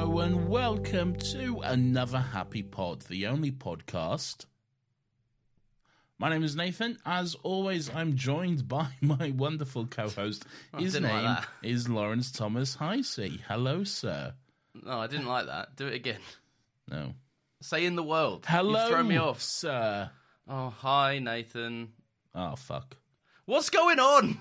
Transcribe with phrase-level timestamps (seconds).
[0.00, 4.46] Hello and welcome to another Happy Pod, the only podcast.
[6.18, 6.96] My name is Nathan.
[7.04, 10.46] As always, I'm joined by my wonderful co-host.
[10.72, 11.48] Oh, His didn't like name that.
[11.62, 13.40] is Laurence Thomas Hisee.
[13.46, 14.32] Hello, sir.
[14.86, 15.76] No, I didn't like that.
[15.76, 16.20] Do it again.
[16.90, 17.12] No.
[17.60, 18.46] Say in the world.
[18.48, 19.42] Hello, You throw me off.
[19.42, 20.10] sir.
[20.48, 21.92] Oh, hi, Nathan.
[22.34, 22.96] Oh fuck.
[23.44, 24.38] What's going on?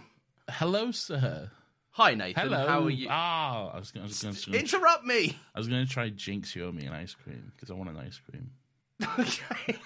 [0.50, 1.52] Hello, sir.
[1.92, 2.50] Hi, Nathan.
[2.50, 2.68] Hello.
[2.68, 3.08] How are you?
[3.10, 4.58] Ah, I was going to.
[4.58, 5.38] Interrupt me.
[5.54, 7.90] I was going to try jinx you owe me an ice cream because I want
[7.90, 8.52] an ice cream.
[9.20, 9.78] okay.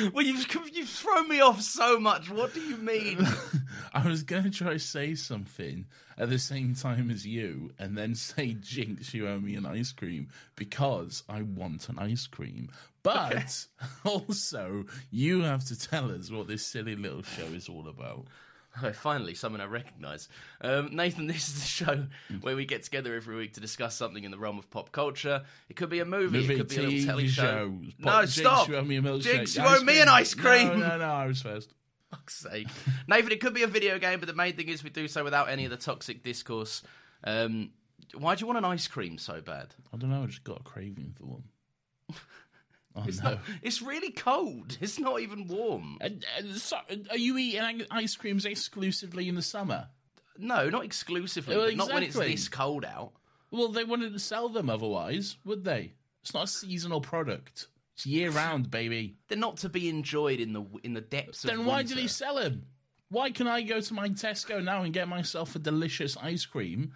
[0.12, 2.30] well, you've you've thrown me off so much.
[2.30, 3.26] What do you mean?
[3.94, 5.86] I was going to try say something
[6.18, 9.92] at the same time as you, and then say, "Jinx, you owe me an ice
[9.92, 12.70] cream," because I want an ice cream.
[13.02, 13.66] But
[14.04, 18.26] also, you have to tell us what this silly little show is all about.
[18.82, 20.28] Oh, finally, someone I recognise.
[20.60, 22.06] Um, Nathan, this is the show
[22.40, 25.44] where we get together every week to discuss something in the realm of pop culture.
[25.68, 27.72] It could be a movie, Movie, it could be a little telly show.
[27.98, 28.68] No, Jinx, stop.
[28.68, 29.22] you owe me a milkshake.
[29.22, 30.68] Jinx, you owe me an ice cream.
[30.80, 31.72] No, no, no, I was first.
[32.10, 32.66] fuck's sake.
[33.08, 35.22] Nathan, it could be a video game, but the main thing is we do so
[35.22, 36.82] without any of the toxic discourse.
[37.22, 37.70] Um,
[38.16, 39.74] why do you want an ice cream so bad?
[39.92, 40.24] I don't know.
[40.24, 41.44] I just got a craving for one.
[42.96, 43.30] Oh It's, no.
[43.30, 44.78] not, it's really cold.
[44.80, 45.98] It's not even warm.
[46.00, 46.76] Uh, uh, so,
[47.10, 49.88] are you eating ice creams exclusively in the summer?
[50.38, 53.12] No, not exclusively, Well, but not when it's this cold out.
[53.50, 55.92] Well, they wouldn't sell them otherwise, would they?
[56.22, 57.68] It's not a seasonal product.
[57.94, 59.16] It's year round, baby.
[59.28, 62.08] They're not to be enjoyed in the in the depths of Then why do they
[62.08, 62.66] sell them?
[63.10, 66.94] Why can I go to my Tesco now and get myself a delicious ice cream?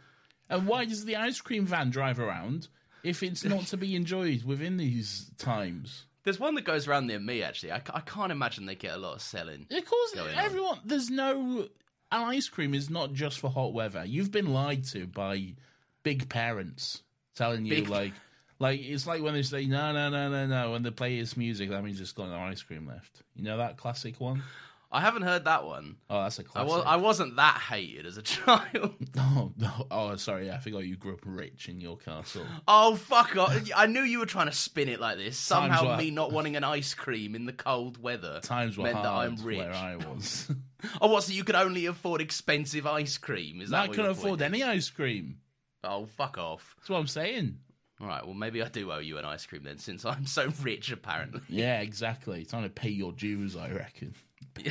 [0.48, 2.68] And why does the ice cream van drive around
[3.02, 6.04] if it's not to be enjoyed within these times?
[6.24, 7.42] There's one that goes around near me.
[7.42, 9.66] Actually, I, I can't imagine they get a lot of selling.
[9.70, 10.44] Of course, going on.
[10.44, 10.78] everyone.
[10.84, 11.68] There's no.
[12.10, 14.04] An ice cream is not just for hot weather.
[14.04, 15.54] You've been lied to by
[16.02, 17.02] big parents
[17.34, 18.12] telling you Big- like,
[18.58, 20.72] like it's like when they say no, no, no, no, no.
[20.72, 23.22] When they play this music, that means it's got no ice cream left.
[23.34, 24.42] You know that classic one?
[24.90, 25.96] I haven't heard that one.
[26.08, 26.70] Oh, that's a classic.
[26.70, 28.94] was, I wasn't that hated as a child.
[29.20, 29.86] Oh, no.
[29.90, 30.50] oh, sorry.
[30.50, 32.46] I forgot you grew up rich in your castle.
[32.66, 33.54] Oh fuck off!
[33.76, 35.36] I knew you were trying to spin it like this.
[35.36, 39.06] Somehow, me not wanting an ice cream in the cold weather Times were meant hard
[39.06, 39.58] that I'm rich.
[39.58, 40.50] where I was.
[41.00, 41.24] Oh, what?
[41.24, 43.60] So you could only afford expensive ice cream?
[43.60, 45.38] Is that I couldn't afford any ice cream.
[45.82, 46.74] Oh, fuck off!
[46.78, 47.58] That's what I'm saying.
[48.00, 50.50] All right, well maybe I do owe you an ice cream then, since I'm so
[50.62, 51.40] rich apparently.
[51.48, 52.44] Yeah, exactly.
[52.44, 54.14] Time to pay your dues, I reckon.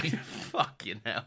[0.52, 1.26] Fucking hell!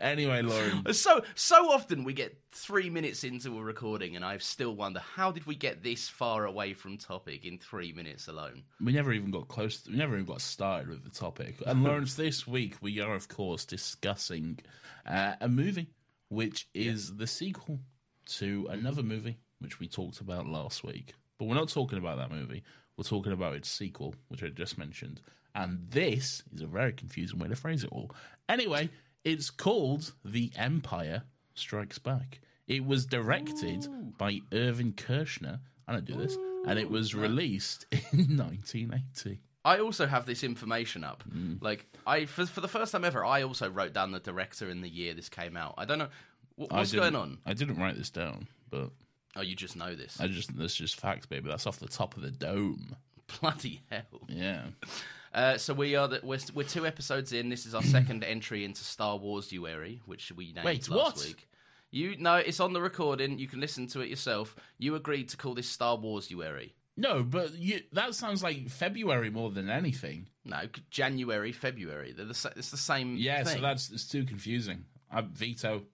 [0.00, 0.84] Anyway, Lauren.
[0.92, 5.30] So so often we get three minutes into a recording, and I still wonder how
[5.32, 8.64] did we get this far away from topic in three minutes alone?
[8.80, 9.82] We never even got close.
[9.82, 11.62] To, we never even got started with the topic.
[11.66, 14.58] And Laurence, this week we are, of course, discussing
[15.06, 15.88] uh, a movie
[16.28, 17.80] which is the sequel
[18.24, 21.14] to another movie which we talked about last week.
[21.38, 22.62] But we're not talking about that movie.
[22.96, 25.20] We're talking about its sequel, which I just mentioned.
[25.54, 28.10] And this is a very confusing way to phrase it all.
[28.48, 28.90] Anyway,
[29.24, 32.40] it's called The Empire Strikes Back.
[32.66, 35.60] It was directed by Irvin Kershner.
[35.86, 36.36] I don't do this.
[36.66, 37.98] And it was released in
[38.38, 39.40] 1980.
[39.64, 41.22] I also have this information up.
[41.30, 41.62] Mm.
[41.62, 44.82] Like I, for, for the first time ever, I also wrote down the director and
[44.82, 45.74] the year this came out.
[45.78, 46.08] I don't know
[46.56, 47.38] what, what's going on.
[47.46, 48.90] I didn't write this down, but
[49.34, 50.20] Oh, you just know this.
[50.20, 51.48] I just that's just facts, baby.
[51.48, 52.96] That's off the top of the dome.
[53.40, 54.20] Bloody hell!
[54.28, 54.64] Yeah.
[55.34, 57.48] Uh, so we are the, we're, we're two episodes in.
[57.48, 61.24] This is our second entry into Star Wars Duary, which we named Wait, last what?
[61.26, 61.48] week.
[61.90, 63.38] You know, it's on the recording.
[63.38, 64.56] You can listen to it yourself.
[64.78, 66.74] You agreed to call this Star Wars Duary.
[66.96, 70.28] No, but you, that sounds like February more than anything.
[70.44, 72.12] No, January, February.
[72.12, 73.16] They're the, it's the same.
[73.16, 73.56] Yeah, thing.
[73.56, 74.84] so that's it's too confusing.
[75.10, 75.84] I veto.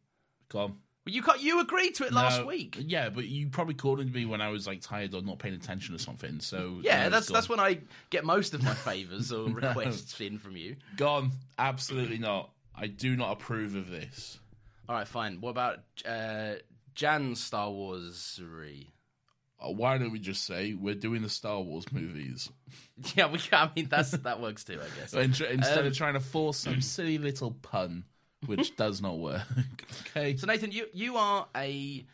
[0.48, 0.78] Come
[1.08, 2.76] Well, you got you agreed to it last No, week.
[2.78, 5.94] Yeah, but you probably called me when I was like tired or not paying attention
[5.94, 6.40] or something.
[6.40, 7.56] So Yeah, no, that's that's gone.
[7.56, 10.76] when I get most of my favors or requests in from you.
[10.96, 11.30] gone.
[11.58, 12.50] Absolutely not.
[12.74, 14.38] I do not approve of this.
[14.86, 15.40] All right, fine.
[15.40, 16.56] What about uh,
[16.94, 18.38] Jan's Star Wars?
[19.60, 22.50] Uh, Why don't we just say we're doing the Star Wars movies
[23.16, 23.38] Yeah, we.
[23.50, 25.14] I mean, that's that works too, I guess.
[25.40, 28.04] Instead Um, of trying to force some silly little pun,
[28.46, 29.42] which does not work?
[30.16, 30.36] okay.
[30.36, 32.04] So Nathan, you you are a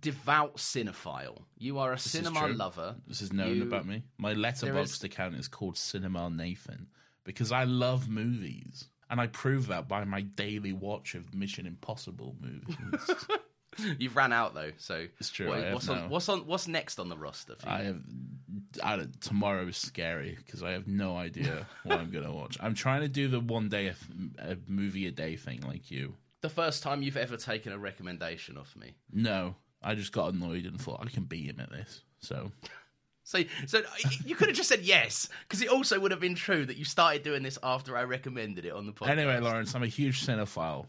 [0.00, 1.42] devout cinephile.
[1.58, 2.96] You are a cinema lover.
[3.06, 4.02] This is known You- about me.
[4.18, 6.88] My letterboxd account is called Cinema Nathan
[7.24, 8.88] because I love movies.
[9.10, 13.00] And I prove that by my daily watch of Mission Impossible movies.
[13.98, 17.08] You've ran out though, so It's true, what- what's on what's on what's next on
[17.08, 17.54] the roster?
[17.64, 18.00] I have.
[18.82, 22.56] I don't, tomorrow is scary because I have no idea what I'm going to watch.
[22.60, 23.94] I'm trying to do the one day a,
[24.52, 26.14] a movie a day thing like you.
[26.42, 28.94] the first time you've ever taken a recommendation off me.
[29.12, 32.02] No, I just got annoyed and thought I can beat him at this.
[32.20, 32.50] So
[33.24, 33.82] So, so uh,
[34.26, 36.84] you could have just said yes, because it also would have been true that you
[36.84, 39.10] started doing this after I recommended it on the podcast.
[39.10, 40.86] anyway, Laurence, I'm a huge cinephile.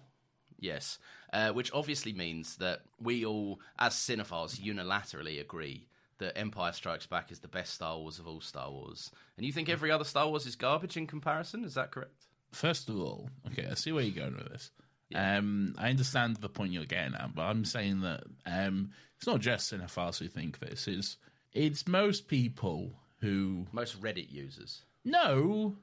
[0.64, 0.98] Yes,
[1.34, 5.88] uh, which obviously means that we all, as cinephiles, unilaterally agree
[6.20, 9.12] that Empire Strikes Back is the best Star Wars of all Star Wars.
[9.36, 11.66] And you think every other Star Wars is garbage in comparison?
[11.66, 12.28] Is that correct?
[12.54, 14.72] First of all, okay, I see where you're going with this.
[15.14, 19.42] Um, I understand the point you're getting at, but I'm saying that um, it's not
[19.42, 20.88] just cinephiles who think this.
[20.88, 21.18] It's
[21.52, 24.84] it's most people who Most Reddit users.
[25.04, 25.76] no,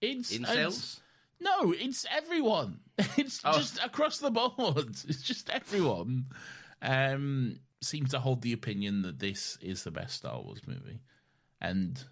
[0.00, 0.50] it's Incels?
[0.56, 1.00] it's-
[1.40, 2.80] no, it's everyone.
[3.18, 3.52] It's Oh.
[3.52, 4.96] just across the board.
[5.08, 6.26] It's just everyone.
[6.82, 11.00] Um, seems to hold the opinion that this is the best Star Wars movie,
[11.60, 12.02] and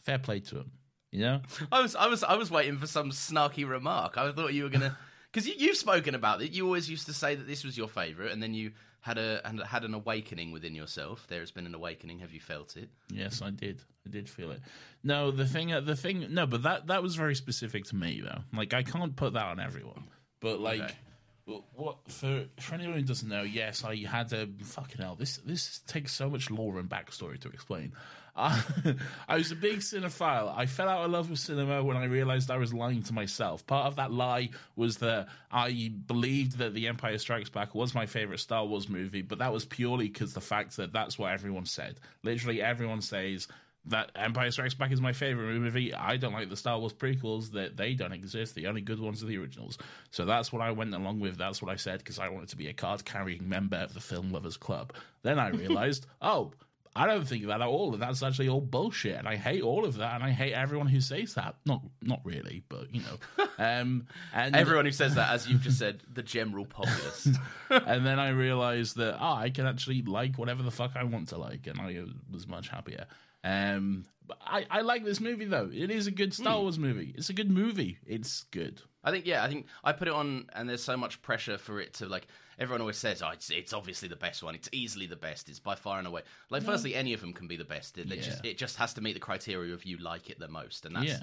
[0.00, 0.72] fair play to them.
[1.10, 1.40] You know,
[1.72, 4.16] I was, I was, I was waiting for some snarky remark.
[4.16, 4.96] I thought you were gonna,
[5.30, 6.52] because you, you've spoken about it.
[6.52, 8.72] You always used to say that this was your favorite, and then you
[9.02, 11.26] had a and had an awakening within yourself.
[11.28, 12.20] There has been an awakening.
[12.20, 12.88] Have you felt it?
[13.12, 13.82] Yes, I did.
[14.06, 14.60] I did feel it.
[15.04, 18.20] No, the thing, uh, the thing, no, but that that was very specific to me
[18.24, 18.40] though.
[18.56, 20.04] Like I can't put that on everyone.
[20.40, 21.60] But like, Okay.
[21.74, 22.44] what for?
[22.60, 25.16] For anyone who doesn't know, yes, I had a fucking hell.
[25.16, 27.92] This this takes so much lore and backstory to explain.
[28.36, 30.56] I, was a big cinephile.
[30.56, 33.66] I fell out of love with cinema when I realized I was lying to myself.
[33.66, 38.06] Part of that lie was that I believed that The Empire Strikes Back was my
[38.06, 41.66] favorite Star Wars movie, but that was purely because the fact that that's what everyone
[41.66, 42.00] said.
[42.22, 43.48] Literally, everyone says
[43.86, 45.92] that Empire Strikes Back is my favorite movie.
[45.92, 48.54] I don't like the Star Wars prequels; that they don't exist.
[48.54, 49.76] The only good ones are the originals.
[50.10, 51.36] So that's what I went along with.
[51.36, 54.32] That's what I said because I wanted to be a card-carrying member of the Film
[54.32, 54.94] Lovers Club.
[55.22, 56.52] Then I realized, oh.
[56.94, 57.92] I don't think that at all.
[57.92, 61.00] That's actually all bullshit, and I hate all of that, and I hate everyone who
[61.00, 61.56] says that.
[61.64, 63.44] Not, not really, but you know.
[63.58, 67.28] Um, and Everyone who says that, as you've just said, the general populace.
[67.70, 71.28] and then I realized that oh, I can actually like whatever the fuck I want
[71.28, 73.06] to like, and I was much happier.
[73.44, 74.04] Um,
[74.40, 75.70] I, I like this movie though.
[75.72, 77.12] It is a good Star Wars movie.
[77.16, 77.98] It's a good movie.
[78.06, 78.80] It's good.
[79.04, 81.80] I think yeah, I think I put it on, and there's so much pressure for
[81.80, 82.26] it to like.
[82.58, 84.54] Everyone always says, "Oh, it's, it's obviously the best one.
[84.54, 85.48] It's easily the best.
[85.48, 87.98] It's by far and away." Like, firstly, any of them can be the best.
[87.98, 90.48] It, it just it just has to meet the criteria of you like it the
[90.48, 91.22] most, and that's Yeah.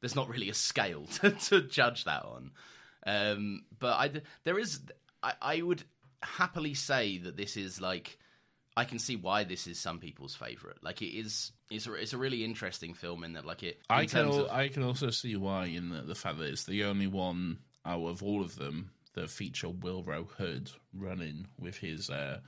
[0.00, 2.50] there's not really a scale to, to judge that on.
[3.06, 4.10] Um, but I
[4.44, 4.80] there is
[5.22, 5.84] I, I would
[6.22, 8.18] happily say that this is like
[8.80, 10.78] I can see why this is some people's favorite.
[10.82, 13.78] Like, it is it's a, it's a really interesting film in that like it.
[13.90, 16.64] I can al- of, I can also see why in the, the fact that it's
[16.64, 22.08] the only one out of all of them that feature Willrow Hood running with his
[22.08, 22.40] uh,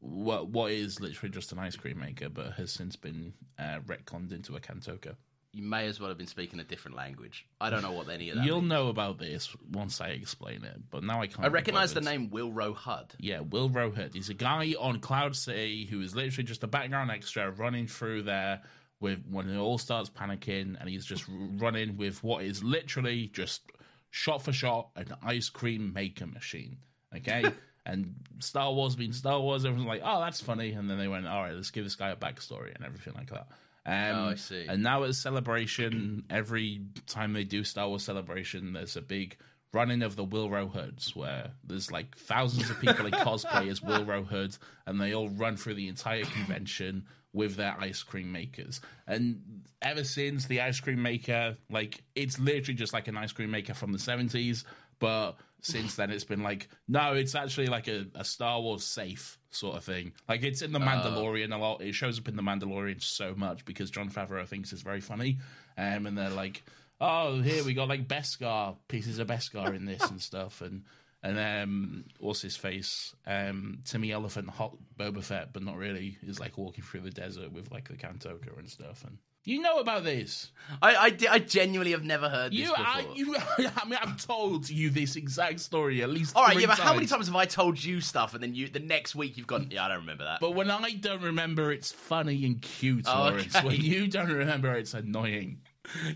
[0.00, 4.32] what what is literally just an ice cream maker, but has since been uh, retconned
[4.32, 5.16] into a cantoka.
[5.54, 7.46] You may as well have been speaking a different language.
[7.60, 8.44] I don't know what any of that.
[8.44, 8.70] You'll means.
[8.70, 11.44] know about this once I explain it, but now I can't.
[11.44, 13.14] I recognise the name Willrow Hood.
[13.18, 14.12] Yeah, Willrow Hood.
[14.14, 18.22] He's a guy on Cloud City who is literally just a background extra running through
[18.22, 18.62] there
[19.00, 23.62] with when it all starts panicking, and he's just running with what is literally just
[24.10, 26.78] shot for shot an ice cream maker machine.
[27.16, 27.44] Okay,
[27.86, 31.26] And Star Wars being Star Wars, everyone's like, "Oh, that's funny," and then they went,
[31.26, 33.48] "All right, let's give this guy a backstory and everything like that."
[33.86, 34.66] Um, Oh, I see.
[34.68, 39.36] And now at Celebration, every time they do Star Wars Celebration, there's a big
[39.72, 44.26] running of the Willrow Hoods where there's like thousands of people in cosplay as Willrow
[44.26, 48.80] Hoods, and they all run through the entire convention with their ice cream makers.
[49.06, 53.50] And ever since the ice cream maker, like it's literally just like an ice cream
[53.50, 54.64] maker from the 70s,
[55.00, 59.38] but since then it's been like no it's actually like a, a star wars safe
[59.54, 60.12] sort of thing.
[60.28, 61.80] Like it's in the mandalorian a lot.
[61.82, 65.38] It shows up in the mandalorian so much because jon favreau thinks it's very funny.
[65.76, 66.62] Um, and they're like
[67.00, 70.60] oh here we got like beskar pieces of beskar in this and stuff.
[70.60, 70.82] And
[71.22, 73.14] and um what's his face?
[73.26, 76.18] Um timmy elephant hot boba fett but not really.
[76.26, 79.04] Is like walking through the desert with like the kantoka and stuff.
[79.04, 82.86] And you know about this I, I, I genuinely have never heard this you, before.
[82.86, 83.36] I, you,
[83.76, 86.34] I mean, I've told you this exact story at least.
[86.34, 88.68] All right, yeah, but how many times have I told you stuff and then you
[88.68, 90.40] the next week you've gone, yeah, I don't remember that.
[90.40, 93.54] But when I don't remember, it's funny and cute, Oh, Laurence.
[93.54, 93.66] okay.
[93.66, 95.60] When you don't remember, it's annoying.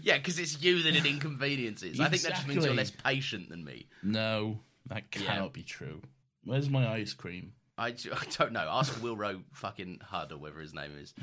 [0.03, 2.01] yeah, because it's you that it inconveniences.
[2.01, 3.87] I think that just means you're less patient than me.
[4.03, 5.49] No, that cannot Yeah.
[5.53, 6.01] be true.
[6.45, 7.53] Where's my ice cream?
[7.79, 8.69] I, I don't know.
[8.71, 11.15] Ask Willrow fucking Hood or whatever his name is.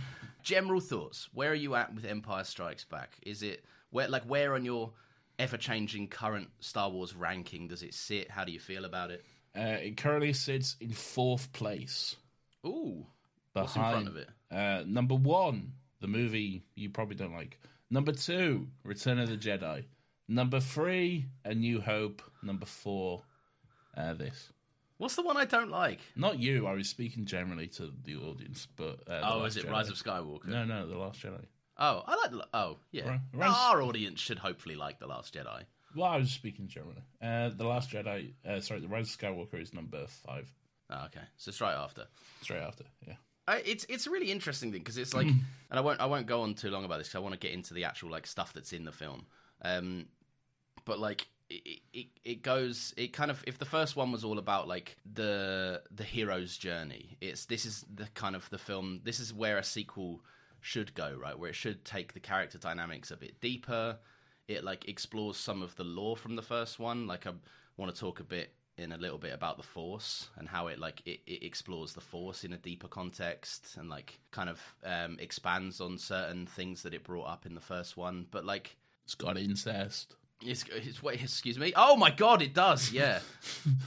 [0.41, 1.29] General thoughts.
[1.33, 3.17] Where are you at with Empire Strikes Back?
[3.23, 4.93] Is it where like where on your
[5.37, 8.31] ever changing current Star Wars ranking does it sit?
[8.31, 9.23] How do you feel about it?
[9.57, 12.15] Uh, it currently sits in fourth place.
[12.65, 13.05] Ooh,
[13.53, 14.29] Behind, What's in front of it?
[14.51, 17.59] Uh, number one, the movie you probably don't like.
[17.89, 19.85] Number two, Return of the Jedi.
[20.27, 22.21] Number three, A New Hope.
[22.43, 23.21] Number four,
[23.95, 24.51] uh, this.
[24.97, 25.99] What's the one I don't like?
[26.15, 26.67] Not you.
[26.67, 29.71] I was speaking generally to the audience, but uh, Oh, is it Jedi.
[29.71, 30.45] Rise of Skywalker?
[30.47, 31.45] No, no, the Last Jedi.
[31.77, 32.31] Oh, I like.
[32.31, 33.09] the- Oh, yeah.
[33.11, 35.63] Ri- Rise- Our audience should hopefully like the Last Jedi.
[35.95, 37.01] Well, I was speaking generally.
[37.21, 38.33] Uh, the Last Jedi.
[38.47, 40.51] Uh, sorry, the Rise of Skywalker is number five.
[40.89, 42.05] Oh, okay, so straight after.
[42.41, 42.83] Straight after.
[43.07, 43.13] Yeah.
[43.47, 46.25] I, it's it's a really interesting thing because it's like, and I won't I won't
[46.27, 48.25] go on too long about this because I want to get into the actual like
[48.27, 49.25] stuff that's in the film.
[49.61, 50.07] Um,
[50.85, 54.39] but like it, it it goes it kind of if the first one was all
[54.39, 59.01] about like the the hero's journey, it's this is the kind of the film.
[59.03, 60.21] This is where a sequel
[60.61, 63.97] should go right, where it should take the character dynamics a bit deeper.
[64.47, 67.07] It like explores some of the lore from the first one.
[67.07, 67.31] Like I
[67.77, 70.79] want to talk a bit in a little bit about the force and how it
[70.79, 75.17] like it, it explores the force in a deeper context and like kind of um
[75.19, 78.75] expands on certain things that it brought up in the first one but like
[79.05, 80.15] It's got incest.
[80.41, 83.19] It's, it's wait excuse me oh my god it does yeah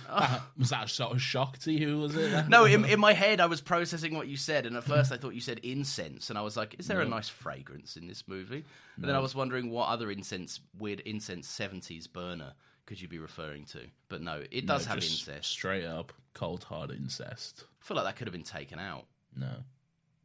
[0.59, 1.99] was that a sort of shock to you?
[1.99, 2.49] Was it?
[2.49, 5.17] no in, in my head i was processing what you said and at first i
[5.17, 8.25] thought you said incense and i was like is there a nice fragrance in this
[8.27, 8.65] movie
[8.97, 12.53] and then i was wondering what other incense weird incense 70s burner
[12.87, 16.65] could you be referring to but no it does No, have incest Straight up, cold
[16.65, 17.65] hard incest.
[17.83, 19.05] i feel like that could have been taken out
[19.37, 19.49] No,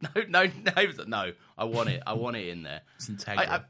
[0.00, 0.44] No, no,
[0.76, 1.32] no, no.
[1.56, 2.02] I want it.
[2.06, 2.82] I want it in there.
[2.96, 3.38] it's integral.
[3.48, 3.60] I, I,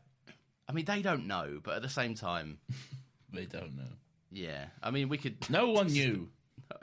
[0.69, 2.59] I mean, they don't know, but at the same time,
[3.33, 3.93] They don't know.
[4.31, 4.67] yeah.
[4.83, 5.49] I mean, we could.
[5.51, 6.29] No one knew.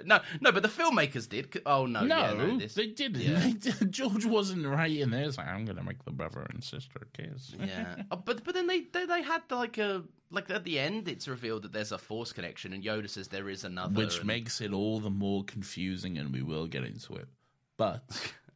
[0.05, 1.59] No, no, but the filmmakers did.
[1.65, 3.21] Oh no, No, yeah, no this, they didn't.
[3.21, 3.51] Yeah.
[3.59, 5.25] Did- George wasn't right in there.
[5.27, 7.53] Like I'm gonna make the brother and sister kiss.
[7.59, 8.03] yeah.
[8.11, 11.27] Oh, but but then they, they they had like a like at the end, it's
[11.27, 13.93] revealed that there's a force connection, and Yoda says there is another.
[13.95, 17.27] which and- makes it all the more confusing, and we will get into it.
[17.75, 18.03] But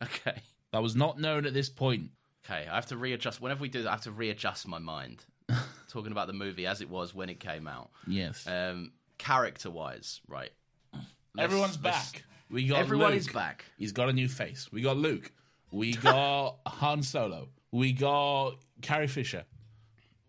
[0.04, 0.38] okay,
[0.72, 2.12] that was not known at this point.
[2.46, 2.68] Okay.
[2.70, 3.42] I have to readjust.
[3.42, 5.24] Whenever we do that, I have to readjust my mind.
[5.90, 7.90] Talking about the movie as it was when it came out.
[8.08, 10.52] Yes, Um, character wise, right?
[10.94, 11.06] Let's-
[11.38, 12.24] everyone's let's- back.
[12.50, 13.18] We got Everyone Luke.
[13.20, 13.66] is back.
[13.78, 14.70] He's got a new face.
[14.72, 15.32] We got Luke.
[15.72, 17.50] We got Han Solo.
[17.72, 19.46] We got Carrie Fisher.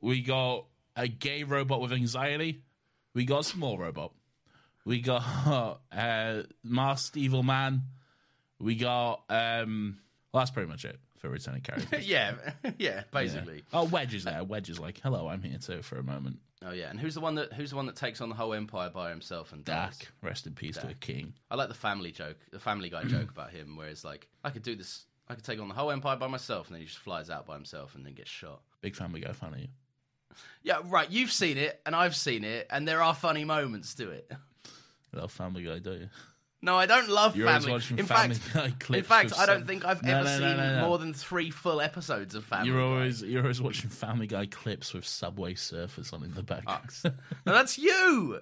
[0.00, 0.64] We got
[0.96, 2.62] a gay robot with anxiety.
[3.14, 4.12] We got a small robot.
[4.87, 7.82] We got uh, masked evil man.
[8.58, 9.99] We got um.
[10.32, 11.62] Well, that's pretty much it for returning.
[12.00, 12.35] Yeah,
[12.78, 13.64] yeah, basically.
[13.73, 14.45] Oh, Wedge is there.
[14.45, 17.21] Wedge is like, "Hello, I'm here too for a moment." Oh yeah, and who's the
[17.21, 19.99] one that who's the one that takes on the whole empire by himself and dies?
[19.99, 21.35] Dak, rest in peace to a king.
[21.50, 24.50] I like the family joke, the Family Guy joke about him, where it's like, I
[24.50, 26.87] could do this, I could take on the whole empire by myself, and then he
[26.87, 28.62] just flies out by himself and then gets shot.
[28.80, 29.68] Big Family Guy fan of you.
[30.62, 31.11] Yeah, right.
[31.11, 34.30] You've seen it, and I've seen it, and there are funny moments to it.
[35.12, 36.09] Love Family Guy, don't you?
[36.62, 37.72] No, I don't love You're always Family.
[37.76, 40.56] watching in Family fact, Guy in fact, I don't think I've No, ever no, no,
[40.72, 42.86] seen more than three full episodes of Family You're Guy.
[42.86, 46.64] always you're always watching Family Guy clips with Subway Surfers on in the back.
[46.66, 46.80] Ah.
[47.46, 48.40] No, that's you.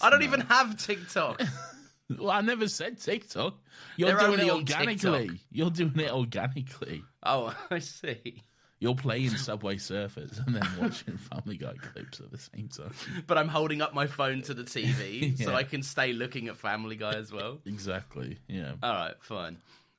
[0.00, 1.40] I don't even have TikTok.
[2.18, 3.54] well, I never said TikTok.
[3.96, 5.28] You're They're doing it organically.
[5.28, 5.36] TikTok.
[5.50, 7.02] You're doing it organically.
[7.22, 8.42] Oh, I see.
[8.80, 12.94] You're playing Subway Surfers and then watching Family Guy clips at the same time.
[13.26, 16.56] But I'm holding up my phone to the TV so I can stay looking at
[16.56, 17.58] Family Guy as well.
[17.66, 18.38] Exactly.
[18.48, 18.72] Yeah.
[18.82, 19.58] All right, fine.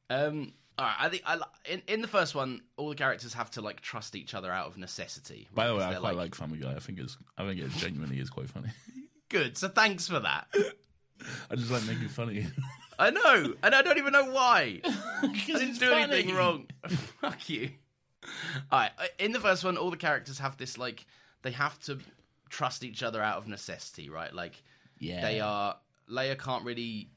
[0.09, 3.51] Um, all right, I think I in in the first one, all the characters have
[3.51, 5.47] to like trust each other out of necessity.
[5.53, 6.73] By the way, I quite like Family Guy.
[6.73, 8.69] I think it's I think it genuinely is quite funny.
[9.29, 9.59] good.
[9.59, 10.47] So thanks for that.
[11.51, 12.47] I just like making funny.
[12.97, 14.81] I know, and I don't even know why.
[14.83, 16.01] I didn't do funny.
[16.01, 16.65] anything wrong.
[17.21, 17.69] Fuck you.
[18.71, 21.05] All right, in the first one, all the characters have this like
[21.41, 21.97] they have to
[22.49, 24.33] trust each other out of necessity, right?
[24.33, 24.61] Like
[24.99, 25.21] Yeah.
[25.21, 25.77] they are.
[26.09, 27.09] Leia can't really.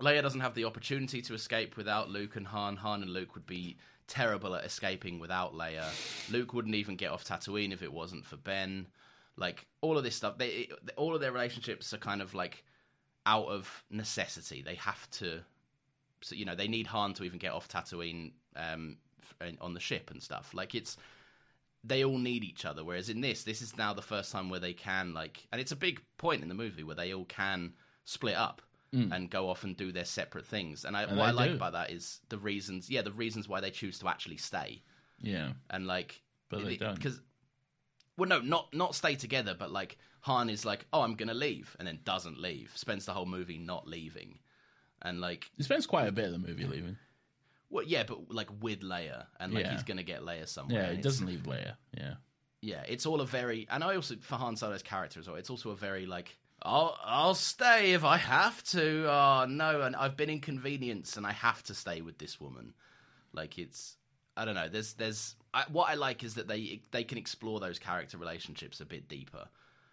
[0.00, 2.76] Leia doesn't have the opportunity to escape without Luke and Han.
[2.76, 5.84] Han and Luke would be terrible at escaping without Leia.
[6.30, 8.86] Luke wouldn't even get off Tatooine if it wasn't for Ben.
[9.36, 12.64] Like all of this stuff, they all of their relationships are kind of like
[13.26, 14.62] out of necessity.
[14.62, 15.40] They have to,
[16.22, 18.96] so you know, they need Han to even get off Tatooine um,
[19.60, 20.52] on the ship and stuff.
[20.54, 20.96] Like it's
[21.84, 22.84] they all need each other.
[22.84, 25.72] Whereas in this, this is now the first time where they can like, and it's
[25.72, 27.72] a big point in the movie where they all can
[28.04, 30.84] split up and go off and do their separate things.
[30.86, 31.08] And, I, Mm.
[31.10, 31.56] And what I like do.
[31.56, 34.82] about that is the reasons, yeah, the reasons why they choose to actually stay
[35.20, 35.52] Yeah.
[35.68, 36.94] and like, But they don't.
[36.94, 37.20] because.
[38.16, 41.76] Well, no, not not stay together, but like Han is like, oh, I'm gonna leave,
[41.78, 42.72] and then doesn't leave.
[42.74, 44.38] Spends the whole movie not leaving,
[45.02, 46.96] and like He spends quite a bit of the movie leaving.
[47.70, 49.72] Well, yeah, but like with Leia, and like Yeah.
[49.72, 50.84] he's gonna get Leia somewhere.
[50.84, 51.76] Yeah, it's- doesn't leave Leia.
[51.96, 52.14] Yeah.
[52.60, 55.36] Yeah, it's all a very, and I also for Han Solo's character as well.
[55.36, 59.08] It's also a very like, I'll I'll stay if I have to.
[59.08, 62.74] Oh no, and I've been inconvenienced, and I have to stay with this woman.
[63.32, 63.96] Like it's,
[64.36, 64.68] I don't know.
[64.68, 68.80] There's there's I, what I like is that they they can explore those character relationships
[68.80, 69.48] a bit deeper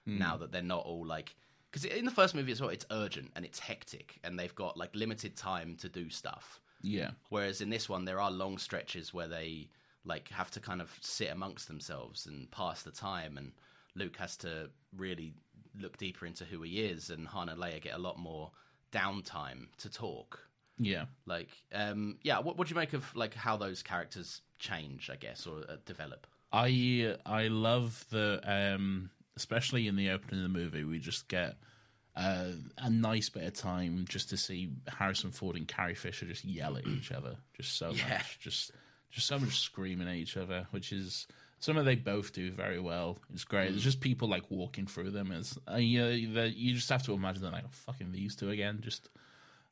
[0.06, 0.18] hmm.
[0.18, 1.36] now that they're not all like.
[1.72, 4.76] Because in the first movie as well, it's urgent and it's hectic, and they've got
[4.76, 6.62] like limited time to do stuff.
[6.82, 7.12] Yeah.
[7.30, 9.70] Whereas in this one, there are long stretches where they
[10.04, 13.52] like have to kind of sit amongst themselves and pass the time, and
[13.96, 15.34] Luke has to really
[15.80, 18.52] look deeper into who he is, and Han and Leia get a lot more
[18.92, 20.40] downtime to talk.
[20.78, 21.06] Yeah.
[21.26, 25.16] Like, um, yeah, what what do you make of like how those characters change, I
[25.16, 26.28] guess, or uh, develop?
[26.52, 31.58] I I love the um especially in the opening of the movie we just get
[32.16, 36.46] uh, a nice bit of time just to see Harrison Ford and Carrie Fisher just
[36.46, 38.10] yell at each other just so Yeah.
[38.10, 38.72] much just
[39.12, 41.28] just so much screaming at each other which is
[41.60, 45.32] something they both do very well it's great there's just people like walking through them
[45.32, 48.50] it's uh, you, know, you just have to imagine they're like oh, fucking these two
[48.50, 49.10] again just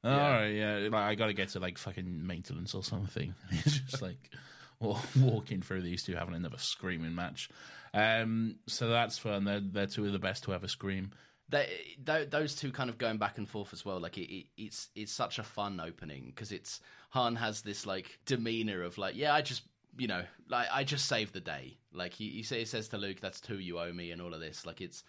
[0.06, 0.80] all right, yeah.
[0.92, 3.34] Like I got to get to like fucking maintenance or something.
[3.52, 4.32] It's just like
[4.82, 7.50] walking through these two having another screaming match.
[7.94, 9.46] Um, so that's fun.
[9.46, 11.12] They're they're two of the best to ever scream.
[11.50, 11.68] They,
[12.06, 14.00] th- those two kind of going back and forth as well.
[14.00, 16.80] Like it, it, it's it's such a fun opening because it's
[17.10, 19.64] Han has this like demeanor of like, yeah, I just
[19.98, 21.78] you know, like I just saved the day.
[21.94, 24.34] Like he he, say, he says to Luke, "That's two you owe me," and all
[24.34, 24.66] of this.
[24.66, 25.04] Like it's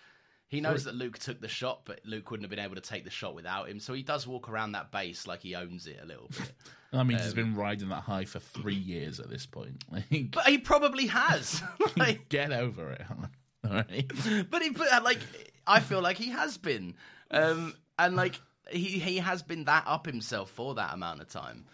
[0.49, 3.05] he knows that Luke took the shot, but Luke wouldn't have been able to take
[3.05, 3.81] the shot without him.
[3.81, 6.53] So he does walk around that base like he owns it a little bit.
[6.92, 9.83] That means he's um, been riding that high for three years at this point.
[9.90, 11.61] Like, but he probably has.
[11.97, 13.01] like, get over it.
[13.01, 13.31] hon.
[13.64, 14.09] All right.
[14.49, 15.18] but he but like
[15.66, 16.94] I feel like he has been,
[17.31, 21.64] um, and like he he has been that up himself for that amount of time,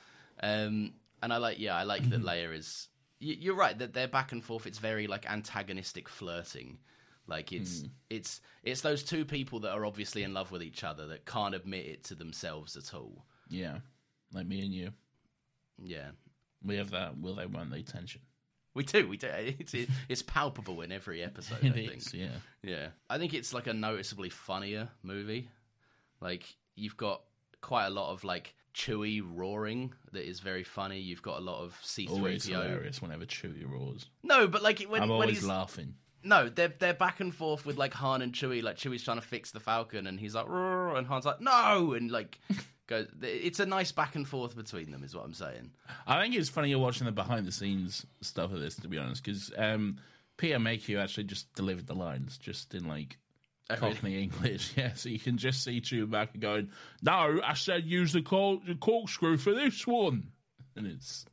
[0.43, 2.89] um, and I like yeah I like that Leia is.
[3.21, 4.67] y- You're right that they're back and forth.
[4.67, 6.79] It's very like antagonistic flirting.
[7.27, 11.07] Like it's it's it's those two people that are obviously in love with each other
[11.09, 13.25] that can't admit it to themselves at all.
[13.49, 13.79] Yeah,
[14.33, 14.91] like me and you.
[15.83, 16.11] Yeah,
[16.65, 18.21] We have that will they won't they tension.
[18.75, 19.09] We do.
[19.09, 19.29] We do.
[19.59, 19.75] It's
[20.09, 21.59] it's palpable in every episode.
[21.63, 21.97] I think.
[21.97, 22.29] is, yeah.
[22.63, 25.49] Yeah, I think it's like a noticeably funnier movie.
[26.21, 26.45] Like
[26.77, 27.23] you've got
[27.61, 31.01] quite a lot of like Chewie roaring that is very funny.
[31.01, 32.53] You've got a lot of C three PO.
[32.53, 34.07] hilarious whenever Chewie roars.
[34.23, 35.95] No, but like when I'm when always he's laughing.
[36.23, 38.63] no, they're they're back and forth with like Han and Chewie.
[38.63, 41.93] Like Chewie's trying to fix the Falcon, and he's like, "Roar," and Han's like, no,
[41.95, 42.39] and like
[42.91, 43.07] goes.
[43.23, 45.71] It's a nice back and forth between them, is what I'm saying.
[46.07, 48.99] I think it's funny you're watching the behind the scenes stuff of this, to be
[48.99, 49.99] honest, because um,
[50.37, 53.17] Peter Mayhew actually just delivered the lines just in like
[53.71, 53.93] Oh, really?
[53.95, 54.73] Cockney English.
[54.77, 56.71] Yeah, so you can just see Chewbacca going,
[57.03, 60.33] "No, I said use the, cork- the corkscrew for this one,"
[60.77, 61.25] and it's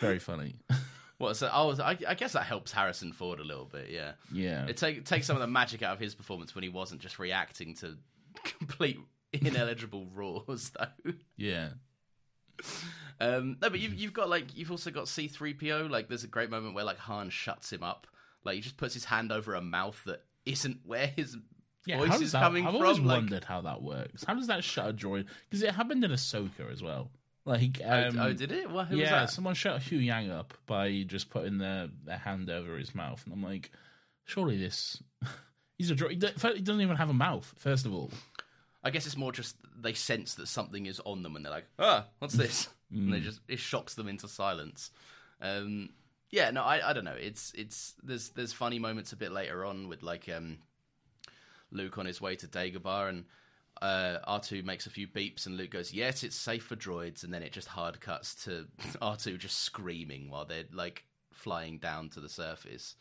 [0.00, 0.54] very funny.
[1.18, 1.36] What?
[1.36, 3.88] So oh, I, I guess that helps Harrison Ford a little bit.
[3.88, 4.12] Yeah.
[4.32, 7.00] yeah, It take, takes some of the magic out of his performance when he wasn't
[7.00, 7.96] just reacting to
[8.42, 8.98] complete
[9.42, 11.12] ineligible roars, though.
[11.36, 11.70] yeah,
[13.20, 15.88] Um, no, but you've you've got like you've also got C three PO.
[15.90, 18.06] Like, there's a great moment where like Han shuts him up.
[18.44, 21.36] Like, he just puts his hand over a mouth that isn't where his
[21.86, 21.98] yeah.
[21.98, 22.82] voice is that, coming I've from.
[22.82, 24.24] always like, wondered how that works.
[24.24, 25.26] How does that shut a droid?
[25.48, 27.10] Because it happened in Ahsoka as well.
[27.46, 28.70] Like, Oh, um, oh, did it?
[28.70, 29.30] Well, who was yeah, that?
[29.30, 33.42] someone shut Huyang up by just putting their, their hand over his mouth, and I'm
[33.42, 33.70] like,
[34.24, 35.02] surely this.
[35.78, 37.52] He's a dro- he he doesn't even have a mouth.
[37.58, 38.10] First of all,
[38.84, 41.68] I guess it's more just they sense that something is on them, and they're like,
[41.78, 44.90] "Ah, what's this?" and they just it shocks them into silence.
[45.40, 45.90] Um,
[46.30, 47.16] yeah, no, I, I don't know.
[47.18, 50.58] It's it's there's there's funny moments a bit later on with like um,
[51.70, 53.24] Luke on his way to Dagobah, and
[53.80, 57.32] uh, R2 makes a few beeps, and Luke goes, "Yes, it's safe for droids," and
[57.32, 58.66] then it just hard cuts to
[59.00, 62.96] R2 just screaming while they're like flying down to the surface.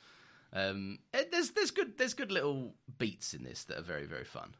[0.54, 4.26] Um, eh, there's there's good there's good little beats in this that are very very
[4.26, 4.56] fun.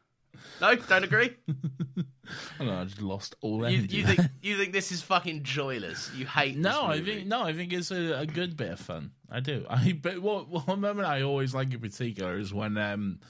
[0.60, 1.30] No, don't agree.
[1.48, 2.80] I don't know.
[2.80, 3.96] I just lost all You, energy.
[3.98, 6.10] you think you think this is fucking joyless?
[6.16, 8.80] You hate this No, I think no, I think it's a, a good bit of
[8.80, 9.10] fun.
[9.30, 9.66] I do.
[9.70, 13.20] I but what one moment I always like in particular is when um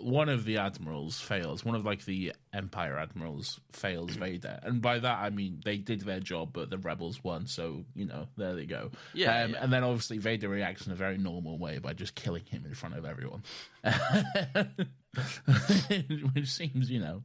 [0.00, 1.64] one of the admirals fails.
[1.64, 6.02] One of like the Empire admirals fails Vader, and by that I mean they did
[6.02, 7.46] their job, but the rebels won.
[7.46, 8.90] So you know, there they go.
[9.14, 9.58] Yeah, um, yeah.
[9.62, 12.74] And then obviously Vader reacts in a very normal way by just killing him in
[12.74, 13.42] front of everyone,
[16.34, 17.22] which seems you know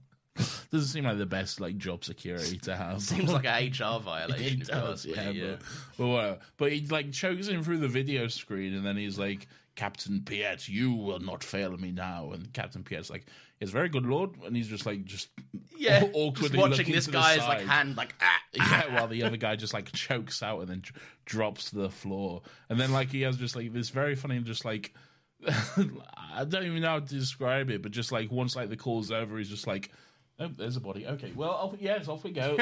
[0.71, 3.01] doesn't seem like the best like job security to have.
[3.01, 4.43] Seems like an HR violation.
[4.43, 5.51] It if you ask does, yeah, yeah.
[5.51, 5.61] But,
[5.97, 6.39] but whatever.
[6.57, 10.67] But he like chokes him through the video screen, and then he's like, "Captain Piett,
[10.67, 13.25] you will not fail me now." And Captain Piett's like,
[13.59, 15.29] "Yes, very good, Lord." And he's just like, just
[15.77, 18.39] Yeah, aw- just awkwardly watching this guy's like hand like ah.
[18.53, 21.89] Yeah, while the other guy just like chokes out and then dr- drops to the
[21.89, 24.93] floor, and then like he has just like this very funny, just like
[25.47, 29.11] I don't even know how to describe it, but just like once like the call's
[29.11, 29.91] over, he's just like,
[30.39, 31.05] "Oh, there's a body.
[31.05, 32.55] Okay, well, off, yes, off we go."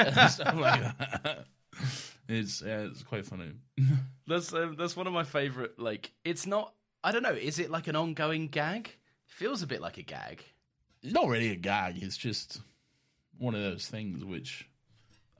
[2.28, 3.52] It's yeah, it's quite funny.
[4.28, 5.80] That's um, that's one of my favorite.
[5.80, 6.74] Like, it's not.
[7.04, 7.34] I don't know.
[7.34, 8.92] Is it like an ongoing gag?
[9.26, 10.44] Feels a bit like a gag.
[11.04, 12.02] It's not really a gag.
[12.02, 12.62] It's just
[13.40, 14.68] one of those things which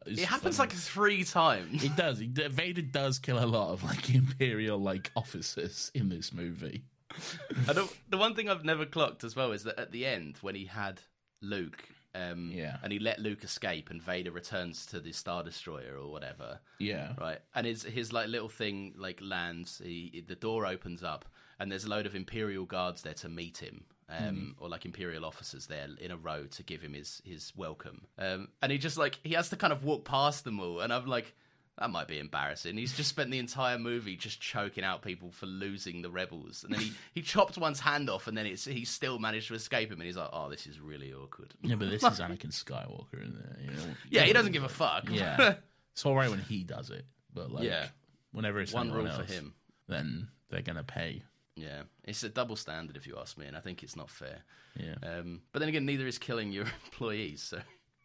[0.08, 0.70] It happens funny.
[0.70, 1.84] like three times.
[1.84, 2.18] it does.
[2.20, 6.84] He, Vader does kill a lot of like imperial like officers in this movie.
[7.68, 10.38] I don't, the one thing I've never clocked as well is that at the end
[10.42, 11.00] when he had
[11.42, 11.84] Luke,
[12.16, 12.78] um, Yeah.
[12.84, 17.14] and he let Luke escape, and Vader returns to the Star Destroyer or whatever, Yeah,
[17.20, 17.40] right?
[17.54, 19.82] And his his like little thing like lands.
[19.84, 21.26] He the door opens up,
[21.62, 23.86] and there's a load of Imperial guards there to meet him.
[24.10, 28.02] Um, Or like imperial officers there in a row to give him his his welcome,
[28.18, 30.92] um, and he just like he has to kind of walk past them all, and
[30.92, 31.34] I'm like,
[31.78, 32.76] that might be embarrassing.
[32.76, 36.74] He's just spent the entire movie just choking out people for losing the rebels, and
[36.74, 39.88] then he, he chopped one's hand off, and then it's he still managed to escape
[39.90, 41.54] him, and he's like, oh, this is really awkward.
[41.62, 43.60] yeah, but this is Anakin Skywalker, isn't it?
[43.64, 43.94] You know?
[44.10, 45.06] Yeah, he doesn't give a fuck.
[45.10, 45.54] Yeah,
[45.94, 47.88] it's all right when he does it, but like, Yeah.
[48.34, 49.54] whenever it's One rule for else, him.
[49.88, 51.24] then they're gonna pay.
[51.56, 54.40] Yeah, it's a double standard if you ask me, and I think it's not fair.
[54.76, 57.42] Yeah, Um, but then again, neither is killing your employees.
[57.42, 57.60] So,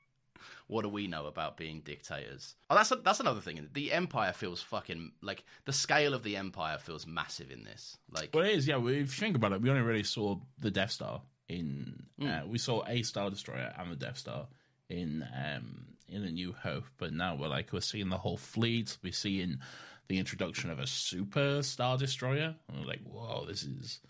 [0.67, 2.57] what do we know about being dictators?
[2.69, 3.69] Oh, that's a, that's another thing.
[3.73, 7.97] The empire feels fucking like the scale of the empire feels massive in this.
[8.11, 8.67] Like, well, it is.
[8.67, 12.03] Yeah, well, if you think about it, we only really saw the Death Star in.
[12.21, 14.47] Uh, we saw a Star Destroyer and the Death Star
[14.91, 18.97] in um in A New Hope, but now we're like we're seeing the whole fleet.
[19.03, 19.59] We're seeing
[20.09, 22.55] the introduction of a super Star Destroyer.
[22.69, 24.01] And we're like, whoa, this is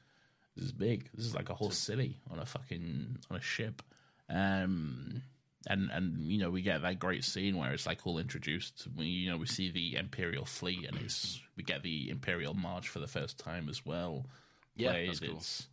[0.57, 1.11] this is big.
[1.15, 3.83] This is like a whole city on a fucking on a ship.
[4.29, 5.23] Um,
[5.69, 8.87] and and you know we get that great scene where it's like all introduced.
[8.97, 12.89] We you know we see the Imperial fleet and it's we get the Imperial March
[12.89, 14.27] for the first time as well.
[14.77, 15.09] Yeah, played.
[15.09, 15.37] that's cool.
[15.37, 15.67] It's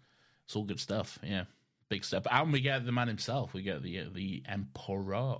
[0.46, 1.20] it's all good stuff.
[1.24, 1.46] Yeah,
[1.90, 2.28] big step.
[2.30, 3.54] And we get the man himself.
[3.54, 5.38] We get the the Emperor.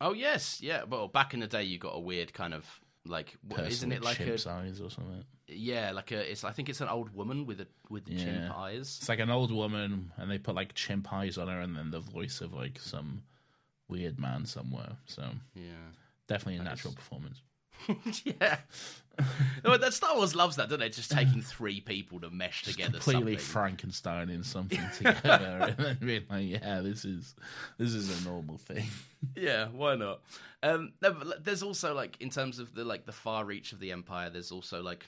[0.00, 0.82] oh yes, yeah.
[0.84, 4.02] Well, back in the day, you got a weird kind of like, person isn't it
[4.02, 5.24] like chimp a size or something?
[5.48, 6.30] yeah, like a?
[6.30, 8.24] It's I think it's an old woman with a with Yeah.
[8.24, 8.98] chimp eyes.
[9.00, 11.90] It's like an old woman, and they put like chimp eyes on her, and then
[11.90, 13.22] the voice of like some
[13.88, 14.96] weird man somewhere.
[15.06, 15.22] So
[15.54, 15.90] Yeah.
[16.28, 17.40] definitely a natural performance.
[18.24, 18.58] yeah.
[19.64, 20.94] No, that Star Wars loves that, don't it?
[20.94, 22.98] Just taking three people to mesh together.
[22.98, 23.36] completely.
[23.36, 27.34] Frankenstein in something together, and then being like, "Yeah, this is
[27.78, 28.86] this is a normal thing."
[29.36, 30.22] yeah, why not?
[30.62, 33.80] Um, no, but there's also like in terms of the like the far reach of
[33.80, 34.30] the empire.
[34.30, 35.06] There's also like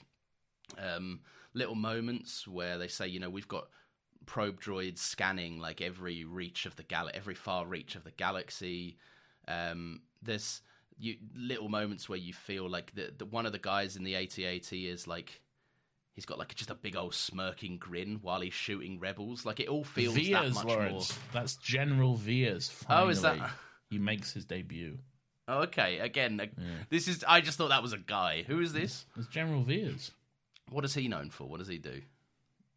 [0.77, 1.21] um,
[1.53, 3.67] little moments where they say, you know, we've got
[4.25, 8.97] probe droids scanning like every reach of the gal, every far reach of the galaxy.
[9.47, 10.61] Um, there's
[10.97, 14.15] you little moments where you feel like the, the one of the guys in the
[14.15, 15.41] AT-AT is like.
[16.13, 19.45] He's got like just a big old smirking grin while he's shooting rebels.
[19.45, 20.93] Like it all feels that much Laurence.
[21.11, 21.19] more.
[21.33, 22.73] That's General Veers.
[22.89, 23.49] Oh, is that-
[23.89, 24.97] He makes his debut.
[25.49, 25.99] Oh, okay.
[25.99, 26.45] Again, uh,
[26.89, 27.25] this is.
[27.27, 28.43] I just thought that was a guy.
[28.47, 29.05] Who is this?
[29.17, 30.11] It's General Veers.
[30.69, 31.43] What is he known for?
[31.43, 32.01] What does he do?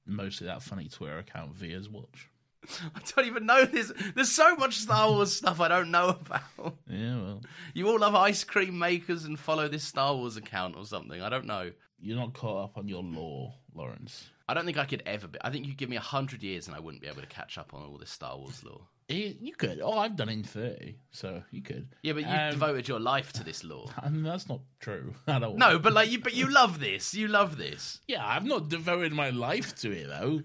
[0.04, 2.28] Mostly that funny Twitter account Veers Watch.
[2.94, 3.92] I don't even know this.
[4.14, 6.42] There's so much Star Wars stuff I don't know about.
[6.90, 7.42] Yeah, well,
[7.74, 11.20] You all love ice cream makers and follow this Star Wars account or something.
[11.22, 11.72] I don't know.
[12.00, 14.28] you're not caught up on your lore, Laurence.
[14.48, 15.38] I don't think I could ever be.
[15.42, 17.58] I think you give me a hundred years and I wouldn't be able to catch
[17.58, 18.80] up on all this Star Wars lore.
[19.10, 19.80] You, you could.
[19.82, 21.88] Oh, I've done it in thirty, so you could.
[22.02, 23.86] Yeah, but you Um, devoted your life to this lore.
[24.02, 25.56] I mean, that's not true at all.
[25.56, 27.14] No, but like you, but you love this.
[27.14, 28.00] You love this.
[28.06, 30.42] Yeah, I've not devoted my life to it though.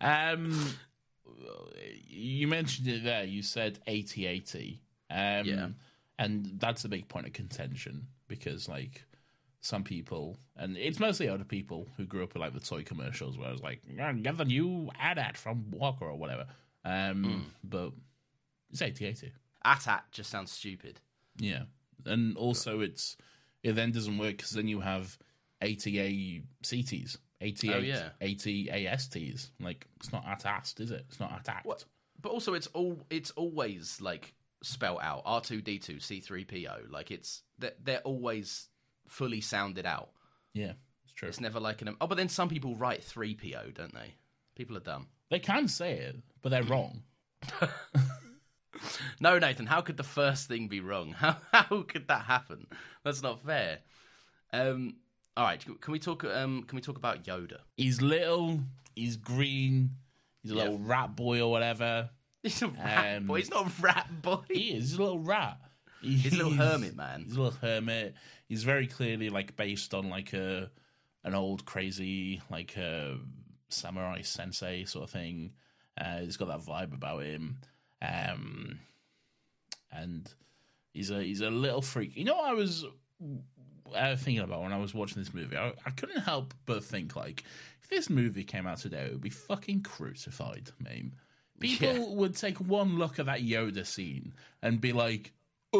[0.00, 0.74] Um,
[2.06, 3.24] you mentioned it there.
[3.24, 4.78] You said 80-80.
[5.10, 5.68] Um, Yeah.
[6.18, 9.04] and that's a big point of contention because like
[9.60, 13.36] some people, and it's mostly older people who grew up with like the toy commercials,
[13.36, 16.46] where it's like, "Yeah, get the new AT-AT from Walker or whatever.
[16.84, 17.92] Um, but
[18.70, 19.32] it's 80-80.
[19.64, 21.00] AT-AT just sounds stupid.
[21.36, 21.64] Yeah,
[22.06, 23.16] and also it's
[23.62, 25.18] it then doesn't work because then you have
[25.60, 28.08] ATA CTs, 88, Oh, yeah.
[28.20, 29.50] 80 ASTs.
[29.60, 31.04] Like it's not ATAST, is it?
[31.08, 31.64] It's not ATACT.
[31.64, 31.84] What?
[32.20, 36.44] But also, it's all it's always like spelt out R two D two C three
[36.44, 36.80] PO.
[36.90, 38.68] Like it's they're, they're always
[39.08, 40.10] fully sounded out.
[40.52, 40.72] Yeah,
[41.04, 41.28] it's true.
[41.28, 44.14] It's never like an oh, but then some people write three PO, don't they?
[44.54, 45.06] People are dumb.
[45.30, 47.02] They can say it, but they're wrong.
[49.20, 51.12] No, Nathan, how could the first thing be wrong?
[51.18, 52.66] How how could that happen?
[53.04, 53.80] That's not fair.
[54.52, 54.96] Um,
[55.40, 56.22] all right, can we talk?
[56.24, 57.60] Um, can we talk about Yoda?
[57.78, 58.60] He's little.
[58.94, 59.92] He's green.
[60.42, 60.62] He's a Yeah.
[60.64, 62.10] little rat boy or whatever.
[62.42, 63.38] He's a rat Um, boy.
[63.38, 64.40] He's not a rat boy.
[64.50, 64.90] He is.
[64.90, 65.58] He's a little rat.
[66.02, 67.24] He's a little hermit man.
[67.24, 68.14] He's a little hermit.
[68.48, 70.70] He's very clearly like based on like a
[71.24, 73.14] an old crazy like uh,
[73.68, 75.52] samurai sensei sort of thing.
[75.98, 77.58] Uh, he's got that vibe about him,
[78.02, 78.78] um,
[79.92, 80.32] and
[80.94, 82.16] he's a he's a little freak.
[82.16, 82.86] You know what I was
[83.94, 85.56] uh, thinking about when I was watching this movie?
[85.56, 87.44] I, I couldn't help but think like
[87.82, 91.12] if this movie came out today, it would be fucking crucified, meme.
[91.60, 92.14] People Yeah.
[92.14, 95.32] would take one look at that Yoda scene and be like,
[95.74, 95.78] uh,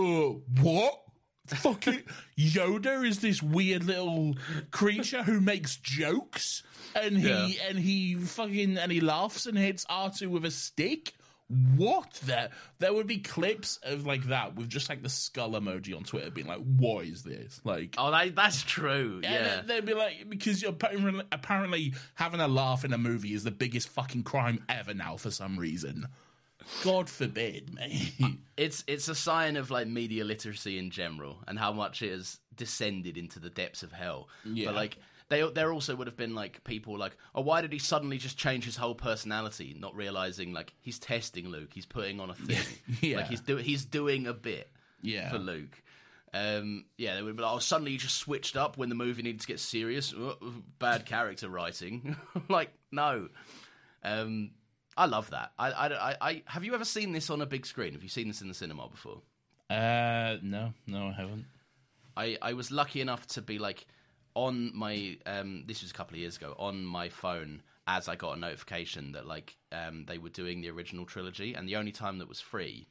[0.60, 1.00] what?
[1.46, 2.02] Fucking
[2.38, 4.36] Yoda is this weird little
[4.70, 6.62] creature who makes jokes
[6.94, 7.48] and he Yeah.
[7.68, 11.14] and he fucking and he laughs and hits R2 with a stick.
[11.76, 15.96] What there there would be clips of like that with just like the skull emoji
[15.96, 17.60] on Twitter being like, what is this?
[17.64, 19.20] Like Oh, that, that's true.
[19.24, 19.62] and Yeah.
[19.66, 23.50] they'd be like, because you're apparently, apparently having a laugh in a movie is the
[23.50, 26.06] biggest fucking crime ever now for some reason.
[26.84, 28.12] God forbid, mate.
[28.56, 32.38] It's it's a sign of like media literacy in general and how much it has
[32.54, 34.28] descended into the depths of hell.
[34.44, 34.66] Yeah.
[34.66, 34.98] But like
[35.30, 38.36] they there also would have been like people like, oh, why did he suddenly just
[38.36, 39.74] change his whole personality?
[39.78, 42.58] Not realizing like he's testing Luke, he's putting on a thing,
[43.00, 43.16] Yeah.
[43.18, 45.30] like he's doing he's doing a bit Yeah.
[45.30, 45.82] for Luke.
[46.32, 49.22] Um, yeah, they would be like, oh, suddenly you just switched up when the movie
[49.22, 50.14] needed to get serious.
[50.78, 52.14] Bad character writing.
[52.48, 53.28] like, no.
[54.04, 54.50] Um,
[54.96, 55.50] I love that.
[55.58, 57.94] I, I, I, I, have you ever seen this on a big screen?
[57.94, 59.22] Have you seen this in the cinema before?
[59.68, 61.46] Uh, no, no, I haven't.
[62.16, 63.86] I, I was lucky enough to be like
[64.46, 68.16] on my um this was a couple of years ago on my phone as I
[68.16, 71.92] got a notification that like um they were doing the original trilogy and the only
[71.92, 72.86] time that was free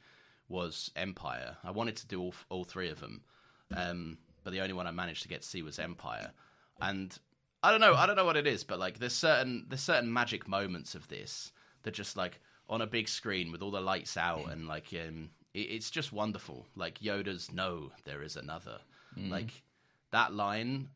[0.48, 1.56] was Empire.
[1.64, 3.22] I wanted to do all all three of them.
[3.76, 6.30] Um but the only one I managed to get to see was Empire.
[6.80, 7.18] And
[7.62, 10.12] I don't know, I don't know what it is, but like there's certain there's certain
[10.12, 14.16] magic moments of this that just like on a big screen with all the lights
[14.16, 16.66] out and like um it, it's just wonderful.
[16.76, 18.78] Like Yoda's no, there is another.
[19.16, 19.64] Like
[20.12, 20.90] that line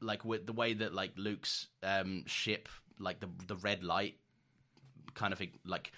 [0.00, 4.16] like with the way that like Luke's um ship like the the red light
[5.14, 5.92] kind of like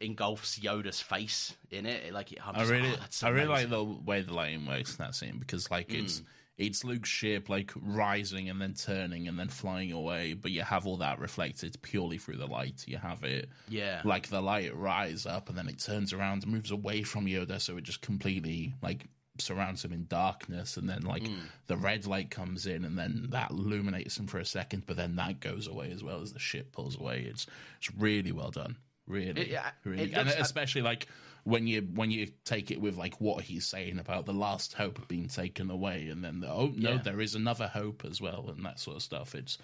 [0.00, 3.70] engulfs Yoda's face in it like I'm I really, oh, that's I really amazing.
[3.70, 6.22] like the way the lighting works in that scene because like it's
[6.56, 10.86] it's Luke's ship like rising and then turning and then flying away, but you have
[10.86, 12.84] all that reflected purely through the light.
[12.86, 14.02] You have it, Yeah.
[14.04, 17.60] like the light rise up and then it turns around and moves away from Yoda,
[17.60, 19.06] so it just completely like
[19.38, 21.38] surrounds him in darkness, and then like Mm.
[21.66, 25.16] the red light comes in and then that illuminates him for a second, but then
[25.16, 27.22] that goes away as well as the ship pulls away.
[27.22, 27.46] It's
[27.78, 31.08] it's really well done, really, It- yeah, really, it and looks- especially like
[31.42, 35.06] when you when you take it with like what he's saying about the last hope
[35.08, 36.98] being taken away, and then the, oh no, Yeah.
[37.02, 39.34] there is another hope as well, and that sort of stuff.
[39.34, 39.58] It's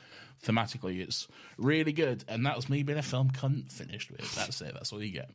[0.45, 4.35] thematically, it's really good, and that was me being a film cunt finished with.
[4.35, 4.75] That's it.
[4.75, 5.31] That's all you get.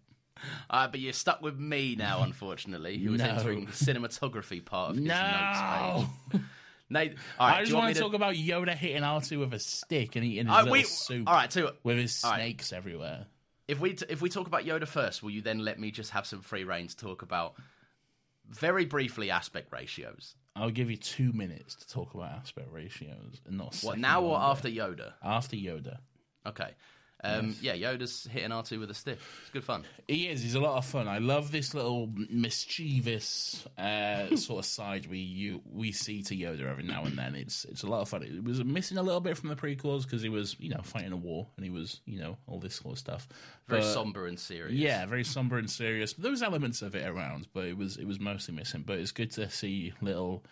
[0.70, 3.28] Uh, but you're stuck with me now, unfortunately, who was No.
[3.30, 6.10] entering the cinematography part of his notes No.
[6.32, 6.42] page.
[6.88, 10.16] Nate, right, I just want, want to talk about Yoda hitting R2 with a stick
[10.16, 11.72] and eating his Uh, little we- soup all right, too.
[11.84, 12.38] with his all right.
[12.38, 13.26] snakes everywhere.
[13.68, 16.12] If we t- if we talk about Yoda first, will you then let me just
[16.12, 17.56] have some free reign to talk about
[18.48, 20.36] very briefly aspect ratios?
[20.56, 24.38] I'll give you two minutes to talk about aspect ratios and not What now or
[24.40, 25.14] after Yoda?
[25.24, 25.98] After Yoda.
[26.46, 26.76] Okay.
[27.24, 29.18] Um, Yeah, Yoda's hitting R2 with a stick.
[29.42, 29.84] It's good fun.
[30.08, 30.44] He is.
[30.44, 31.08] He's a lot of fun.
[31.08, 36.70] I love this little mischievous uh, sort of side we you we see to Yoda
[36.70, 37.36] every now and then.
[37.36, 38.24] It's it's a lot of fun.
[38.24, 41.12] It was missing a little bit from the prequels because he was you know fighting
[41.14, 43.28] a war and he was you know all this sort of stuff.
[43.68, 44.74] Very But- somber and serious.
[44.78, 46.14] Yeah, very somber and serious.
[46.14, 48.84] There was elements of it around, but it was it was mostly missing.
[48.86, 50.44] But it's good to see little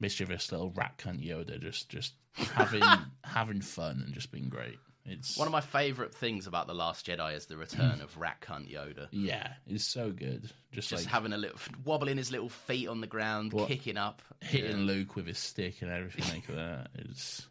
[0.00, 2.82] mischievous little rat cunt Yoda just just having
[3.24, 4.78] having fun and just being great.
[5.04, 8.40] It's One of my favourite things about The Last Jedi is the return of Rat
[8.40, 9.08] Cunt Yoda.
[9.10, 10.42] yeah, it's so good.
[10.70, 13.68] Just, Just like having a little wobbling his little feet on the ground, What?
[13.68, 16.88] kicking up, hitting Luke with his stick and everything like that.
[16.94, 17.46] It's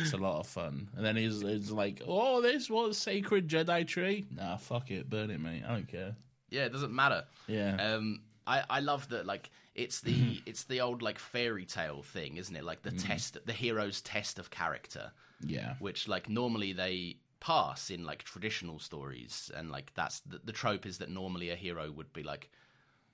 [0.00, 0.88] it's a lot of fun.
[0.96, 5.30] And then he's, he's like, "Oh, this was sacred Jedi tree." Nah, fuck it, burn
[5.30, 5.62] it, mate.
[5.66, 6.14] I don't care.
[6.50, 7.24] Yeah, it doesn't matter.
[7.48, 10.42] Yeah, Um, I, I love that like it's the mm-hmm.
[10.46, 12.64] it's the old like fairy tale thing, isn't it?
[12.64, 13.08] Like the mm-hmm.
[13.08, 18.78] test, the hero's test of character, yeah, which like normally they pass in like traditional
[18.78, 22.50] stories, and like that's the, the trope is that normally a hero would be like,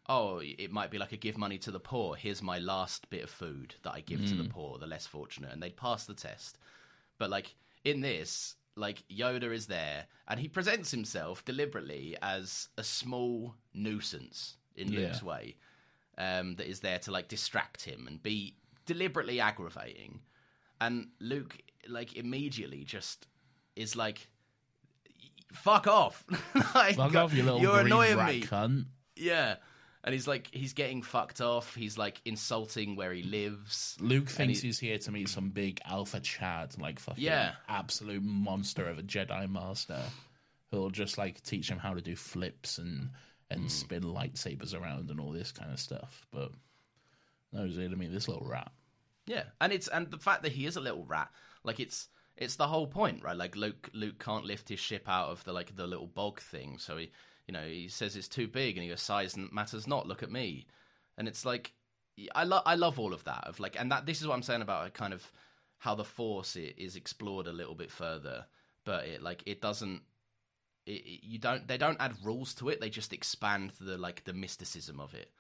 [0.09, 2.17] oh, it might be like a give money to the poor.
[2.17, 4.51] Here's my last bit of food that I give to the mm.
[4.51, 6.59] poor, the less fortunate, and they'd pass the test.
[7.19, 12.83] But like in this, like Yoda is there, and he presents himself deliberately as a
[12.83, 15.01] small nuisance in Yeah.
[15.01, 15.57] Luke's way,
[16.19, 20.21] um, that is there to like distract him and be deliberately aggravating.
[20.81, 21.57] And Luke,
[21.89, 23.27] like immediately, just
[23.77, 24.29] is like,
[25.53, 26.25] "Fuck off!
[26.75, 28.85] like, fuck off, you little you're green annoying me." cunt.
[29.17, 29.57] Yeah.
[30.05, 31.75] And he's like, he's getting fucked off.
[31.75, 33.97] He's like insulting where he lives.
[34.01, 37.53] Luke thinks he- he's here to meet some big alpha Chad, like fucking Yeah.
[37.69, 40.01] absolute monster of a Jedi master,
[40.71, 43.11] who'll just like teach him how to do flips and
[43.51, 43.69] and Hmm.
[43.69, 46.27] spin lightsabers around and all this kind of stuff.
[46.31, 46.53] But
[47.53, 48.71] no, he's here to meet this little rat.
[49.27, 51.31] Yeah, and it's and the fact that he is a little rat,
[51.65, 53.37] like it's it's the whole point, right?
[53.37, 56.79] Like Luke Luke can't lift his ship out of the like the little bog thing,
[56.79, 57.11] so he
[57.47, 60.07] you know he says it's too big, and he goes size matters not.
[60.07, 60.67] Look at me,
[61.17, 61.73] and it's like
[62.35, 64.43] I love I love all of that of like, and that this is what I'm
[64.43, 65.31] saying about uh, kind of
[65.79, 68.47] how the Force is explored a little bit further,
[68.85, 70.03] but it like it doesn't.
[70.89, 71.69] It, you don't.
[71.69, 72.81] They don't add rules to it.
[72.81, 75.31] They just expand the like the mysticism of it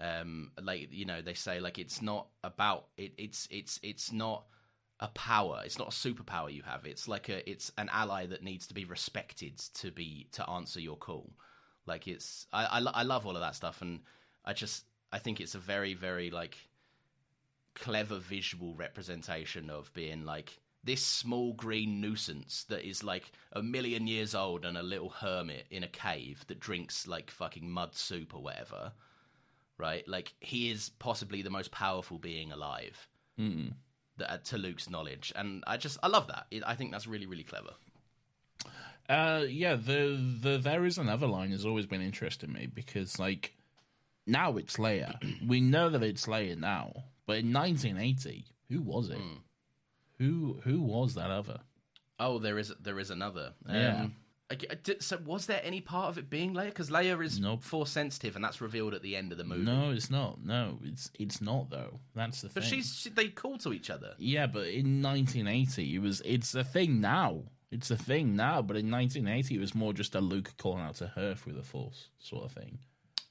[0.00, 4.44] um like you know they say like it's not about it it's it's it's not
[5.00, 8.42] a power it's not a superpower you have it's like a it's an ally that
[8.42, 11.30] needs to be respected to be to answer your call
[11.86, 14.00] like it's i i, I love all of that stuff and
[14.44, 16.56] i just i think it's a very very like
[17.74, 24.06] clever visual representation of being like this small green nuisance that is like a million
[24.06, 28.34] years old and a little hermit in a cave that drinks like fucking mud soup
[28.34, 28.92] or whatever
[29.78, 30.06] right?
[30.06, 33.72] Like he is possibly the most powerful being alive, Mm.
[34.18, 36.46] that, uh, to Luke's knowledge, and I just I love that.
[36.66, 37.70] I think that's really really clever.
[39.08, 43.54] Uh, yeah, the the there is another line has always been interesting me because like
[44.26, 45.16] now it's Leia.
[45.48, 49.16] we know that it's Leia now, but in 1980, who was it?
[49.16, 49.38] Hmm.
[50.20, 51.58] Who who was that other?
[52.20, 53.54] Oh, there is there is another.
[53.68, 54.02] Yeah.
[54.02, 54.16] Um,
[54.50, 56.66] I g- I did- so was there any part of it being Leia?
[56.66, 57.62] Because Leia is Nope.
[57.62, 59.62] force sensitive, and that's revealed at the end of the movie.
[59.62, 60.44] No, it's not.
[60.44, 62.00] No, it's it's not though.
[62.14, 62.72] That's the but thing.
[62.72, 64.14] she's she, they call to each other.
[64.18, 67.44] Yeah, but in 1980, it was it's a thing now.
[67.70, 70.96] It's a thing now, but in 1980, it was more just a Luke calling out
[70.96, 72.80] to her through the Force sort of thing.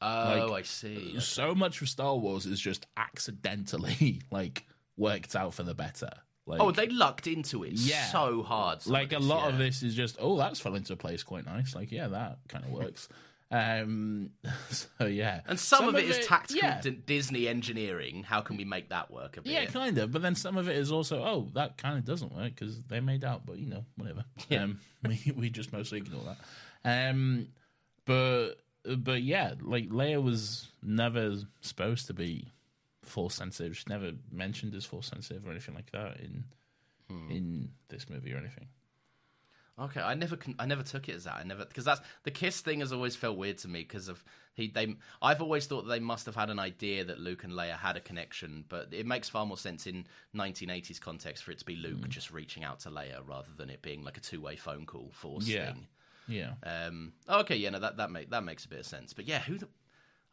[0.02, 1.20] Oh, Like, I see.
[1.20, 4.66] So much of Star Wars is just accidentally like
[4.98, 6.10] worked out for the better.
[6.50, 8.06] Like, Oh, they lucked into it Yeah.
[8.06, 8.82] so hard.
[8.82, 11.76] some like a lot of this is just oh that's fell into place quite nice.
[11.76, 13.08] Like yeah, that kind of works.
[13.52, 14.32] um,
[14.70, 18.24] so yeah, And some, of it is tactical Yeah, D- Disney engineering.
[18.24, 19.52] How can we make that work a bit?
[19.54, 20.12] Yeah, kind of.
[20.12, 23.00] But then some of it is also, oh, that kind of doesn't work because they
[23.00, 23.46] made out.
[23.46, 24.24] But you know, whatever.
[24.52, 26.24] Um, we we just mostly ignore
[26.84, 27.10] that.
[27.12, 27.48] Um,
[28.06, 28.56] but
[28.98, 32.52] but yeah, like Leia was never supposed to be
[33.10, 33.76] force sensitive.
[33.78, 36.44] She's never mentioned as force sensitive or anything like that in
[37.30, 38.68] in this movie or anything.
[39.80, 41.36] Okay, I never, I never took it as that.
[41.38, 44.22] I never because that's the kiss thing has always felt weird to me because of
[44.54, 44.68] he.
[44.68, 47.78] They, I've always thought that they must have had an idea that Luke and Leia
[47.78, 51.66] had a connection, but it makes far more sense in 1980s context for it to
[51.66, 52.10] be Luke Mm.
[52.10, 55.12] just reaching out to Leia rather than it being like a two way phone call
[55.14, 55.68] force Yeah.
[55.72, 55.88] thing.
[56.28, 56.54] Yeah.
[56.64, 59.14] Um, okay, yeah, no, that that make, that makes a bit of sense.
[59.14, 59.58] But yeah, who?
[59.60, 59.68] The,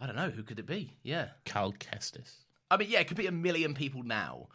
[0.01, 0.29] I don't know.
[0.31, 0.93] Who could it be?
[1.05, 2.33] Yeah, Cal Kestis.
[2.71, 4.49] I mean, yeah, it could be a million people now.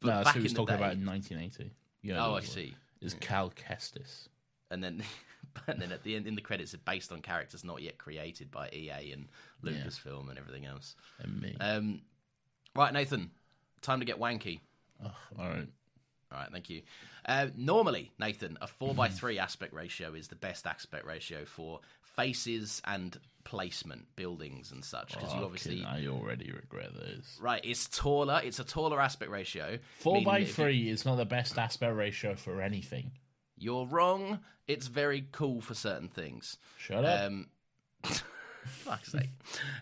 [0.00, 1.72] But No, that's back who was in talking day, about in 1980.
[2.02, 2.74] Yeah, Oh, I see.
[3.00, 4.28] Is Cal Kestis.
[4.70, 5.02] and then
[5.66, 8.50] and then at the end in the credits it's based on characters not yet created
[8.50, 9.28] by EA and
[9.62, 10.94] Lucasfilm and everything else.
[11.20, 11.56] And me.
[11.60, 12.00] Um,
[12.74, 13.30] right, Nathan,
[13.82, 14.60] time to get wanky.
[15.04, 15.68] oh, all right.
[16.32, 16.82] All right, thank you.
[17.26, 21.80] Uh, normally, Nathan, a four by three aspect ratio is the best aspect ratio for
[22.02, 25.12] faces and placement, buildings and such.
[25.14, 27.38] Because you obviously I already regret this.
[27.40, 28.40] right, it's taller.
[28.42, 29.78] It's a taller aspect ratio.
[30.00, 33.12] Four by that if you- three is not the best aspect ratio for anything.
[33.56, 34.40] You're wrong.
[34.66, 36.56] It's very cool for certain things.
[36.78, 37.20] Shut up.
[37.30, 37.46] Um,
[38.64, 39.30] fuck's sake.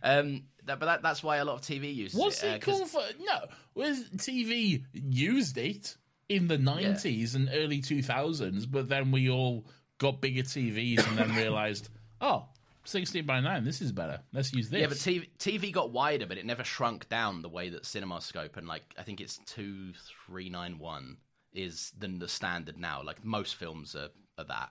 [0.03, 2.55] Um, that, but that, that's why a lot of TV uses What's it.
[2.55, 3.01] uh, cool for?
[3.21, 3.41] No,
[3.75, 5.97] was TV used it
[6.29, 9.67] in the nineties and early two thousands, but then we all
[9.99, 11.89] got bigger TVs and then realized,
[12.21, 12.45] oh,
[12.85, 14.21] 16 by nine, this is better.
[14.33, 14.81] Let's use this.
[14.81, 18.57] Yeah, but TV, TV got wider, but it never shrunk down the way that CinemaScope
[18.57, 19.93] and like I think it's two
[20.27, 21.19] three nine one
[21.53, 23.03] is the the standard now.
[23.03, 24.09] Like most films are,
[24.39, 24.71] are that.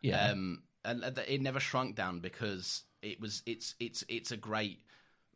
[0.00, 0.30] yeah.
[0.30, 4.80] Um, and it never shrunk down because it was it's it's it's a great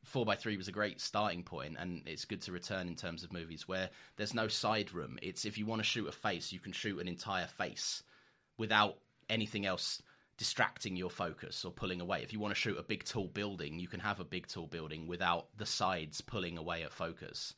[0.05, 3.25] four by three was a great starting point, and it's good to return in terms
[3.25, 5.19] of movies where there's no side room.
[5.23, 8.03] It's if you want to shoot a face, you can shoot an entire face
[8.57, 8.97] without
[9.29, 10.03] anything else
[10.37, 12.23] distracting your focus or pulling away.
[12.23, 14.67] If you want to shoot a big tall building, you can have a big tall
[14.67, 17.55] building without the sides pulling away at focus,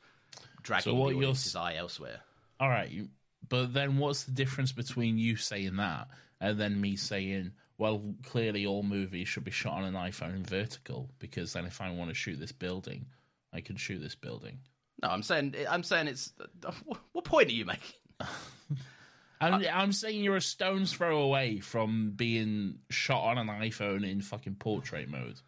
[0.62, 2.20] dragging what the you're eye elsewhere.
[2.60, 3.10] all right, you-
[3.48, 6.08] but then what's the difference between you saying that
[6.40, 11.10] and then me saying, well, clearly all movies should be shot on an iPhone vertical
[11.18, 13.06] because then if I want to shoot this building,
[13.52, 14.58] I can shoot this building.
[15.02, 16.32] No, I'm saying I'm saying it's.
[17.12, 17.94] What point are you making?
[19.40, 24.20] I'm, I'm saying you're a stone's throw away from being shot on an iPhone in
[24.20, 25.40] fucking portrait mode.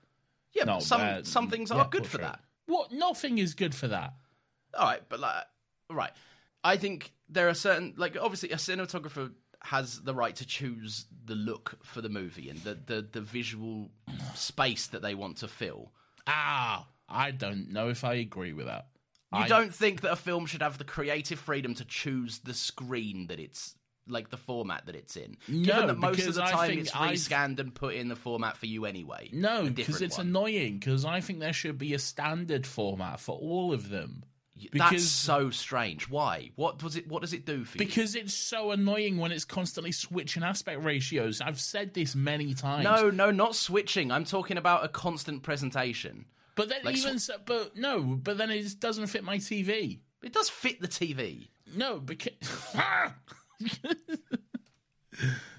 [0.52, 2.40] Yeah, No, but some uh, some things yeah, are good for that.
[2.66, 2.92] What?
[2.92, 4.14] Nothing is good for that.
[4.74, 5.44] All right, but like,
[5.90, 6.10] right.
[6.62, 9.32] I think there are certain, like, obviously, a cinematographer
[9.62, 13.90] has the right to choose the look for the movie and the the, the visual
[14.34, 15.92] space that they want to fill.
[16.26, 18.88] Ah, I don't know if I agree with that.
[19.32, 22.54] You I- don't think that a film should have the creative freedom to choose the
[22.54, 23.74] screen that it's
[24.08, 26.90] like the format that it's in, No, given that most of the I time it's
[26.92, 29.30] rescanned and put in the format for you anyway.
[29.32, 30.28] No, because it's one.
[30.28, 30.78] annoying.
[30.78, 34.24] Because I think there should be a standard format for all of them.
[34.72, 36.08] That's so strange.
[36.10, 36.50] Why?
[36.56, 37.06] What does it?
[37.06, 37.86] What does it do for you?
[37.86, 41.40] because it's so annoying when it's constantly switching aspect ratios.
[41.40, 42.82] I've said this many times.
[42.82, 44.10] no, no, not switching.
[44.10, 46.24] I'm talking about a constant presentation.
[46.56, 50.00] but then like even so, but no, but then it doesn't fit my TV.
[50.24, 51.46] It does fit the TV.
[51.76, 52.32] No, because.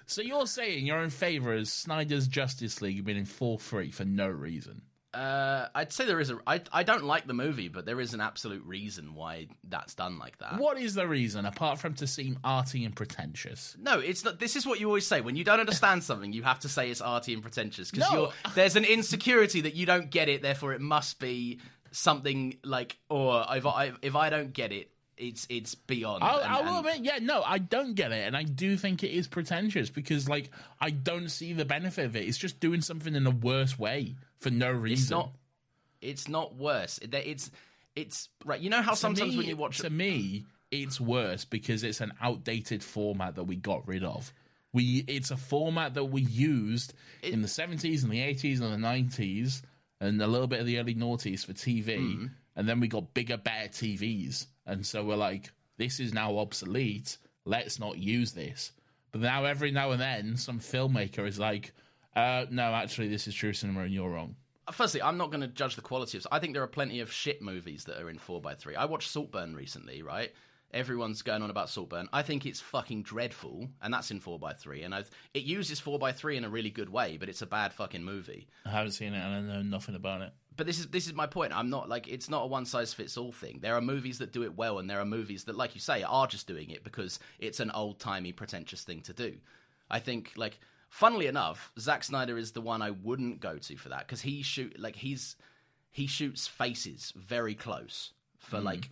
[0.05, 4.05] so you're saying you're in favour of Snyder's Justice League being in 4 3 for
[4.05, 4.81] no reason?
[5.11, 6.37] Uh, I'd say there is a.
[6.45, 10.19] I, I don't like the movie, but there is an absolute reason why that's done
[10.19, 10.59] like that.
[10.59, 13.75] What is the reason, apart from to seem arty and pretentious?
[13.81, 14.37] No, it's not.
[14.39, 16.31] This is what you always say when you don't understand something.
[16.31, 18.31] You have to say it's arty and pretentious because No.
[18.53, 20.43] there's an insecurity that you don't get it.
[20.43, 25.45] Therefore, it must be something like, or if I if I don't get it, it's
[25.49, 26.23] it's beyond.
[26.23, 28.75] I'll, and- I will and- admit, yeah, no, I don't get it, and I do
[28.77, 30.49] think it is pretentious because, like,
[30.81, 32.27] I don't see the benefit of it.
[32.27, 35.03] It's just doing something in a worse way for no reason.
[35.03, 35.31] It's not.
[36.01, 36.97] It's not worse.
[36.99, 37.51] It- It's
[37.95, 38.59] it's right.
[38.61, 41.99] You know how To sometimes me- when you watch to me, it's worse because it's
[42.01, 44.31] an outdated format that we got rid of.
[44.71, 46.93] We, it's a format that we used
[47.23, 49.63] in the seventies and the eighties and the nineties
[49.99, 52.27] and a little bit of the early noughties for TV, Hmm.
[52.55, 57.17] and then we got bigger, better TVs, and so we're like, this is now obsolete.
[57.45, 58.71] Let's not use this.
[59.11, 61.73] But now, every now and then, some filmmaker is like,
[62.15, 64.35] uh, no, actually, this is true cinema, and you're wrong.
[64.71, 66.27] Firstly, I'm not going to judge the quality of.
[66.31, 68.75] I think there are plenty of shit movies that are in four x three.
[68.75, 70.31] I watched Saltburn recently, right?
[70.71, 72.07] Everyone's going on about Saltburn.
[72.13, 74.83] I think it's fucking dreadful, and that's in four x three.
[74.83, 77.47] And I've, it uses four x three in a really good way, but it's a
[77.47, 78.47] bad fucking movie.
[78.63, 80.33] I haven't seen it, and I know nothing about it.
[80.59, 81.57] But this is this is my point.
[81.57, 83.59] I'm not like it's not a one size fits all thing.
[83.61, 86.03] There are movies that do it well, and there are movies that, like you say,
[86.03, 89.37] are just doing it because it's an old timey, pretentious thing to do.
[89.89, 90.59] I think like.
[90.89, 94.41] Funnily enough, Zack Snyder is the one I wouldn't go to for that because he
[94.41, 95.35] shoot like he's
[95.91, 98.63] he shoots faces very close for mm.
[98.63, 98.89] like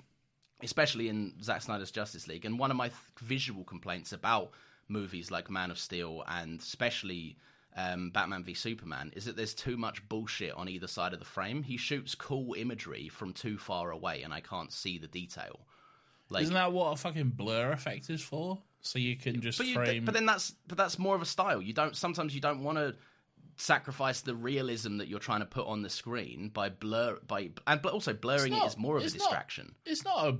[0.61, 2.45] especially in Zack Snyder's Justice League.
[2.45, 4.51] And one of my th- visual complaints about
[4.87, 7.35] movies like Man of Steel and especially
[7.77, 11.25] um, Batman v Superman is that there's too much bullshit on either side of the
[11.25, 11.63] frame.
[11.63, 15.59] He shoots cool imagery from too far away, and I can't see the detail.
[16.29, 18.57] Like, Isn't that what a fucking blur effect is for?
[18.81, 20.05] So you can just but, you, frame.
[20.05, 21.61] but then that's but that's more of a style.
[21.61, 22.95] You don't sometimes you don't want to
[23.57, 27.81] sacrifice the realism that you're trying to put on the screen by blur by and
[27.81, 29.75] but also blurring not- is more of a it's not- distraction.
[29.85, 30.37] it's not a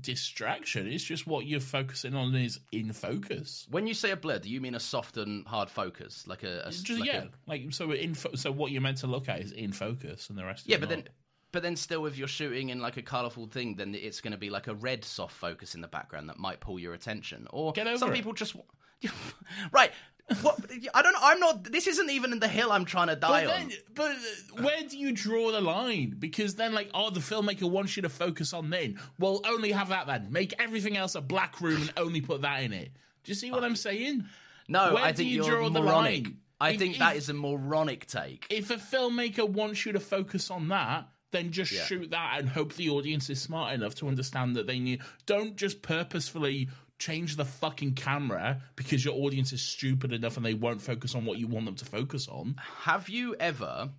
[0.00, 0.86] distraction.
[0.86, 3.66] It's just what you're focusing on is in focus.
[3.70, 6.62] When you say a blur, do you mean a soft and hard focus, like a,
[6.66, 7.90] a Just, like yeah, a- like so.
[7.92, 10.66] In fo- so what you're meant to look at is in focus, and the rest.
[10.68, 10.76] yeah?
[10.78, 10.96] But not.
[10.96, 11.08] then,
[11.52, 14.38] But then still, if you're shooting in like a colourful thing, then it's going to
[14.38, 17.46] be like a red soft focus in the background that might pull your attention.
[17.50, 18.14] Or some it.
[18.14, 18.56] people just
[19.72, 19.92] right.
[20.40, 20.58] What
[20.94, 21.16] I don't.
[21.20, 21.64] I'm not.
[21.64, 23.72] This isn't even in the hill I'm trying to die But on.
[23.94, 26.16] but where do you draw the line?
[26.18, 28.98] Because then, like, oh, the filmmaker wants you to focus on then.
[29.18, 30.28] Well, only have that then.
[30.32, 32.92] Make everything else a black room and only put that in it.
[33.24, 34.24] Do you see what I'm saying?
[34.68, 36.24] No, Where I do think you the moronic.
[36.26, 36.36] line?
[36.60, 38.46] I If- think if- that is a moronic take.
[38.48, 41.84] If a filmmaker wants you to focus on that, then just Yeah.
[41.86, 45.00] shoot that and hope the audience is smart enough to understand that they need.
[45.26, 46.68] Don't just purposefully
[47.06, 51.24] change the fucking camera because your audience is stupid enough and they won't focus on
[51.24, 52.56] what you want them to focus on.
[52.82, 53.90] Have you ever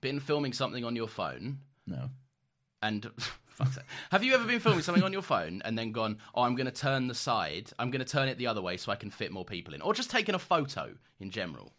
[0.00, 2.10] been filming something on your phone No.
[2.82, 3.10] and
[4.12, 6.66] have you ever been filming something on your phone and then gone, "Oh, I'm going
[6.74, 7.70] to turn the side.
[7.78, 9.82] I'm going to turn it the other way so I can fit more people in,"
[9.82, 11.72] or just taken a photo in general?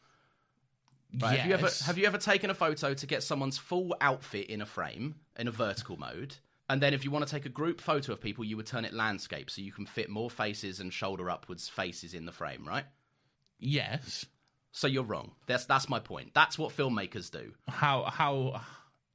[1.21, 1.37] Right.
[1.39, 1.85] Have you ever Yes.
[1.87, 5.47] have you ever taken a photo to get someone's full outfit in a frame in
[5.47, 6.35] a vertical mode?
[6.69, 8.85] And then if you want to take a group photo of people, you would turn
[8.85, 12.65] it landscape so you can fit more faces and shoulder upwards faces in the frame,
[12.67, 12.85] right?
[13.57, 14.25] Yes.
[14.71, 15.31] So you're wrong.
[15.47, 16.33] That's that's my point.
[16.35, 17.53] That's what filmmakers do.
[17.67, 18.61] How how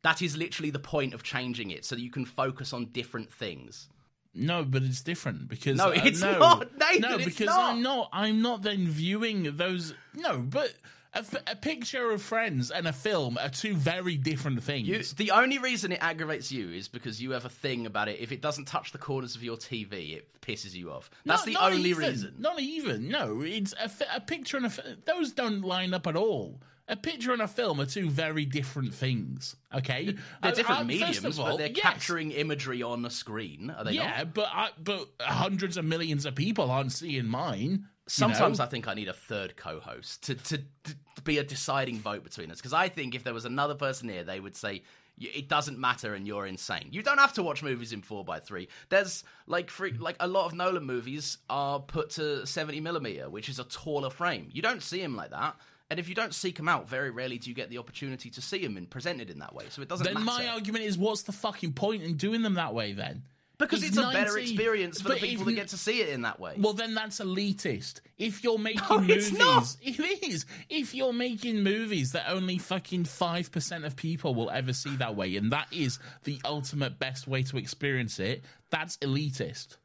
[0.03, 3.33] That is literally the point of changing it so that you can focus on different
[3.33, 3.89] things.
[4.35, 7.75] No, but it's different because No, uh, it's no, not, Nathan, no, because not.
[7.75, 8.09] I'm not.
[8.13, 9.95] I'm not then viewing those.
[10.13, 10.75] No, but
[11.15, 14.89] a, f- a picture of friends and a film are two very different things.
[14.89, 18.21] You, the only reason it aggravates you is because you have a thing about it.
[18.21, 21.11] If it doesn't touch the corners of your TV, it pisses you off.
[21.25, 22.35] That's Not- the not only even, reason.
[22.39, 23.09] Not even.
[23.09, 24.73] No, it's a, a picture and a.
[25.07, 26.61] Those don't line up at all.
[26.87, 29.57] A picture and a film are two very different things.
[29.75, 31.81] Okay, They're different uh, mediums, first of all, but they're yes.
[31.81, 33.71] capturing imagery on a screen.
[33.75, 34.35] Are they Yeah, not?
[34.35, 37.87] but I, but hundreds of millions of people aren't seeing mine.
[38.07, 38.65] You Sometimes know?
[38.65, 42.51] I think I need a third co-host to to, to be a deciding vote between
[42.51, 44.83] us because I think if there was another person here, they would say
[45.19, 46.89] it doesn't matter and you're insane.
[46.91, 48.69] You don't have to watch movies in four x three.
[48.89, 53.49] There's like free, like a lot of Nolan movies are put to seventy millimeter, which
[53.49, 54.49] is a taller frame.
[54.53, 55.57] You don't see him like that.
[55.91, 58.41] And if you don't seek them out, very rarely do you get the opportunity to
[58.41, 59.67] see them and presented in that way.
[59.69, 60.25] So it doesn't Then matter.
[60.25, 63.23] my argument is, what's the fucking point in doing them that way then?
[63.59, 66.41] Because it's a better experience for the people that get to see it in that
[66.41, 66.55] way.
[66.59, 68.01] Well, then that's elitist.
[68.19, 69.77] If you're making it's movies, not.
[69.83, 70.47] it is.
[70.69, 75.15] If you're making movies that only fucking five percent of people will ever see that
[75.17, 79.77] way, and that is the ultimate best way to experience it, that's elitist.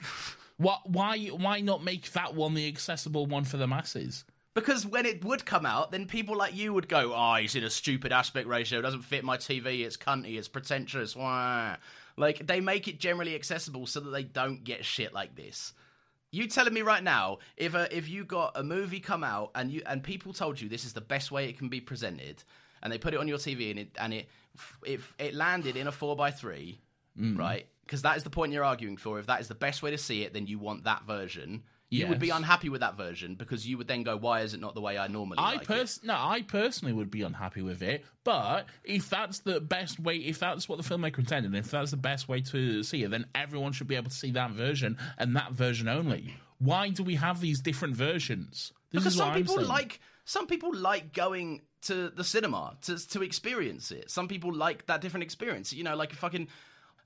[0.58, 0.90] What?
[0.90, 1.26] Why?
[1.26, 4.24] Why not make that one the accessible one for the masses?
[4.54, 7.62] Because when it would come out, then people like you would go, "Oh, he's in
[7.62, 8.80] a stupid aspect ratio.
[8.80, 9.86] It doesn't fit my TV.
[9.86, 10.36] It's cunty.
[10.36, 11.76] It's pretentious." Wah."
[12.18, 15.72] Like they make it generally accessible so that they don't get shit like this.
[16.30, 19.70] You telling me right now, if a, if you got a movie come out and
[19.70, 22.42] you and people told you this is the best way it can be presented,
[22.82, 24.28] and they put it on your TV and it and it
[24.84, 26.80] it, it landed in a four x three,
[27.18, 27.38] mm.
[27.38, 27.66] right?
[27.86, 29.18] Because that is the point you're arguing for.
[29.18, 31.62] If that is the best way to see it, then you want that version.
[31.90, 34.60] You would be unhappy with that version because you would then go, "Why is it
[34.60, 37.82] not the way I normally I like it?" no, I personally would be unhappy with
[37.82, 38.04] it.
[38.24, 41.96] But if that's the best way, if that's what the filmmaker intended, if that's the
[41.96, 45.34] best way to see it, then everyone should be able to see that version and
[45.36, 46.34] that version only.
[46.58, 48.72] Why do we have these different versions?
[48.90, 49.68] This Because some I'm people saying.
[49.68, 54.10] like some people like going to the cinema to to experience it.
[54.10, 55.72] Some people like that different experience.
[55.72, 56.48] You know, like fucking.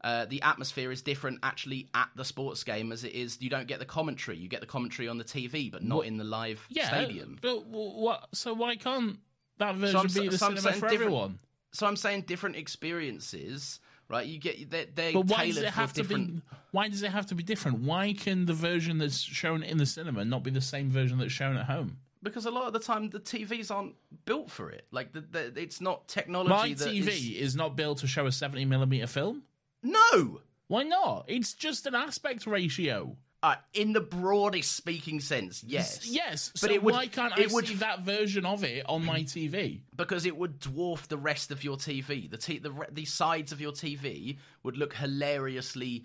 [0.05, 3.41] Uh, the atmosphere is different actually at the sports game as it is.
[3.41, 4.37] You don't get the commentary.
[4.37, 7.39] You get the commentary on the TV, but not in the live yeah, stadium.
[7.41, 8.27] But what?
[8.35, 9.19] So why can't
[9.59, 11.39] that version I'm be the so cinema for everyone?
[11.73, 14.27] So I'm saying different experiences, right?
[14.27, 16.35] You get they're, they're But why tailored does it for have to different.
[16.35, 16.43] be?
[16.73, 17.81] Why does it have to be different?
[17.81, 21.33] Why can the version that's shown in the cinema not be the same version that's
[21.33, 21.99] shown at home?
[22.23, 23.95] Because a lot of the time the TVs aren't
[24.25, 24.87] built for it.
[24.93, 26.51] Like the, the, it's not technology.
[26.51, 29.43] My TV is- is not built to show a seventy millimeter film.
[29.83, 30.41] No.
[30.69, 31.25] Why not?
[31.29, 33.17] It's just an aspect ratio.
[33.45, 36.07] Uh, in the broadest speaking sense, yes.
[36.09, 39.05] Yes, But so it would- why can't I would see that version of it on
[39.05, 39.81] my TV?
[39.97, 42.31] Because it would dwarf the rest of your TV.
[42.31, 46.05] The t- the re- the sides of your TV would look hilariously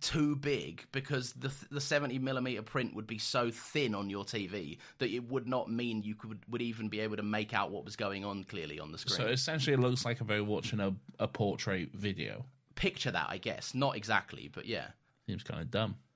[0.00, 4.24] too big because the th- the 70 millimeter print would be so thin on your
[4.24, 7.70] TV that it would not mean you could would even be able to make out
[7.70, 9.18] what was going on clearly on the screen.
[9.18, 12.46] So essentially, it looks like I'm very watching a, a portrait video.
[12.80, 13.74] Picture that, I guess.
[13.74, 14.86] Not exactly, but yeah.
[15.26, 15.96] Seems kind of dumb.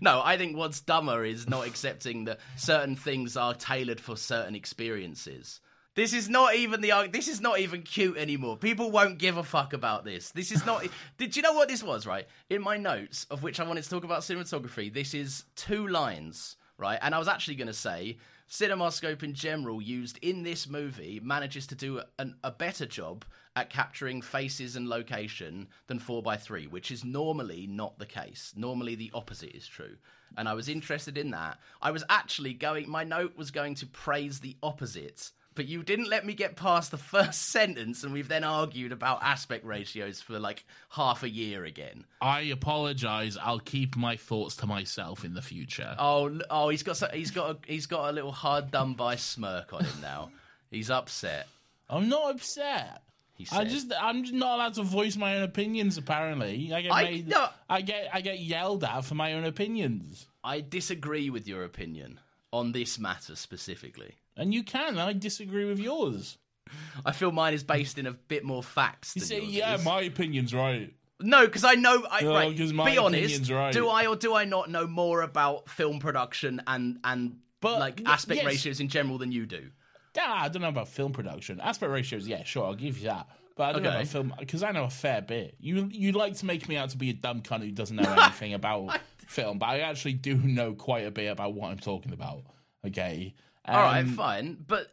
[0.00, 4.54] No, I think what's dumber is not accepting that certain things are tailored for certain
[4.54, 5.60] experiences.
[5.94, 8.56] This is not even the this is not even cute anymore.
[8.56, 10.30] People won't give a fuck about this.
[10.30, 10.86] This is not
[11.18, 12.26] Did you know what this was, right?
[12.48, 16.56] In my notes of which I wanted to talk about cinematography, this is two lines,
[16.78, 16.98] right?
[17.02, 18.18] And I was actually going to say
[18.48, 23.24] CinemaScope in general, used in this movie, manages to do an, a better job
[23.54, 28.52] at capturing faces and location than 4x3, which is normally not the case.
[28.56, 29.96] Normally, the opposite is true.
[30.36, 31.58] And I was interested in that.
[31.80, 36.08] I was actually going, my note was going to praise the opposite but you didn't
[36.08, 40.38] let me get past the first sentence, and we've then argued about aspect ratios for
[40.38, 42.04] like half a year again.
[42.20, 43.36] I apologize.
[43.40, 45.94] I'll keep my thoughts to myself in the future.
[45.98, 49.16] Oh, oh, he's got so, he's got a, he's got a little hard done by
[49.16, 50.30] smirk on him now.
[50.70, 51.48] he's upset.
[51.88, 53.02] I'm not upset.
[53.34, 55.96] He I just I'm just not allowed to voice my own opinions.
[55.98, 57.48] Apparently, I get I- made, no.
[57.68, 62.20] I get I get yelled at for my own opinions, I disagree with your opinion
[62.52, 64.16] on this matter specifically.
[64.36, 64.98] and you can.
[64.98, 66.36] I disagree with yours.
[67.06, 69.14] I feel mine is based in a bit more facts.
[69.16, 69.84] You than say, yours yeah, is.
[69.84, 70.92] my opinion's right.
[71.20, 72.04] No, because I know.
[72.10, 73.22] I, No, right, 'cause my be honest.
[73.24, 73.72] opinion's right.
[73.72, 78.02] Do I or do I not know more about film production and and But, like
[78.04, 78.46] y- aspect yes.
[78.46, 79.70] ratios in general than you do?
[80.16, 81.60] Yeah, I don't know about film production.
[81.60, 83.26] Aspect ratios, yeah, sure, I'll give you that.
[83.56, 85.56] But I don't know about film because I know a fair bit.
[85.60, 88.10] You you like to make me out to be a dumb cunt who doesn't know
[88.22, 92.12] anything about film, but I actually do know quite a bit about what I'm talking
[92.12, 92.44] about.
[92.86, 93.34] Okay.
[93.66, 94.88] All right, Um, fine, but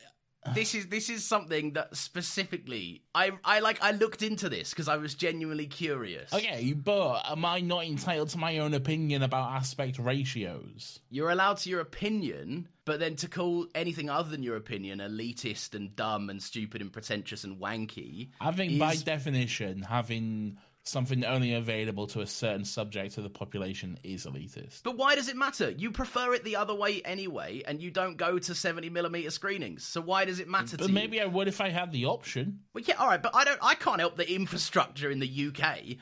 [0.54, 4.88] this is this is something that specifically I I like I looked into this because
[4.88, 6.32] I was genuinely curious.
[6.34, 11.00] Okay, but am I not entitled to my own opinion about aspect ratios?
[11.10, 15.76] You're allowed to your opinion, but then to call anything other than your opinion elitist
[15.76, 18.30] and dumb and stupid and pretentious and wanky.
[18.42, 24.00] I think by definition, having something only available to a certain subject of the population
[24.04, 24.82] is elitist.
[24.82, 25.70] But why does it matter?
[25.70, 29.84] You prefer it the other way anyway, and you don't go to 70mm screenings.
[29.84, 31.24] So why does it matter But maybe you?
[31.24, 32.62] I would if I had the option.
[32.74, 33.60] Well, yeah, all right, but I don't.
[33.62, 35.98] I can't help the infrastructure in the UK.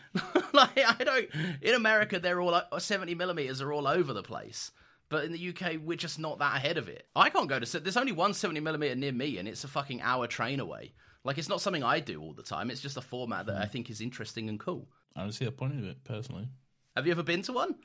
[0.53, 1.27] like I don't.
[1.61, 4.71] In America, they're all 70mm are all over the place.
[5.09, 7.05] But in the UK, we're just not that ahead of it.
[7.15, 7.65] I can't go to.
[7.65, 10.93] se- There's only one 70mm near me, and it's a fucking hour train away.
[11.23, 12.69] Like it's not something I do all the time.
[12.69, 13.71] It's just a format that I mm.
[13.71, 14.87] think is interesting and cool.
[15.15, 16.47] I don't see a point of it personally.
[16.95, 17.75] Have you ever been to one?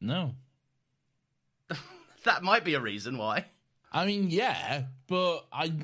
[0.00, 0.34] No.
[2.24, 3.44] That might be a reason why.
[3.92, 5.74] I mean, yeah, but I,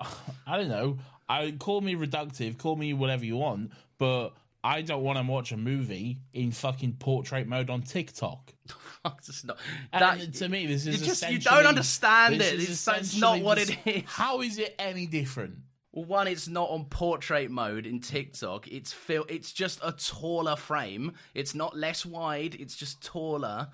[0.46, 0.98] I don't know.
[1.28, 4.30] I call me reductive, call me whatever you want, but
[4.62, 8.52] I don't want to watch a movie in fucking portrait mode on TikTok.
[9.02, 9.56] Fuck, it's not.
[9.92, 12.38] And That, to me, this is you just- you don't understand it.
[12.38, 12.68] this it.
[12.70, 14.02] is It's- not what just- it is.
[14.06, 15.54] How is it any different?
[15.92, 18.68] Well, one, it's not on portrait mode in TikTok.
[18.68, 21.14] It's fil- It's just a taller frame.
[21.34, 22.54] It's not less wide.
[22.54, 23.68] It's just taller.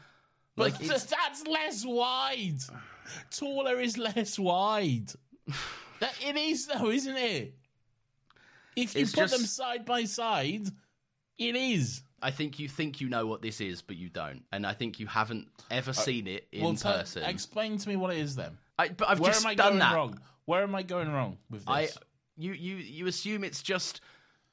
[0.55, 2.61] But Like th- it's, that's less wide.
[3.31, 5.13] Taller is less wide.
[6.01, 7.55] That, it is though, isn't it?
[8.77, 10.67] If you It's put them side by side,
[11.39, 12.03] it is.
[12.23, 14.43] I think you think you know what this is, but you don't.
[14.53, 17.23] And I think you haven't ever seen it in Uh, well, tell- person.
[17.25, 18.57] explain to me what it is then.
[18.79, 19.95] I, but I've Where just am I done going that.
[19.95, 20.21] wrong?
[20.45, 21.69] Where am I going wrong with this?
[21.69, 21.89] I
[22.37, 24.01] you you you assume it's just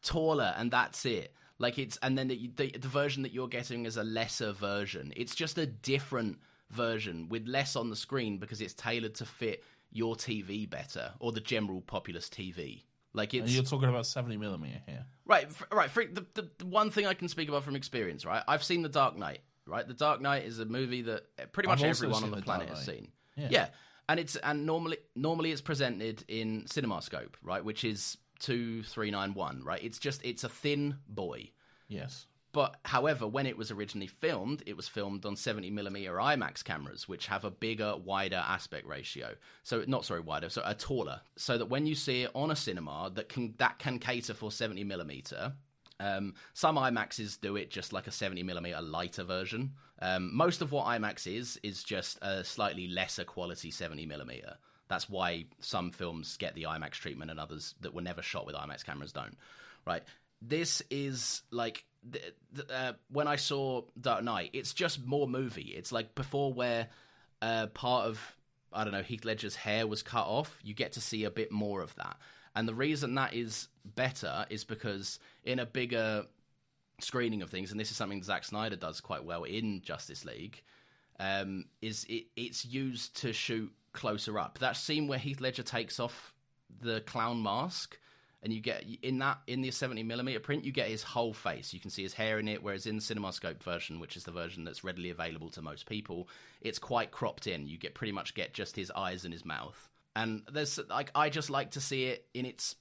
[0.02, 1.34] taller and that's it.
[1.60, 5.14] Like it's and then the, the the version that you're getting is a lesser version.
[5.16, 9.64] It's just a different version with less on the screen because it's tailored to fit
[9.92, 12.84] your TV better or the general populace TV.
[13.14, 15.06] Like and it's you're talking about 70 millimeter here.
[15.26, 15.90] right, right.
[15.90, 18.44] For, the, the the one thing I can speak about from experience, right?
[18.48, 19.42] I've seen The Dark Knight.
[19.66, 22.42] Right, The Dark Knight is a movie that pretty much I've everyone on the, The
[22.42, 23.10] planet has seen.
[23.38, 23.48] Yeah.
[23.50, 23.68] yeah,
[24.10, 29.34] and it's and normally normally it's presented in CinemaScope, right, which is two three nine
[29.34, 29.82] one, right.
[29.82, 31.52] It's just it's a thin boy.
[31.88, 32.26] Yes.
[32.54, 37.26] But however, when it was originally filmed, it was filmed on 70mm IMAX cameras, which
[37.26, 39.36] have a bigger, wider aspect ratio.
[39.64, 41.22] So not sorry, wider, so a taller.
[41.36, 44.52] So that when you see it on a cinema that can that can cater for
[44.52, 45.54] 70mm,
[46.00, 49.72] um, some IMAXs do it just like a 70mm lighter version.
[50.00, 54.56] Um, most of what IMAX is is just a slightly lesser quality 70mm.
[54.90, 58.56] That's why some films get the IMAX treatment and others that were never shot with
[58.56, 59.36] IMAX cameras don't.
[59.88, 60.04] Right?
[60.46, 61.86] This is like
[62.70, 64.50] uh, when I saw Dark Knight.
[64.54, 65.74] It's just more movie.
[65.76, 66.90] It's like before where
[67.42, 68.38] uh, part of
[68.72, 70.60] I don't know Heath Ledger's hair was cut off.
[70.64, 72.18] You get to see a bit more of that.
[72.56, 76.26] And the reason that is better is because in a bigger
[77.00, 80.62] screening of things, and this is something Zack Snyder does quite well in Justice League,
[81.20, 84.60] um, is it, it's used to shoot closer up.
[84.60, 86.36] That scene where Heath Ledger takes off
[86.82, 88.00] the clown mask,
[88.44, 91.74] and you get in that in the 70 millimeter print, you get his whole face.
[91.74, 92.62] You can see his hair in it.
[92.62, 96.28] Whereas in the CinemaScope version, which is the version that's readily available to most people,
[96.62, 97.68] it's quite cropped in.
[97.68, 99.90] You get pretty much get just his eyes and his mouth.
[100.16, 102.76] And there's like I just like to see it in its.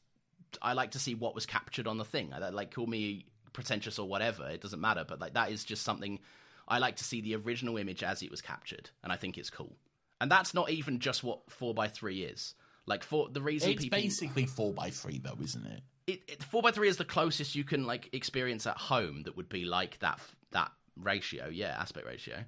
[0.60, 2.34] I like to see what was captured on the thing.
[2.52, 4.48] Like call me pretentious or whatever.
[4.48, 5.04] It doesn't matter.
[5.06, 6.18] But like that is just something
[6.66, 9.50] I like to see the original image as it was captured, and I think it's
[9.50, 9.76] cool.
[10.20, 12.54] and that's not even just what four x three is.
[12.86, 15.82] Like for the reason It's people basically four by three, though, isn't it?
[16.06, 19.36] it, it, four by three is the closest you can like experience at home that
[19.36, 20.20] would be like that
[20.50, 21.48] that ratio.
[21.48, 22.38] Yeah, aspect ratio.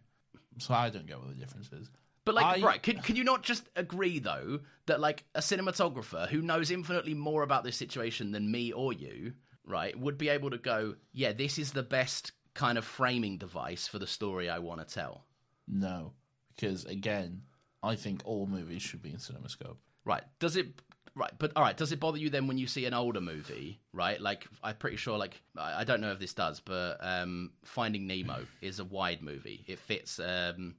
[0.59, 1.91] So I don't get what the difference is.
[2.25, 2.83] But like, I- right?
[2.83, 7.43] Can, can you not just agree though that like a cinematographer who knows infinitely more
[7.43, 11.59] about this situation than me or you, right, would be able to go, yeah, this
[11.59, 15.27] is the best kind of framing device for the story I want to tell.
[15.69, 16.13] No,
[16.55, 17.43] because again,
[17.83, 19.77] I think all movies should be in CinemaScope.
[20.05, 20.23] Right?
[20.39, 20.69] Does it?
[21.17, 21.77] Right, but all right.
[21.77, 23.81] Does it bother you then when you see an older movie?
[23.93, 25.17] Right, like I'm pretty sure.
[25.17, 29.23] Like I I don't know if this does, but um, Finding Nemo is a wide
[29.23, 29.65] movie.
[29.69, 30.75] It fits um,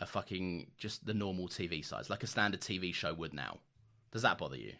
[0.00, 3.58] a fucking just the normal TV size, like a standard TV show would now.
[4.12, 4.72] Does that bother you?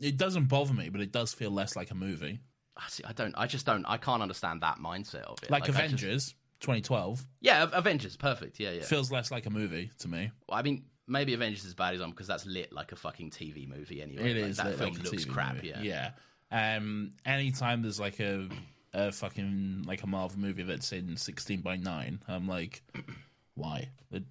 [0.00, 2.38] It doesn't bother me, but it does feel less like a movie.
[2.76, 3.02] I see.
[3.04, 3.34] I don't.
[3.36, 3.84] I just don't.
[3.86, 5.50] I can't understand that mindset of it.
[5.50, 8.16] Like, just- Avengers 2012 yeah, Avengers.
[8.16, 8.58] Perfect.
[8.58, 8.82] Yeah, yeah.
[8.82, 10.30] feels less like a movie to me.
[10.50, 13.68] I mean, maybe Avengers is bad as on because that's lit like a fucking TV
[13.68, 14.30] movie anyway.
[14.32, 15.54] It Like, is that film like looks TV crap.
[15.56, 15.68] movie.
[15.68, 16.10] Yeah.
[16.52, 16.76] yeah.
[16.76, 18.48] Um, anytime there's like a
[18.94, 22.82] a fucking like a Marvel movie that's in 16 by 9, I'm like,
[23.54, 23.88] why?
[24.12, 24.24] It-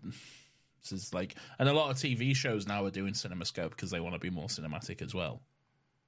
[0.81, 3.99] This is like, and a lot of TV shows now are doing CinemaScope because they
[3.99, 5.41] want to be more cinematic as well.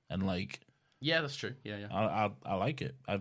[0.09, 0.61] And like,
[1.01, 1.53] Yeah, that's true.
[1.63, 1.88] Yeah, yeah.
[1.91, 2.95] I I, I like it.
[3.07, 3.20] I,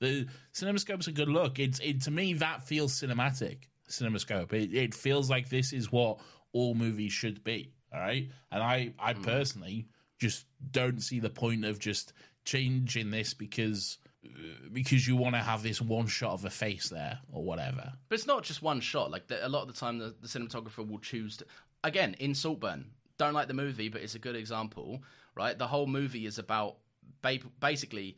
[0.00, 1.58] the CinemaScope's a good look.
[1.58, 3.64] It's it to me that feels cinematic.
[3.92, 4.52] CinemaScope.
[4.52, 6.18] It it feels like this is what
[6.52, 7.72] all movies should be.
[7.92, 9.88] All right, and I I personally
[10.18, 12.12] just don't see the point of just
[12.44, 14.28] changing this because uh,
[14.72, 17.92] because you want to have this one shot of a face there or whatever.
[18.08, 19.10] But it's not just one shot.
[19.10, 21.46] Like the, a lot of the time, the, the cinematographer will choose to.
[21.84, 22.86] Again, in Saltburn,
[23.18, 25.02] don't like the movie, but it's a good example,
[25.34, 25.58] right?
[25.58, 26.76] The whole movie is about
[27.20, 28.16] ba- basically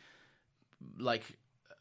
[0.99, 1.25] like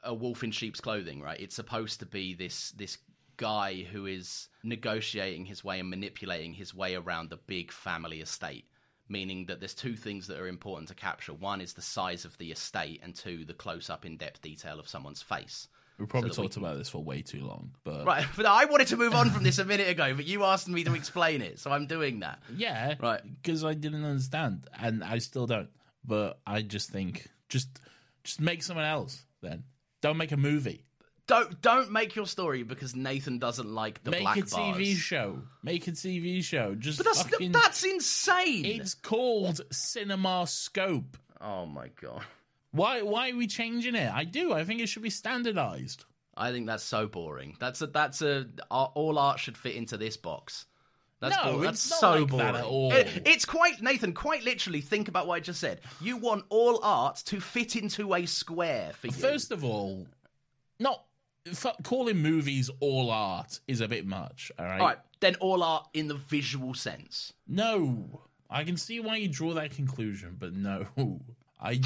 [0.04, 1.39] a wolf in sheep's clothing, right?
[1.39, 2.98] It's supposed to be this this
[3.44, 8.66] guy who is negotiating his way and manipulating his way around the big family estate.
[9.10, 11.34] Meaning that there's two things that are important to capture.
[11.34, 14.80] One is the size of the estate, and two, the close up, in depth detail
[14.80, 15.68] of someone's face.
[16.00, 18.88] We probably we talked about this for way too long, but Right, but I wanted
[18.88, 21.60] to move on from this a minute ago, but you asked me to explain it,
[21.60, 22.39] so I'm doing that.
[22.56, 23.22] Yeah, Right.
[23.41, 25.70] Because I didn't understand, and I still don't.
[26.06, 27.68] But I just think just
[28.24, 29.22] just make someone else.
[29.41, 29.64] Then
[30.02, 30.86] don't make a movie.
[31.26, 34.36] Don't don't make your story because Nathan doesn't like the black.
[34.36, 34.97] make black a TV bars.
[34.97, 35.41] show.
[35.63, 36.76] Make a TV show.
[36.76, 37.51] Just But that's fucking.
[37.53, 38.65] that's insane.
[38.65, 41.17] It's called Cinema Scope.
[41.39, 42.24] Oh my god.
[42.71, 43.01] Why?
[43.03, 44.11] Why are we changing it?
[44.13, 44.51] I do.
[44.53, 46.03] I think it should be standardized.
[46.36, 47.55] I think that's so boring.
[47.59, 50.65] That's a that's a all art should fit into this box.
[51.21, 51.69] That's No, boring.
[51.69, 52.45] it's that's so like boring.
[52.47, 52.91] that at all.
[52.91, 54.11] It- it's quite Nathan.
[54.13, 55.80] Quite literally, think about what I just said.
[56.01, 59.13] You want all art to fit into a square for you.
[59.13, 60.05] First of all,
[60.80, 61.05] not
[61.84, 64.52] calling movies all art is a bit much.
[64.58, 64.80] All right.
[64.80, 67.34] all right, then all art in the visual sense.
[67.48, 70.86] No, I can see why you draw that conclusion, but no,
[71.62, 71.80] I,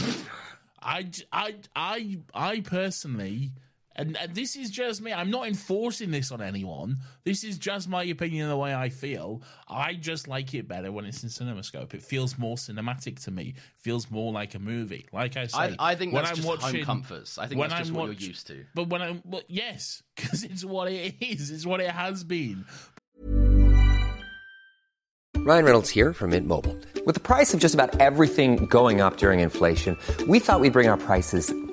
[0.81, 3.51] I, I, I, I personally,
[3.97, 5.11] and, and this is just me.
[5.11, 6.97] I'm not enforcing this on anyone.
[7.23, 9.41] This is just my opinion and the way I feel.
[9.67, 11.93] I just like it better when it's in CinemaScope.
[11.93, 13.55] It feels more cinematic to me.
[13.75, 15.07] Feels more like a movie.
[15.11, 17.37] Like I I, say, I think when that's I'm just watching, home comforts.
[17.37, 18.65] I think when that's just I'm what watch- you're used to.
[18.75, 21.49] But when I'm, well, yes, because it's what it is.
[21.49, 22.65] It's what it has been.
[25.37, 26.77] Ryan Reynolds here from Mint Mobile.
[27.05, 30.89] With the price of just about everything going up during inflation, we thought we'd bring
[30.89, 31.53] our prices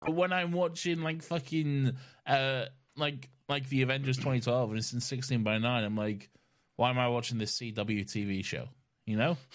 [0.00, 1.92] But when I'm watching like fucking
[2.26, 6.30] uh like like the Avengers 2012 and it's in 16 by 9, I'm like,
[6.76, 7.74] why am I watching this CW
[8.04, 8.68] TV show?
[9.06, 9.36] You know?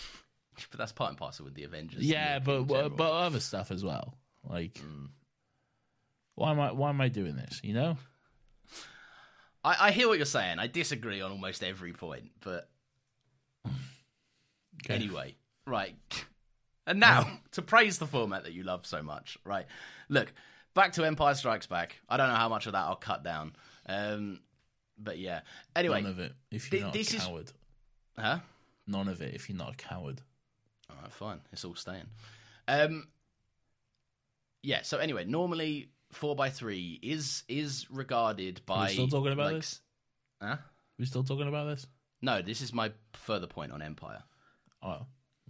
[0.71, 2.01] But that's part and parcel with the Avengers.
[2.01, 4.17] Yeah, but but, but other stuff as well.
[4.49, 4.79] Like,
[6.35, 7.59] why am I why am I doing this?
[7.61, 7.97] You know?
[9.65, 10.59] I, I hear what you're saying.
[10.59, 12.69] I disagree on almost every point, but
[13.65, 14.93] Okay.
[14.93, 15.35] anyway,
[15.67, 15.95] right.
[16.87, 19.65] And now, to praise the format that you love so much, right?
[20.09, 20.31] Look,
[20.73, 21.99] back to Empire Strikes Back.
[22.07, 23.53] I don't know how much of that I'll cut down.
[23.87, 24.39] Um,
[24.97, 25.41] but yeah.
[25.75, 26.33] Anyway, None of it.
[26.51, 27.51] If you're thi- not this a is- coward.
[28.17, 28.39] huh?
[28.87, 29.33] None of it.
[29.33, 30.21] If you're not a coward.
[30.89, 31.41] All right, fine.
[31.51, 32.05] It's all staying.
[32.67, 33.07] Um,
[34.61, 34.81] yeah.
[34.83, 38.89] So anyway, normally four x three is is regarded by.
[38.91, 39.81] still talking about like, this?
[40.41, 40.57] Huh?
[40.99, 41.87] we still talking about this?
[42.21, 44.23] No, this is my further point on Empire.
[44.83, 45.05] Oh,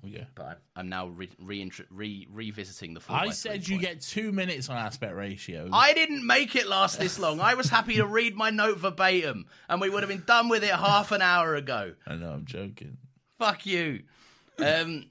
[0.07, 0.27] okay.
[0.35, 3.01] But I'm- I'm now re, re, re revisiting the.
[3.09, 3.81] I said you point.
[3.87, 5.69] get two minutes on aspect ratio.
[5.71, 7.39] I didn't make it last this long.
[7.39, 10.63] I was happy to read my note verbatim, and we would have been done with
[10.63, 11.93] it half an hour ago.
[12.05, 12.97] I know, I'm joking.
[13.39, 14.03] Fuck you.
[14.57, 15.05] Um,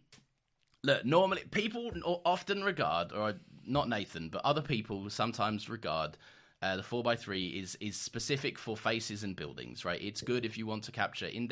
[0.82, 1.90] look, normally people
[2.24, 3.34] often regard, or
[3.66, 6.16] not Nathan, but other people sometimes regard
[6.62, 9.84] uh, the four x three is is specific for faces and buildings.
[9.84, 10.00] Right?
[10.02, 11.48] It's good if you want to capture in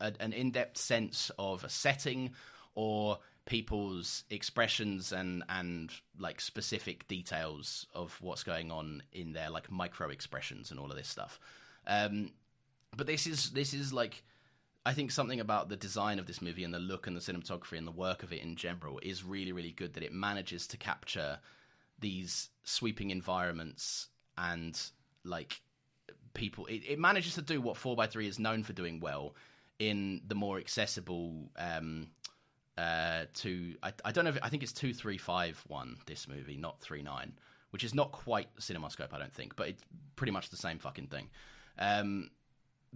[0.00, 2.32] depth an in depth sense of a setting
[2.74, 9.70] or people's expressions and and like specific details of what's going on in their like
[9.70, 11.38] micro expressions and all of this stuff.
[11.86, 12.32] Um,
[12.96, 14.22] but this is this is like
[14.86, 17.78] I think something about the design of this movie and the look and the cinematography
[17.78, 20.76] and the work of it in general is really, really good that it manages to
[20.76, 21.38] capture
[21.98, 24.78] these sweeping environments and
[25.24, 25.62] like
[26.34, 26.66] people.
[26.66, 29.34] It, it manages to do what 4x3 is known for doing well
[29.78, 31.50] in the more accessible.
[31.56, 32.08] Um,
[32.76, 36.26] uh, to I, I don't know if I think it's two three five one this
[36.26, 37.34] movie, not three nine,
[37.70, 39.82] which is not quite CinemaScope, I don't think, but it's
[40.16, 41.28] pretty much the same fucking thing.
[41.78, 42.30] Um,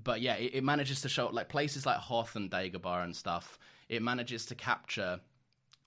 [0.03, 3.59] but yeah, it, it manages to show like places like Hoth and Dagobah and stuff.
[3.89, 5.21] It manages to capture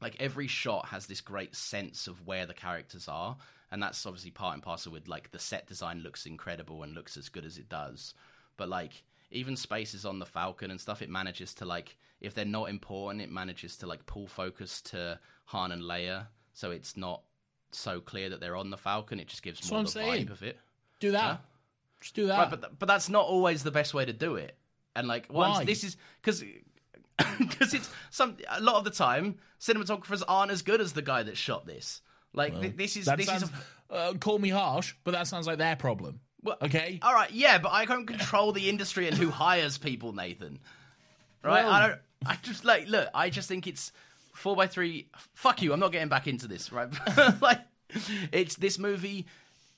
[0.02, 3.38] like every shot has this great sense of where the characters are,
[3.72, 7.18] and that's obviously part and parcel with like the set design looks incredible and looks
[7.18, 8.14] as good as it does.
[8.58, 12.46] But like even spaces on the Falcon and stuff, it manages to like if they're
[12.46, 17.24] not important, it manages to like pull focus to Han and Leia, so it's not
[17.72, 19.20] so clear that they're on the Falcon.
[19.20, 20.28] It just gives That's more the saying.
[20.28, 20.60] vibe of it.
[21.00, 21.22] Do that.
[21.22, 21.38] Huh?
[22.02, 22.38] Just do that.
[22.38, 24.56] Right, but th- but that's not always the best way to do it.
[24.96, 25.64] And like, once Why?
[25.66, 26.44] this is because
[27.40, 31.24] because it's some a lot of the time cinematographers aren't as good as the guy
[31.24, 32.02] that shot this.
[32.34, 33.50] Like th- this is this sounds, is
[33.90, 36.22] a, uh, call me harsh, but that sounds like their problem.
[36.44, 37.00] Well, okay?
[37.02, 40.60] All right, yeah, but I don't control the industry and who hires people, Nathan.
[41.44, 41.66] Right?
[41.66, 42.00] I don't.
[42.26, 43.10] I just like look.
[43.14, 43.92] I just think it's
[44.34, 45.08] four by three.
[45.34, 45.74] Fuck you.
[45.74, 46.72] I'm not getting back into this.
[46.72, 46.90] Right?
[47.42, 47.60] like
[48.32, 49.26] it's this movie.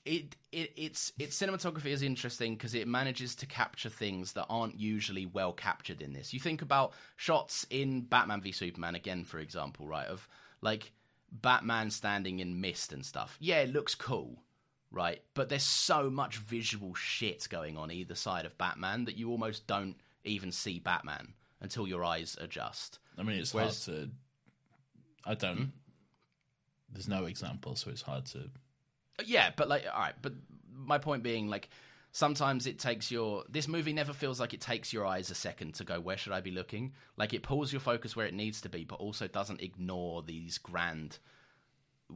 [0.05, 4.77] It, it its its cinematography is interesting because it manages to capture things that aren't
[4.77, 6.33] usually well captured in this.
[6.33, 10.07] You think about shots in Batman v Superman again, for example, right?
[10.07, 10.27] Of
[10.61, 10.91] like
[11.31, 13.37] Batman standing in mist and stuff.
[13.39, 14.39] Yeah, it looks cool
[14.93, 15.21] right?
[15.33, 19.67] But there's so much visual shit going on either side of Batman that you almost
[19.67, 22.99] don't even see Batman until your eyes adjust.
[23.17, 24.09] I mean, it's Whereas- hard to.
[25.25, 25.57] I don't.
[25.57, 25.63] Hmm?
[26.91, 28.39] There's no example, so it's hard to.
[29.19, 30.33] Uh, yeah, but like, all right, but
[30.75, 31.69] my point being, like,
[32.11, 33.43] sometimes it takes your.
[33.49, 36.33] This movie never feels like it takes your eyes a second to go, where should
[36.33, 36.93] I be looking?
[37.17, 40.57] Like, it pulls your focus where it needs to be, but also doesn't ignore these
[40.59, 41.17] grand,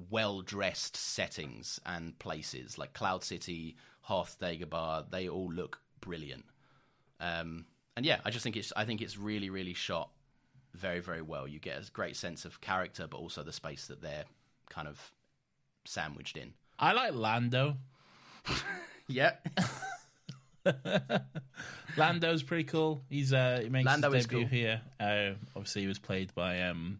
[0.10, 2.78] well dressed settings and places.
[2.78, 6.46] Like Cloud City, Hoth, Dagobah, they all look brilliant.
[7.20, 7.66] Um,
[7.96, 8.72] and yeah, I just think it's.
[8.76, 10.10] I think it's really, really shot
[10.74, 11.48] very, very well.
[11.48, 14.26] You get a great sense of character, but also the space that they're
[14.70, 15.12] kind of
[15.86, 16.54] sandwiched in.
[16.80, 17.78] I like Lando.
[19.10, 19.36] Yeah.
[21.98, 23.02] Lando's pretty cool.
[23.10, 24.50] He's uh, he makes Lando his is debut cool.
[24.50, 24.82] here.
[25.00, 27.00] Uh, obviously, he was played by um,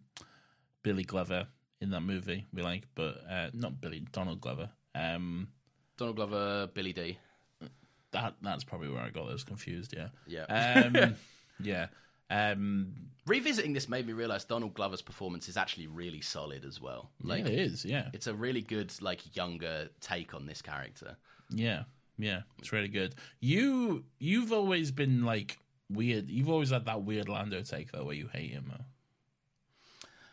[0.82, 1.46] Billy Glover
[1.80, 2.46] in that movie.
[2.52, 4.70] We like, but uh, not Billy Donald Glover.
[4.94, 5.48] Um,
[5.96, 7.18] Donald Glover, Billy D.
[8.12, 9.94] that that's probably where I got those confused.
[9.96, 10.44] Yeah, Yeah.
[10.94, 11.14] um,
[11.60, 11.86] yeah.
[12.30, 12.92] Um,
[13.26, 17.10] Revisiting this made me realize Donald Glover's performance is actually really solid as well.
[17.22, 17.84] Like yeah, it is.
[17.84, 21.16] Yeah, it's a really good like younger take on this character.
[21.50, 21.82] Yeah,
[22.18, 23.14] yeah, it's really good.
[23.40, 25.58] You you've always been like
[25.90, 26.30] weird.
[26.30, 28.66] You've always had that weird Lando take though, where you hate him.
[28.70, 28.84] Though.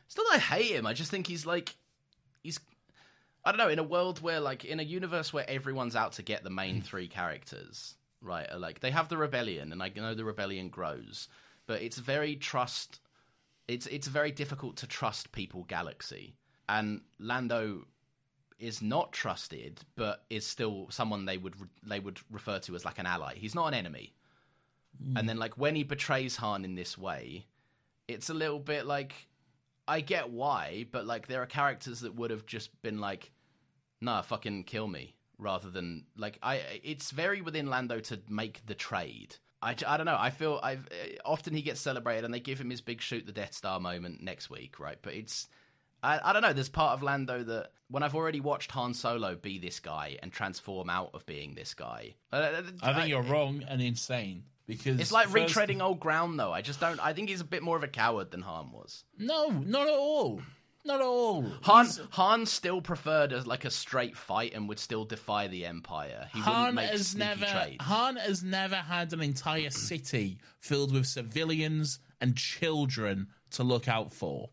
[0.05, 0.85] It's not that I hate him.
[0.85, 1.75] I just think he's like
[2.43, 2.59] he's
[3.43, 6.23] I don't know, in a world where like in a universe where everyone's out to
[6.23, 8.49] get the main three characters, right?
[8.51, 11.27] are, Like they have the rebellion and I know the rebellion grows,
[11.67, 12.99] but it's very trust
[13.67, 16.35] it's it's very difficult to trust people galaxy.
[16.67, 17.85] And Lando
[18.59, 22.99] is not trusted, but is still someone they would they would refer to as like
[22.99, 23.35] an ally.
[23.35, 24.13] He's not an enemy.
[24.99, 25.27] And hmm.
[25.27, 27.45] then like when he betrays Han in this way,
[28.07, 29.27] it's a little bit like
[29.87, 33.31] I get why, but like there are characters that would have just been like,
[34.01, 36.61] "Nah, fucking kill me," rather than like I.
[36.83, 39.35] It's very within Lando to make the trade.
[39.61, 40.17] I, I don't know.
[40.19, 43.25] I feel I've uh, often he gets celebrated and they give him his big shoot
[43.25, 44.97] the Death Star moment next week, right?
[45.01, 45.47] But it's
[46.03, 46.53] I, I don't know.
[46.53, 50.31] There's part of Lando that when I've already watched Han Solo be this guy and
[50.31, 55.11] transform out of being this guy, uh, I think you're wrong and insane because It's
[55.11, 56.51] like first- retreading old ground, though.
[56.53, 56.99] I just don't.
[56.99, 59.03] I think he's a bit more of a coward than Han was.
[59.17, 60.41] No, not at all.
[60.83, 61.41] Not at all.
[61.63, 65.65] Han He's- Han still preferred as like a straight fight and would still defy the
[65.65, 66.29] Empire.
[66.31, 67.83] He wouldn't Han make has sneaky never trades.
[67.85, 74.13] Han has never had an entire city filled with civilians and children to look out
[74.13, 74.51] for.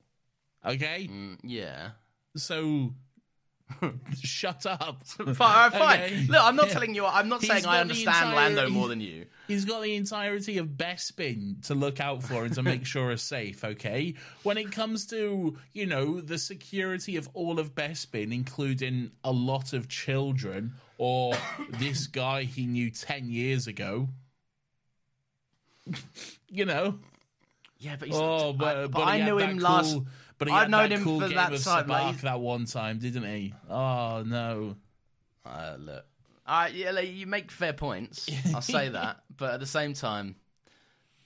[0.64, 1.90] Okay, Mm, yeah.
[2.36, 2.94] so
[4.22, 5.02] shut up.
[5.06, 5.72] Fine, fine.
[5.72, 6.26] Okay.
[6.28, 6.72] Look, I'm not Yeah.
[6.72, 7.06] telling you.
[7.06, 9.26] I'm not He's saying I understand entire- Lando more than you.
[9.48, 13.16] He's got the entirety of Bespin to look out for and to make sure are
[13.16, 14.14] safe, okay?
[14.42, 19.72] When it comes to, you know, the security of all of Bespin, including a lot
[19.72, 21.34] of children, or
[21.70, 24.08] this guy he knew 10 years ago,
[26.48, 26.98] you know.
[27.78, 29.98] Yeah, but he's, Oh, but, I, but, but I knew him cool, last.
[30.42, 32.40] But he I've had known that him cool for game that of time, like, that
[32.40, 33.54] one time, didn't he?
[33.70, 34.74] Oh, no.
[35.46, 36.04] Uh, look,
[36.44, 38.28] I yeah, like, you make fair points.
[38.52, 40.34] I'll say that, but at the same time,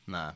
[0.07, 0.33] nah.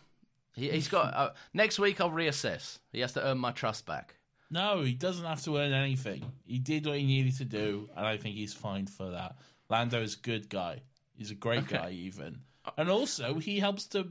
[0.54, 2.00] He, he's got uh, next week.
[2.00, 2.78] I'll reassess.
[2.90, 4.14] He has to earn my trust back.
[4.50, 6.24] No, he doesn't have to earn anything.
[6.46, 9.36] He did what he needed to do, and I think he's fine for that.
[9.68, 10.80] Lando's a good guy.
[11.18, 12.40] He's a great guy, even.
[12.78, 14.06] And also, he helps to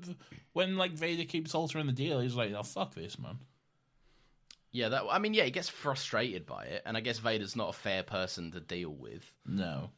[0.53, 2.19] when like Vader keeps altering the deal.
[2.19, 3.39] He's like, "Oh fuck this, man."
[4.71, 5.03] Yeah, that.
[5.09, 8.03] I mean, yeah, he gets frustrated by it, and I guess Vader's not a fair
[8.03, 9.31] person to deal with.
[9.45, 9.89] No,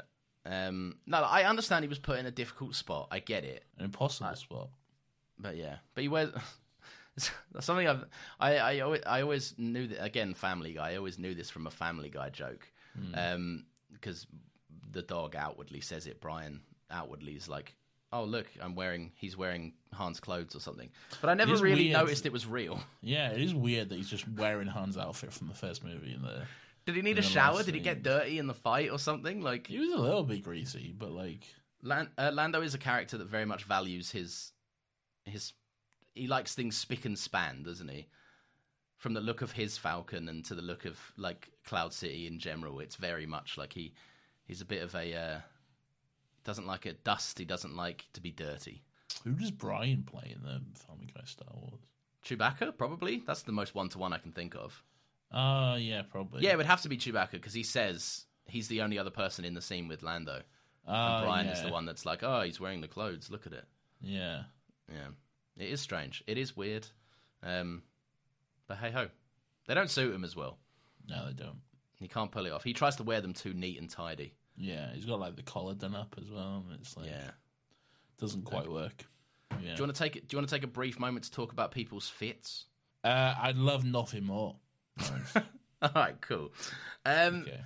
[0.46, 3.10] Um, no, I understand he was put in a difficult spot.
[3.12, 4.70] I get it, an impossible spot.
[5.38, 6.32] but yeah, but he wears.
[7.60, 8.06] Something I've
[8.40, 11.68] I I always, I always knew that again Family Guy I always knew this from
[11.68, 12.66] a Family Guy joke
[13.14, 14.26] um because
[14.92, 17.76] the dog outwardly says it Brian outwardly is like
[18.14, 20.90] oh look I'm wearing he's wearing Han's clothes or something
[21.22, 21.94] but I never really weird.
[21.94, 25.48] noticed it was real Yeah, it is weird that he's just wearing Han's outfit from
[25.48, 26.14] the first movie.
[26.14, 26.44] In the
[26.86, 29.68] did he need a shower did he get dirty in the fight or something like
[29.68, 31.44] he was a little bit greasy, but like,
[31.84, 34.52] Lan- uh, Lando is a character that very much values his
[35.26, 35.54] his
[36.14, 38.08] he likes things spick and span, doesn't he?
[38.98, 42.40] From the look of his Falcon and to the look of like Cloud City in
[42.40, 43.94] general, it's very much like he
[44.46, 45.40] he's a bit of a uh,
[46.44, 47.38] doesn't like it dust.
[47.40, 48.84] He doesn't like to be dirty.
[49.24, 51.82] who does Brian play in the Family Guy Star Wars?
[52.26, 53.24] Chewbacca, probably.
[53.26, 54.84] That's the most one to one I can think of.
[55.32, 56.44] Uh yeah, probably.
[56.44, 59.46] Yeah, it would have to be Chewbacca because he says he's the only other person
[59.46, 60.42] in the scene with Lando.
[60.88, 63.30] uh, And Brian is the one that's like, oh, he's wearing the clothes.
[63.32, 63.66] Look at it.
[64.02, 64.44] Yeah,
[64.92, 65.08] Yeah,
[65.58, 66.24] it is strange.
[66.28, 66.88] It is weird.
[67.44, 67.84] Um,
[68.68, 69.08] but hey ho,
[69.68, 70.58] they don't suit him as well.
[71.08, 71.62] no, they don't.
[72.00, 72.64] He can't pull it off.
[72.64, 74.34] He tries to wear them too neat and tidy.
[74.58, 77.32] Yeah, he's got like the collar done up as well, and it's like Yeah.
[78.20, 79.06] doesn't quite work.
[79.52, 79.58] Yeah.
[79.76, 80.28] Do you want to take it?
[80.28, 82.66] Do you want to take a brief moment to talk about people's fits?
[83.04, 84.56] Uh, I'd love nothing more.
[85.82, 86.52] All right, cool.
[87.06, 87.60] Um, Okay.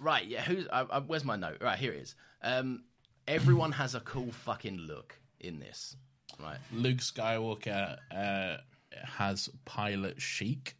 [0.00, 0.42] Right, yeah.
[0.42, 0.66] Who's?
[0.70, 1.58] Uh, uh, where's my note?
[1.60, 2.14] Right, here it is.
[2.42, 2.84] Um,
[3.28, 5.96] everyone has a cool fucking look in this.
[6.40, 6.58] Right.
[6.72, 8.56] Luke Skywalker uh,
[9.04, 10.74] has pilot chic,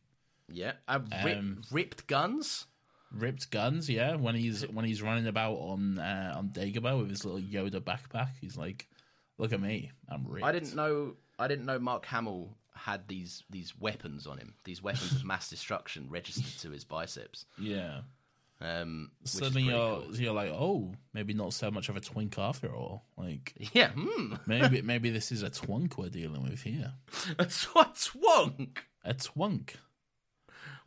[0.48, 0.72] Yeah.
[0.88, 2.66] Uh, rip, Um, ripped guns.
[3.16, 3.88] Ripped guns.
[3.88, 7.80] Yeah, when he's when he's running about on uh, on Dagobah with his little Yoda
[7.80, 8.88] backpack, he's like,
[9.38, 11.14] "Look at me, I'm ripped." I didn't know.
[11.38, 14.54] I didn't know Mark Hamill had these these weapons on him.
[14.64, 17.44] These weapons of mass destruction registered to his biceps.
[17.58, 18.00] Yeah.
[18.60, 20.14] Um, Suddenly you're cool.
[20.16, 23.02] you're like, oh, maybe not so much of a twink after all.
[23.16, 23.90] Like Yeah.
[23.90, 24.34] Hmm.
[24.46, 26.92] maybe maybe this is a twunk we're dealing with here.
[27.40, 28.78] A tw- twunk.
[29.04, 29.70] A twunk,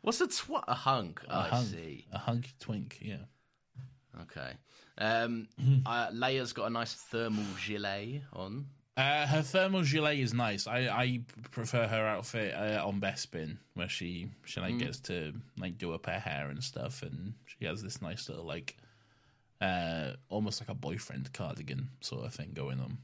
[0.06, 0.50] What's a tw?
[0.68, 1.20] A hunk.
[1.28, 2.06] a I hunk, see.
[2.12, 2.98] a hunky twink.
[3.00, 3.24] Yeah.
[4.22, 4.52] Okay.
[4.98, 5.48] Um,
[5.84, 8.66] uh, Leia's got a nice thermal gilet on.
[8.96, 10.68] Uh, her thermal gilet is nice.
[10.68, 15.76] I, I prefer her outfit uh, on Bespin, where she she like gets to like
[15.76, 18.76] do up her hair and stuff, and she has this nice little like
[19.60, 22.98] uh almost like a boyfriend cardigan sort of thing going on.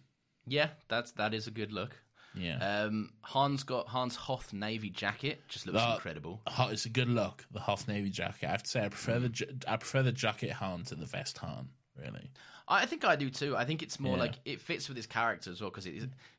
[0.47, 1.97] Yeah, that's that is a good look.
[2.35, 5.47] Yeah, Um, Han's got Han's Hoth navy jacket.
[5.49, 6.41] Just looks That- incredible.
[6.71, 7.45] It's a good look.
[7.51, 8.47] The Hoth Navy jacket.
[8.49, 11.39] I have to say, I prefer the I prefer the jacket Han to the vest
[11.39, 11.69] Han.
[11.97, 12.31] Really.
[12.67, 13.55] I think I do too.
[13.57, 14.23] I think it's more Yeah.
[14.23, 15.85] like it fits with his character as well because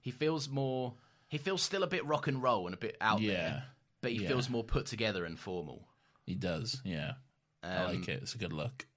[0.02, 0.96] he feels more.
[1.28, 3.34] He feels still a bit rock and roll and a bit out Yeah.
[3.34, 3.66] there,
[4.02, 4.30] but he Yeah.
[4.30, 5.88] feels more put together and formal.
[6.26, 6.82] He does.
[6.84, 7.16] Yeah,
[7.62, 8.24] I Um, like it.
[8.24, 8.88] It's a good look.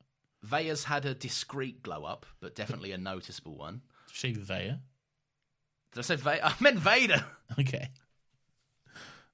[0.43, 3.83] Vaya's had a discreet glow up, but definitely a noticeable one.
[4.13, 4.81] She Vader.
[5.97, 6.41] Did I say Vader?
[6.45, 7.25] I meant Vader.
[7.59, 7.89] Okay.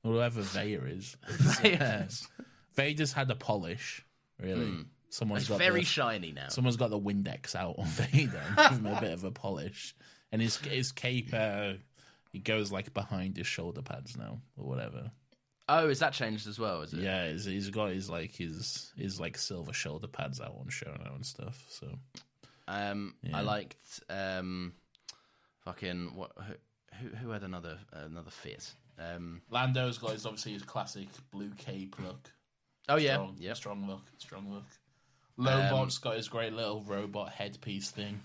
[0.05, 1.17] Whoever Vader is.
[1.29, 2.07] Vader.
[2.77, 4.05] Vader's had a polish,
[4.41, 4.85] really.
[5.11, 6.49] Someone's It's got very the, shiny now.
[6.49, 9.95] someone's got the Windex out on Vader and give him a bit of a polish.
[10.31, 11.75] and his his cape uh,
[12.33, 15.11] it goes like behind his shoulder pads now or whatever.
[15.69, 16.83] Oh, is that changed as well?
[16.83, 17.01] Is it?
[17.01, 20.95] Yeah, he's, he's got his like his his like silver shoulder pads out on show
[21.05, 21.63] now and stuff.
[21.69, 21.89] So
[22.69, 23.39] Um, Yeah.
[23.39, 24.73] I liked um,
[25.65, 26.33] fucking what?
[27.01, 28.73] Who, who had another another fit?
[28.99, 32.31] Um, Lando's got his obviously his classic blue cape look.
[32.89, 33.53] oh yeah, strong, yeah.
[33.55, 34.65] strong look, strong look.
[35.39, 38.21] Lobot's got his great little robot headpiece thing.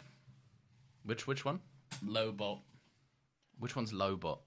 [1.06, 1.62] Which which one?
[2.06, 2.60] Lobot,
[3.60, 4.40] Which one's Lobot?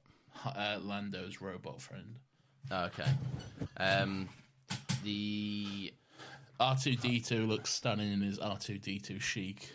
[0.44, 2.16] uh, Lando's robot friend.
[2.70, 3.10] Oh, okay.
[3.78, 4.28] Um,
[5.02, 5.92] the
[6.60, 9.70] R two D two looks stunning in his R two D two chic.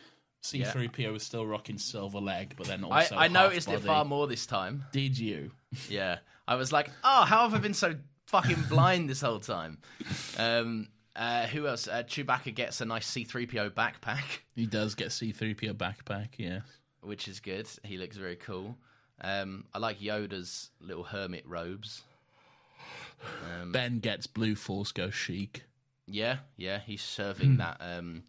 [0.45, 4.05] C three PO is still rocking silver leg, but then also I noticed it far
[4.05, 4.85] more this time.
[4.91, 5.51] Did you?
[5.89, 7.95] Yeah, I was like, oh, how have I been so
[8.27, 9.79] fucking blind this whole time?
[10.37, 11.87] Um, uh, who else?
[11.87, 14.23] Uh, Chewbacca gets a nice C-3PO backpack,
[14.55, 16.29] He does get C three PO backpack.
[16.37, 16.59] Yeah.
[17.01, 17.67] which is good.
[17.83, 18.77] He looks very cool.
[19.21, 22.03] Um, I like Yoda's little hermit robes.
[23.61, 25.63] Um, Ben gets blue Force Ghost chic.
[26.07, 28.23] Yeah, yeah, he's serving that um,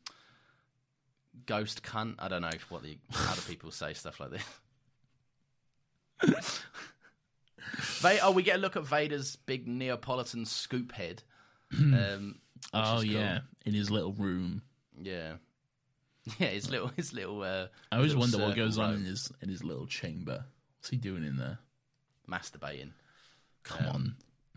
[1.46, 2.14] ghost cunt.
[2.18, 4.42] I don't know what the other people say stuff like this.
[8.00, 11.22] Vader, oh, we get a look at Vader's big Neapolitan scoop head.
[11.72, 12.36] Um,
[12.72, 13.04] Oh cool.
[13.04, 14.62] yeah, in his little room.
[15.00, 15.34] yeah,
[16.38, 16.48] yeah.
[16.48, 17.42] His little, his little.
[17.42, 20.44] Uh, I always little wonder what goes on in his in his little chamber.
[20.78, 21.58] What's he doing in there?
[22.28, 22.90] masturbating.
[23.62, 24.16] Come on,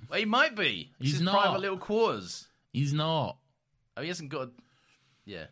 [0.09, 0.91] Well, he might be.
[0.99, 1.33] He's his not.
[1.33, 2.47] private little quarters.
[2.73, 3.37] he's not.
[3.97, 4.47] Oh, he hasn't got.
[4.47, 4.51] A...
[5.25, 5.45] Yeah,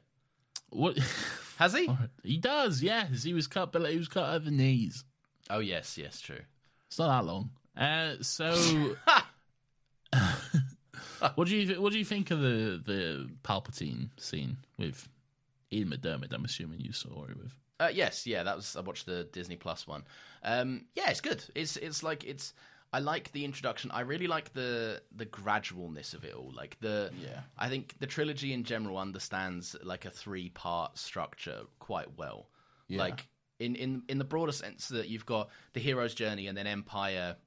[0.70, 0.98] What
[1.58, 1.90] has he?
[2.24, 2.82] he does?
[2.82, 5.04] Yes, he was cut, but he was cut at the knees.
[5.50, 6.42] Oh, yes, yes, true.
[6.88, 7.52] It's not that long.
[7.76, 8.52] Uh, so,
[11.36, 15.08] what do you what do you think of the the Palpatine scene with
[15.72, 16.34] Ian McDiarmid?
[16.34, 17.54] I'm assuming you saw it with.
[17.80, 20.04] Uh, yes, yeah, that was I watched the Disney Plus one.
[20.44, 21.44] Um, yeah, it's good.
[21.54, 22.54] It's it's like it's
[22.94, 23.92] I like the introduction.
[23.92, 26.52] I really like the the gradualness of it all.
[26.56, 27.42] Like the Yeah.
[27.58, 32.50] I think the trilogy in general understands like a three part structure quite well.
[32.88, 33.00] Yeah.
[33.00, 33.28] Like
[33.60, 37.38] in, in in the broader sense that you've got the hero's journey and then Empire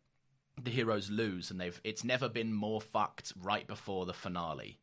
[0.62, 4.78] the heroes lose and they've it's never been more fucked right before the finale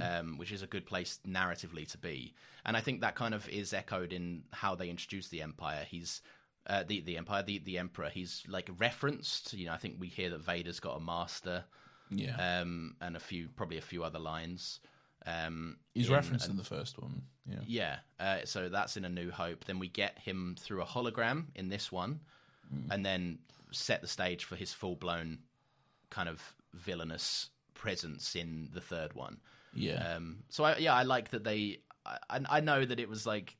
[0.00, 2.34] um, which is a good place narratively to be
[2.64, 6.22] and i think that kind of is echoed in how they introduce the empire he's
[6.66, 10.08] uh, the the empire the the emperor he's like referenced you know i think we
[10.08, 11.64] hear that vader's got a master
[12.10, 14.80] Yeah, um, and a few probably a few other lines
[15.26, 17.22] um, he's in- referenced in the first one.
[17.46, 19.64] Yeah, yeah, uh, so that's in A New Hope.
[19.66, 22.20] Then we get him through a hologram in this one,
[22.90, 23.38] and then
[23.70, 25.40] set the stage for his full blown
[26.08, 29.40] kind of villainous presence in the third one.
[29.74, 31.80] yeah, Um, so I, yeah, I like that they.
[32.06, 33.56] I I know that it was like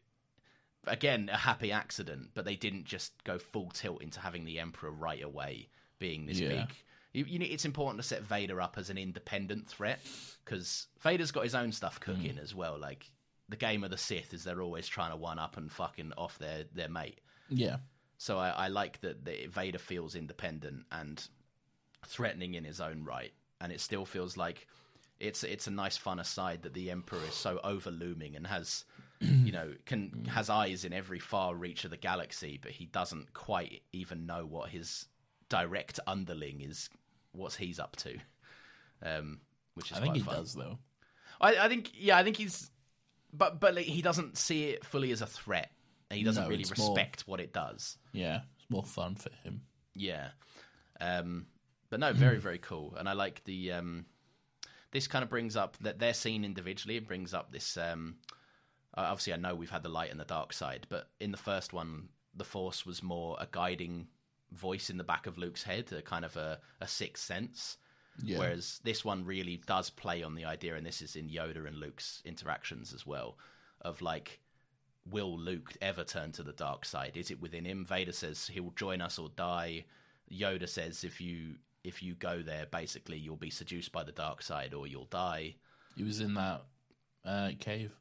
[0.87, 4.91] again a happy accident, but they didn't just go full tilt into having the Emperor
[4.91, 5.68] right away
[5.99, 6.49] being this Yeah.
[6.49, 6.74] big.
[7.12, 10.01] You, you it's important to set Vader up as an independent threat
[10.45, 12.03] because Vader's got his own stuff mm.
[12.03, 12.78] cooking as well.
[12.78, 13.11] Like
[13.49, 16.39] the game of the Sith is they're always trying to one up and fucking off
[16.39, 17.20] their their mate.
[17.49, 17.78] yeah.
[18.16, 21.26] So I, I like that, that Vader feels independent and
[22.07, 24.66] threatening in his own right, and it still feels like
[25.18, 28.85] it's it's a nice fun aside that the Emperor is so overlooming and has
[29.45, 33.33] you know can has eyes in every far reach of the galaxy, but he doesn't
[33.35, 35.07] quite even know what his
[35.49, 36.89] direct underling is,
[37.33, 38.16] what he's up to.
[39.03, 39.41] Um,
[39.75, 40.37] which is I think he fun.
[40.37, 40.79] does though.
[41.41, 42.71] I, I think yeah, I think he's
[43.33, 45.71] but but like, he doesn't see it fully as a threat.
[46.11, 47.97] He doesn't No, really it's more- respect what it does.
[48.12, 49.62] Yeah, it's more fun for him.
[49.95, 50.29] Yeah.
[51.01, 51.47] Um,
[51.89, 52.95] but no, very, very cool.
[52.99, 53.73] And I like the.
[53.73, 54.07] Um,
[54.93, 56.97] this kind of brings up that they're seen individually.
[56.97, 57.77] It brings up this.
[57.77, 58.16] Um,
[58.97, 61.36] uh, obviously, I know we've had the light and the dark side, but in the
[61.36, 64.09] first one, the Force was more a guiding
[64.53, 67.76] voice in the back of Luke's head, a kind of a, a sixth sense.
[68.22, 68.38] Yeah.
[68.38, 71.76] Whereas this one really does play on the idea, and this is in Yoda and
[71.76, 73.38] Luke's interactions as well,
[73.80, 74.41] of like,
[75.08, 77.17] will Luke ever turn to the dark side?
[77.17, 77.84] Is it within him?
[77.84, 79.84] Vader says he'll join us or die.
[80.30, 84.42] Yoda says if you if you go there, basically you'll be seduced by the dark
[84.42, 85.54] side or you'll die.
[85.96, 86.62] He was in that
[87.25, 87.92] uh, cave.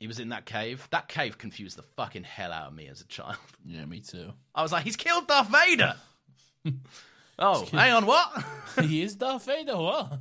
[0.00, 0.86] He was in that cave.
[0.92, 3.36] That cave confused the fucking hell out of me as a child.
[3.66, 4.32] Yeah, me too.
[4.54, 5.94] I was like, he's killed Darth Vader.
[7.38, 8.44] oh, hang on, what?
[8.80, 9.76] he is Darth Vader.
[9.76, 10.18] What?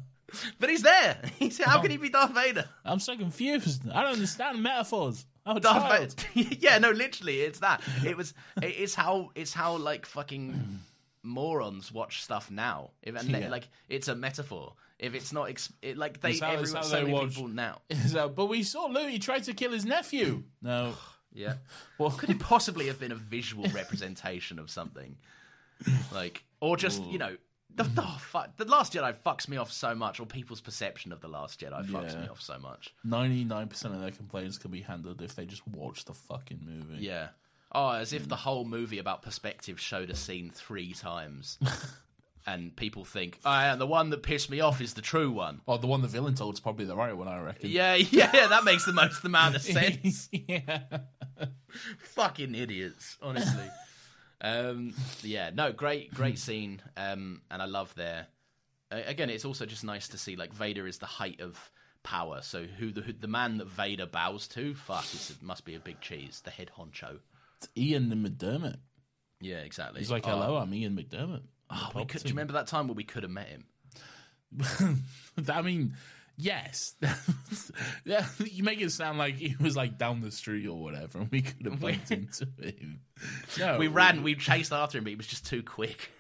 [0.60, 1.22] but he's there.
[1.38, 2.66] He's how can he be Darth Vader?
[2.84, 3.84] I'm so confused.
[3.90, 5.26] I don't understand metaphors.
[5.46, 6.16] I'm Darth.
[6.34, 6.56] Vader.
[6.60, 7.82] yeah, no, literally, it's that.
[8.06, 8.34] It was.
[8.62, 9.32] It's how.
[9.36, 10.80] It's how like fucking
[11.24, 12.92] morons watch stuff now.
[13.02, 13.50] If Yeah.
[13.50, 14.74] like it's a metaphor.
[15.00, 17.82] If it's not, ex- it, like they how- everyone, so many watch- people now.
[18.08, 18.88] So, but we saw.
[19.08, 20.44] He tried to kill his nephew.
[20.62, 20.94] No,
[21.34, 21.54] Yeah.
[21.98, 25.18] What Could it possibly have been a visual representation of something?
[26.12, 27.36] Like, or just, you know,
[27.76, 31.22] the, the, fuck, the Last Jedi fucks me off so much, or people's perception of
[31.22, 32.22] The Last Jedi fucks Yeah.
[32.22, 32.92] me off so much.
[33.04, 36.60] Ninety nine percent of their complaints can be handled if they just watch the fucking
[36.66, 37.04] movie.
[37.04, 37.28] Yeah.
[37.72, 41.60] Oh, as if the whole movie about perspective showed a scene three times.
[42.48, 45.60] and people think, oh, yeah, the one that pissed me off is the true one.
[45.68, 47.70] Oh, the one the villain told is probably the right one, I reckon.
[47.70, 50.30] Yeah, yeah, yeah, that makes the most amount of sense.
[50.32, 50.80] yeah.
[52.00, 53.66] Fucking idiots, honestly.
[54.42, 58.28] um, yeah, no, great, great scene, um, and I love there.
[58.90, 61.70] Uh, again, it's also just nice to see like Vader is the height of
[62.04, 62.40] power.
[62.42, 64.74] So who the who, the man that Vader bows to?
[64.74, 66.42] Fuck, it must be a big cheese.
[66.46, 67.20] The head honcho.
[67.58, 68.78] It's Ian McDiarmid.
[69.42, 70.00] Yeah, exactly.
[70.00, 71.42] He's like, Oh, hello, I'm Ian McDiarmid.
[71.70, 73.66] Oh, we could, do you remember that time where we could have met him?
[75.50, 75.94] I mean,
[76.38, 76.96] yes.
[78.06, 81.32] yeah, you make it sound like he was like down the street or whatever, and
[81.32, 83.02] we could have bumped into him.
[83.60, 86.12] No, We ran, we chased after him, but he was just too quick.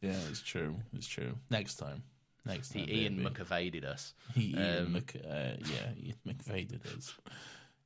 [0.00, 0.76] Yeah, it's true.
[0.94, 1.34] It's true.
[1.50, 2.02] Next time.
[2.46, 2.88] Next He time.
[2.90, 3.28] Ian baby.
[3.30, 4.14] McEvaded us.
[4.34, 7.14] He Ian um, Mc, uh, yeah, Ian McVeigh did us.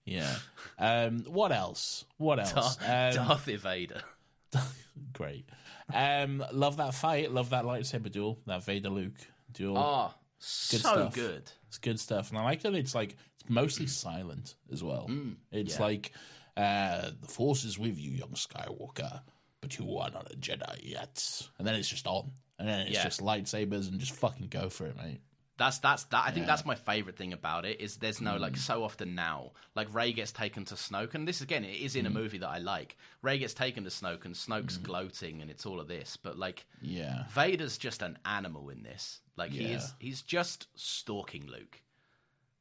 [0.05, 0.36] Yeah.
[0.78, 2.05] Um, what else?
[2.18, 2.76] What else?
[2.76, 4.02] Darth, Um, Darth Vader.
[5.12, 5.48] great.
[5.93, 7.31] Um, love that fight.
[7.31, 8.39] Love that lightsaber duel.
[8.47, 9.16] That Vader Luke
[9.52, 9.76] duel.
[9.78, 11.14] Oh, so stuff.
[11.14, 11.51] good.
[11.68, 15.06] It's good stuff, and I like that it's like it's mostly silent as well.
[15.10, 16.12] Mm, it's like
[16.56, 19.20] uh, the Force is with you, young Skywalker,
[19.60, 21.43] but you are not a Jedi yet.
[21.59, 23.05] And then it's just on, and then it's Yeah.
[23.05, 25.20] just lightsabers and just fucking go for it, mate.
[25.56, 26.24] That's that's that.
[26.26, 29.52] I think that's my favorite thing about it is there's no like so often now
[29.76, 32.48] like Rey gets taken to Snoke and this again it is in a movie that
[32.48, 32.97] I like.
[33.22, 36.66] Rey gets taken to Snoke and Snoke's gloating and it's all of this, but like
[36.82, 39.20] Yeah, Vader's just an animal in this.
[39.36, 41.81] Like he is he's just stalking Luke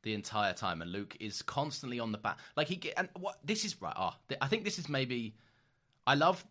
[0.03, 2.37] the entire time, and Luke is constantly on the back.
[2.55, 3.93] Like he get and what this is right.
[3.95, 5.33] Ah, th- I think this is maybe.
[6.05, 6.45] I love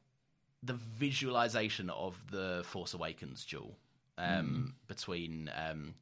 [0.62, 3.76] the visualization of the Force Awakens duel
[4.16, 5.94] um, between um,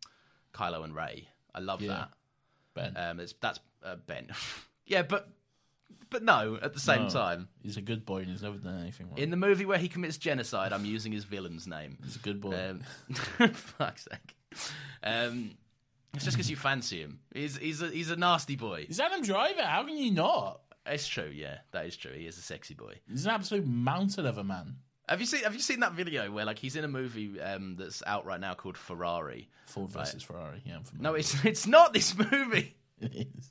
[0.53, 1.29] Kylo and Rey.
[1.55, 1.89] I love Yeah.
[1.89, 2.11] that.
[2.75, 2.97] Ben.
[2.97, 4.29] Um, it's, that's uh, Ben.
[4.87, 5.29] yeah, but
[6.09, 6.59] but no.
[6.61, 7.09] At the same No.
[7.11, 9.19] time, he's a good boy and he's never done anything wrong.
[9.19, 11.99] in the movie where he commits genocide, I'm using his villain's name.
[12.05, 12.55] he's a good boy.
[12.71, 12.81] Um,
[13.55, 14.71] fuck's sake.
[15.03, 15.53] Um,
[16.15, 17.21] it's just because you fancy him.
[17.33, 18.85] He's he's a he's a nasty boy.
[18.87, 19.63] he's Adam Driver.
[19.63, 20.61] How can you not?
[20.87, 21.31] It's true.
[21.33, 22.13] Yeah, that is true.
[22.13, 22.95] He is a sexy boy.
[23.09, 24.77] He's an absolute mountain of a man.
[25.11, 27.75] Have you seen Have you seen that video where like he's in a movie um,
[27.77, 29.49] that's out right now called Ferrari?
[29.67, 30.63] Ford versus Ferrari.
[30.65, 31.11] Yeah, I'm familiar.
[31.11, 32.77] No, it's it's not this movie.
[33.01, 33.51] it is.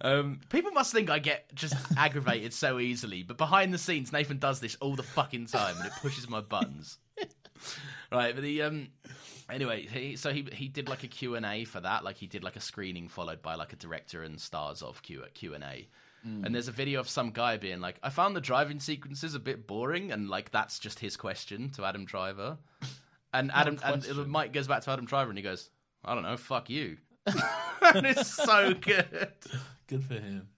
[0.00, 4.38] Um, people must think I get just aggravated so easily, but behind the scenes, Nathan
[4.38, 6.98] does this all the fucking time, and it pushes my buttons.
[8.12, 8.88] right, but the um,
[9.50, 12.28] anyway, he, so he he did like a Q and A for that, like he
[12.28, 15.64] did like a screening followed by like a director and stars of Q Q and
[15.64, 15.88] A.
[16.24, 19.38] And there's a video of some guy being like, "I found the driving sequences a
[19.38, 22.58] bit boring," and like that's just his question to Adam Driver.
[23.32, 24.26] And Adam and.
[24.26, 25.68] Mike goes back to Adam Driver and he goes,
[26.02, 26.96] "I don't know, fuck you."
[27.26, 29.32] and it's so good.
[29.86, 30.48] Good for him.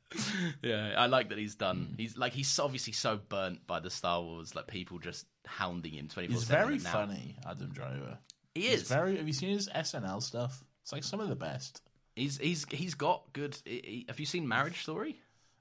[0.63, 1.95] Yeah, I like that he's done.
[1.97, 6.07] He's like he's obviously so burnt by the Star Wars, like people just hounding him
[6.07, 8.19] twenty four He's very funny, Adam Driver.
[8.55, 8.89] He He's is.
[8.89, 9.17] very.
[9.17, 10.63] Have you seen his SNL stuff?
[10.83, 11.83] It's like some of the best.
[12.15, 13.57] He's he's he's got good.
[13.65, 15.21] he- have you seen Marriage Story?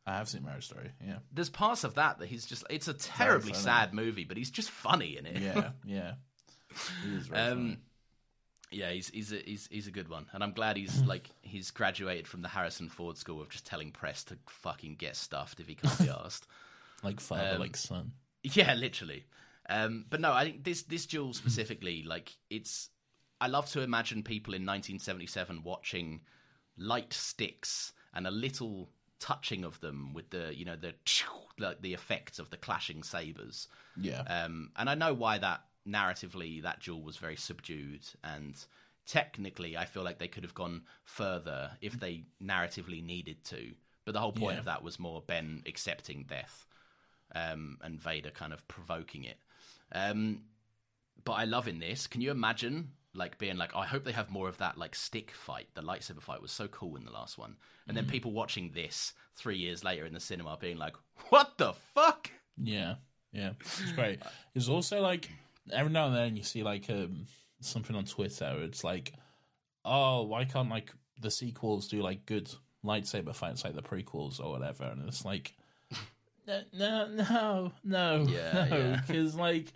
[0.09, 0.91] I have seen Marriage Story.
[1.05, 2.63] Yeah, There's parts of that that he's just.
[2.69, 5.37] It's a terribly sad movie, but he's just funny in it.
[5.39, 6.13] yeah, yeah.
[7.05, 7.77] He is very Um, funny.
[8.71, 11.71] Yeah, he's he's a he's he's a good one, and I'm glad he's like he's
[11.71, 15.67] graduated from the Harrison Ford School of just telling press to fucking get stuffed if
[15.67, 16.47] he can't be asked.
[17.03, 18.11] Like father, um, like son.
[18.43, 19.25] Yeah, literally.
[19.69, 22.89] Um, but no, I think this this duel specifically, like it's.
[23.41, 26.21] I love to imagine people in 1977 watching
[26.77, 30.93] light sticks and a little touching of them with the you know the
[31.59, 33.67] like the effects of the clashing sabers.
[33.95, 38.55] Yeah, Um, and I know why that narratively that duel was very subdued and
[39.05, 43.73] technically I feel like they could have gone further if they narratively needed to.
[44.05, 44.59] But the whole point Yeah.
[44.59, 46.67] of that was more Ben accepting death
[47.35, 49.37] um, and Vader kind of provoking it.
[49.91, 50.41] Um,
[51.23, 52.07] but I love in this.
[52.07, 54.95] Can you imagine like being like, oh, I hope they have more of that like
[54.95, 55.67] stick fight.
[55.73, 57.55] The lightsaber fight was so cool in the last one,
[57.87, 60.95] and then people watching this three years later in the cinema being like,
[61.29, 62.29] what the fuck?
[62.61, 62.95] yeah,
[63.31, 63.51] yeah.
[63.59, 64.21] It's great.
[64.55, 65.29] It's also like
[65.71, 67.25] every now and then you see like um,
[67.61, 68.57] something on Twitter.
[68.61, 69.13] It's like,
[69.85, 70.91] oh, why can't like
[71.21, 72.51] the sequels do like good
[72.83, 74.83] lightsaber fights like the prequels or whatever?
[74.83, 75.55] And it's like,
[76.47, 79.01] no, no, no, no, Yeah, no, yeah.
[79.07, 79.73] because like.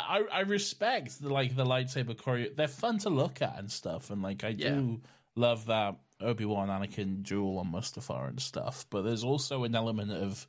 [0.00, 2.54] I, I respect the like the lightsaber choreo.
[2.56, 4.70] They're fun to look at and stuff, and like I Yeah.
[4.70, 5.00] do
[5.36, 10.10] love that Obi Wan Anakin duel on Mustafar and stuff, but there's also an element
[10.12, 10.46] of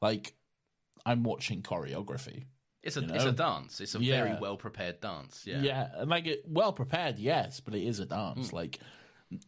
[0.00, 0.34] like
[1.06, 2.44] I'm watching choreography.
[2.82, 3.80] It's a You it's a dance.
[3.80, 4.24] It's a Yeah.
[4.24, 5.44] very well prepared dance.
[5.46, 5.60] Yeah.
[5.62, 8.48] Yeah, and like it, well prepared, yes, but it is a dance.
[8.50, 8.52] Mm.
[8.54, 8.78] Like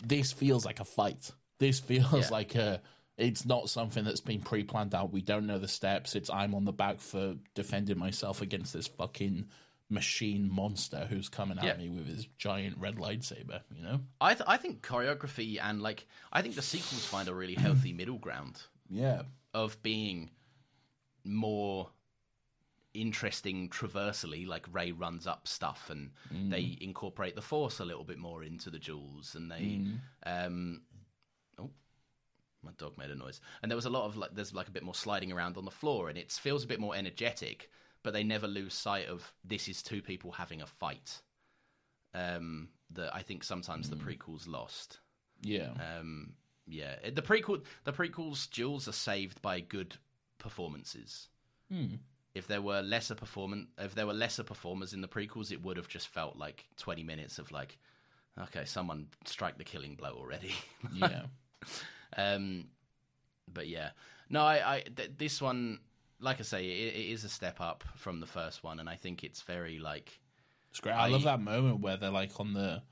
[0.04, 1.30] this feels like a fight.
[1.58, 2.28] This feels Yeah.
[2.30, 2.80] like a.
[3.18, 5.12] It's not something that's been pre-planned out.
[5.12, 6.14] We don't know the steps.
[6.14, 9.47] It's I'm on the back for defending myself against this fucking
[9.88, 11.76] machine monster who's coming at Yeah.
[11.76, 13.60] me with his giant red lightsaber.
[13.74, 14.01] You know?
[14.20, 17.93] I th- I think choreography and like I think the sequels find a really healthy
[17.94, 18.60] middle ground
[18.90, 19.22] Yeah,
[19.55, 20.30] of being
[21.24, 21.90] more
[22.94, 26.10] interesting traversally like Rey runs up stuff and
[26.51, 29.82] they incorporate the force a little bit more into the jewels and they
[30.24, 30.95] um oh
[32.66, 34.72] my dog made a noise and there was a lot of like there's like a
[34.72, 37.70] bit more sliding around on the floor and it feels a bit more energetic
[38.02, 41.22] but they never lose sight of this is two people having a fight
[42.14, 44.98] um that i think sometimes the prequels lost
[45.43, 46.34] yeah, um,
[46.66, 49.97] yeah, the prequel, the prequels, duels are saved by good
[50.38, 51.28] performances.
[52.34, 55.76] If there were lesser performance, if there were lesser performers in the prequels, it would
[55.76, 57.78] have just felt like twenty minutes of like,
[58.38, 60.55] okay, someone strike the killing blow already.
[60.93, 61.22] yeah.
[62.16, 62.66] Um,
[63.52, 63.90] but yeah,
[64.28, 65.78] no, I, I th- this one,
[66.20, 68.96] like I say, it, it is a step up from the first one, and I
[68.96, 70.18] think it's very like,
[70.70, 70.94] It's great.
[70.94, 72.82] I, love that moment where they're like on the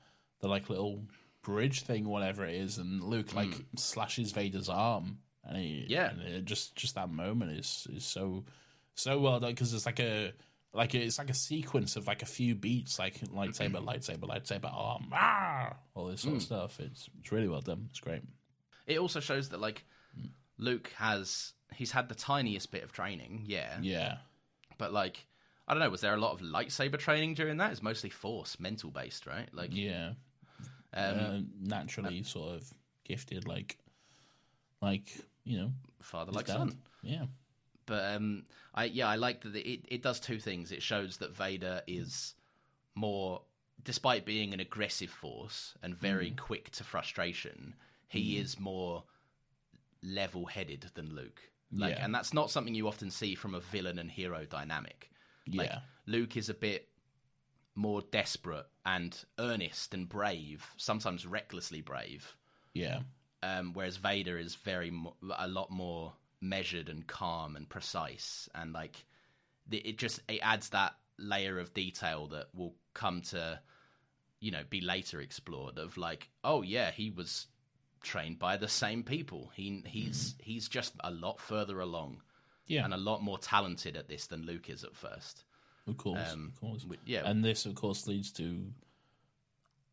[0.41, 1.01] the like little
[1.43, 6.09] bridge thing, whatever it is, and Luke like slashes Vader's arm, and he, Yeah.
[6.11, 8.45] and it just just that moment is is so
[8.95, 10.31] so well done because it's like a
[10.73, 15.07] like it's like a sequence of like a few beats, like lightsaber, lightsaber, lightsaber, arm,
[15.13, 16.79] ah, all this sort of stuff.
[16.79, 17.87] It's it's really well done.
[17.89, 18.21] It's great.
[18.87, 19.83] It also shows that like
[20.57, 24.17] Luke has he's had the tiniest bit of training, yeah, Yeah,
[24.77, 25.25] but like
[25.67, 27.71] I don't know, was there a lot of lightsaber training during that?
[27.71, 29.49] It's mostly force, mental based, right?
[29.51, 30.11] Like, yeah.
[30.93, 33.77] um, uh, naturally, sort of gifted, like
[34.81, 35.71] like you know,
[36.01, 36.53] father like dad.
[36.53, 36.77] son.
[37.01, 37.25] Yeah,
[37.85, 38.43] But um,
[38.73, 40.71] I yeah, I like that it it does two things.
[40.71, 42.33] It shows that Vader is
[42.95, 43.41] more,
[43.83, 46.37] despite being an aggressive force and very Mm.
[46.37, 47.73] quick to frustration,
[48.07, 49.03] he is more
[50.01, 51.41] level-headed than Luke.
[51.71, 52.05] Like, Yeah.
[52.05, 55.11] and that's not something you often see from a villain and hero dynamic.
[55.47, 55.81] Like, Yeah.
[56.05, 56.89] Luke is a bit
[57.75, 62.35] more desperate and earnest and brave, sometimes recklessly brave.
[62.73, 63.03] yeah,
[63.41, 68.73] um, whereas Vader is very mo- a lot more measured and calm and precise, and
[68.73, 69.05] like
[69.71, 73.61] it just it adds that layer of detail that will come to
[74.41, 77.47] you know be later explored of like oh yeah he was
[78.05, 82.21] trained by the same people he he's he's just a lot further along
[82.67, 82.85] yeah.
[82.85, 85.43] and a lot more talented at this than Luke is at first
[85.87, 86.85] Of course, Um, of course.
[87.05, 87.21] yeah.
[87.29, 88.71] And this, of course, leads to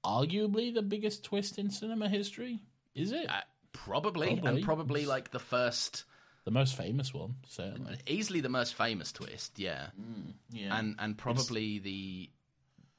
[0.05, 2.61] arguably the biggest twist in cinema history.
[2.95, 3.29] Is it?
[3.29, 3.41] uh,
[3.73, 4.49] probably, Probably.
[4.57, 6.05] and probably like the first
[6.45, 7.97] the most famous one, certainly.
[8.07, 9.87] easily the most famous twist yeah
[10.51, 10.77] Yeah.
[10.79, 12.31] and and probably the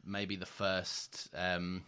[0.05, 1.83] maybe the first um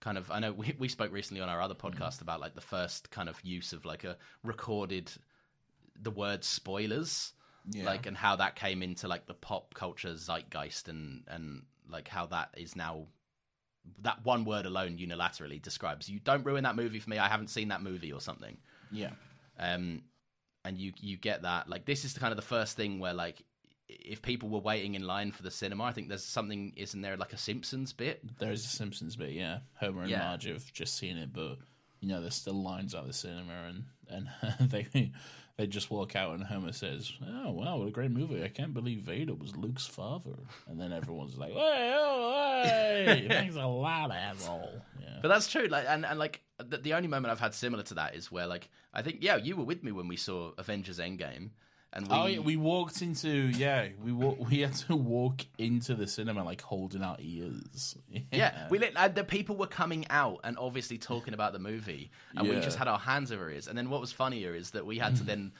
[0.00, 2.60] kind of i know we, we spoke recently on our other podcast about like the
[2.60, 5.10] first kind of use of like a recorded
[6.00, 7.32] the word spoilers
[7.84, 12.26] like and how that came into like the pop culture zeitgeist and and like how
[12.26, 13.06] that is now
[14.02, 17.18] that one word alone unilaterally describes you don't ruin that movie for me.
[17.18, 18.56] I haven't seen that movie or something.
[18.90, 19.10] Yeah.
[19.58, 20.02] um,
[20.64, 21.68] and you you get that.
[21.68, 23.42] Like this is the kind of the first thing where like
[24.00, 27.16] if people were waiting in line for the cinema, I think there's something isn't there
[27.16, 28.20] like a Simpsons bit?
[28.38, 29.58] There is a Simpsons bit, yeah.
[29.74, 30.20] Homer and Yeah.
[30.20, 31.58] Marge have just seen it, but
[32.00, 35.12] you know, there's still lines out the cinema, and and they
[35.58, 38.42] they just walk out, and Homer says, "Oh wow, what a great movie!
[38.42, 40.36] I can't believe Vader was Luke's father."
[40.68, 45.66] And then everyone's like, "Hey, oh, hey, thanks a lot, asshole." Yeah, But that's true.
[45.66, 48.46] Like and, and like the, the only moment I've had similar to that is where
[48.46, 51.50] like I think yeah you were with me when we saw Avengers Endgame,
[51.92, 55.94] and we, oh yeah, we walked into yeah, we wa- we had to walk into
[55.94, 57.96] the cinema like holding our ears.
[58.32, 62.10] Yeah, we lit, and the people were coming out and obviously talking about the movie,
[62.36, 63.66] and we just had our hands over ears.
[63.66, 65.52] And then what was funnier is that we had to then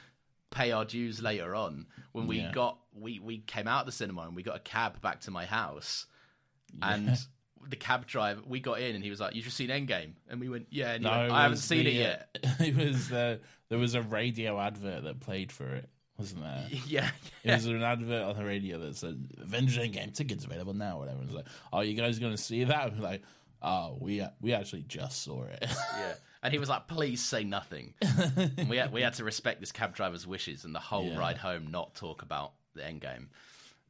[0.51, 2.51] pay our dues later on when we Yeah.
[2.53, 5.31] got we we came out of the cinema and we got a cab back to
[5.31, 6.07] my house,
[6.83, 7.17] and
[7.69, 10.41] the cab driver we got in and he was like, "You just seen Endgame?" And
[10.41, 12.39] we went, "Yeah," and No, went, I haven't seen the, it yet.
[12.45, 15.89] uh, It was the there was a radio advert that played for it,
[16.21, 16.67] wasn't there?
[16.87, 17.11] yeah,
[17.43, 21.21] It was an advert on the radio that said Avengers Endgame tickets available now, whatever.
[21.23, 23.23] It was like, "Oh, you guys going to see that?" We're like,
[23.63, 25.59] "Oh, we we actually just saw it."
[25.99, 26.15] yeah.
[26.43, 29.73] And he was like, "Please say nothing." and we had, we had to respect this
[29.73, 31.19] cab driver's wishes and the whole Yeah.
[31.19, 33.29] ride home not talk about the end game,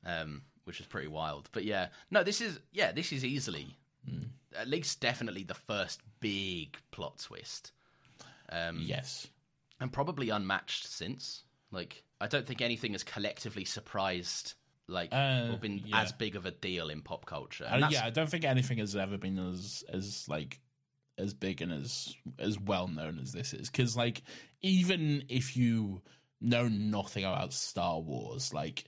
[0.07, 1.49] um, which was pretty wild.
[1.53, 3.77] But yeah, no, this is yeah, this is easily
[4.59, 7.71] at least definitely the first big plot twist.
[8.51, 9.29] Um, Yes.
[9.79, 11.45] and probably unmatched since.
[11.71, 14.55] Like, I don't think anything has collectively surprised,
[14.87, 16.03] like, Uh, or been yeah.
[16.03, 17.65] as big of a deal in pop culture.
[17.65, 20.61] Uh, yeah, I don't think anything has ever been as as like
[21.19, 23.71] as big and as as well known as this is.
[23.71, 24.23] Because like,
[24.63, 26.03] even if you
[26.41, 28.85] know nothing about Star Wars, like,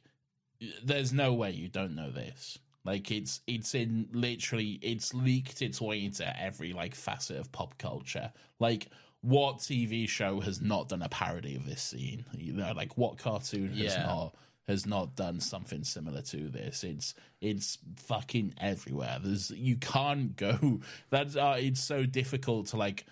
[0.84, 2.58] there's no way you don't know this.
[2.84, 7.78] Like it's it's in literally it's leaked its way into every like facet of pop
[7.78, 8.32] culture.
[8.58, 8.88] Like
[9.22, 12.24] what TV show has not done a parody of this scene?
[12.36, 14.06] You know, like what cartoon has Yeah.
[14.06, 14.34] not
[14.68, 16.84] has not done something similar to this.
[16.84, 19.18] It's it's fucking everywhere.
[19.22, 20.80] There's you can't go.
[21.10, 23.06] That's uh, it's so difficult to like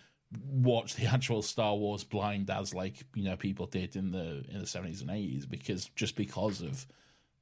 [0.49, 4.61] watch the actual Star Wars blind as like you know people did in the in
[4.61, 6.87] the seventies and eighties because just because of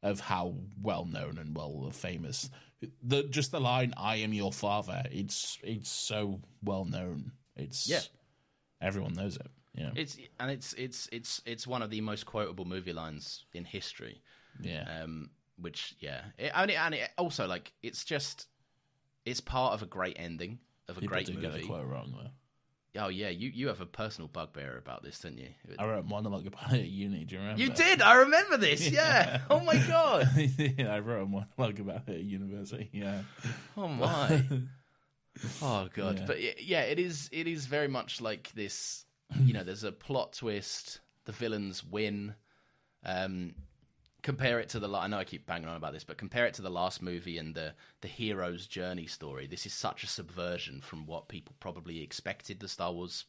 [0.02, 2.48] of how well known and well famous
[3.02, 7.32] the just the line "I am your father." It's it's so well known.
[7.56, 8.00] It's Yeah.
[8.80, 9.46] Everyone knows it.
[9.74, 13.64] Yeah, it's and it's it's it's it's one of the most quotable movie lines in
[13.64, 14.22] history.
[14.60, 15.02] yeah.
[15.02, 15.30] Um,
[15.60, 18.46] which yeah, it, and, it, and it also like it's just
[19.24, 21.66] it's part of a great ending of a People great do get the movie.
[21.66, 22.30] quote wrong though.
[23.04, 25.48] Oh yeah, you you have a personal bugbear about this, don't you?
[25.78, 27.24] I wrote a monologue about it at uni.
[27.24, 27.62] Do you remember?
[27.62, 28.00] You did.
[28.02, 28.88] I remember this.
[28.90, 29.40] Yeah.
[29.50, 30.28] Oh my god.
[30.36, 32.88] yeah, I wrote a monologue about it at university.
[32.92, 33.22] Yeah,
[33.76, 34.44] Oh my.
[35.62, 36.20] Oh god.
[36.20, 36.24] Yeah.
[36.26, 37.28] But yeah, it is.
[37.32, 39.04] It is very much like this.
[39.44, 41.00] You know, there's a plot twist.
[41.26, 42.34] The villains win.
[43.04, 43.54] Um,
[44.22, 44.88] compare it to the.
[44.90, 47.36] I know I keep banging on about this, but compare it to the last movie
[47.38, 49.46] and the the hero's journey story.
[49.46, 53.26] This is such a subversion from what people probably expected the Star Wars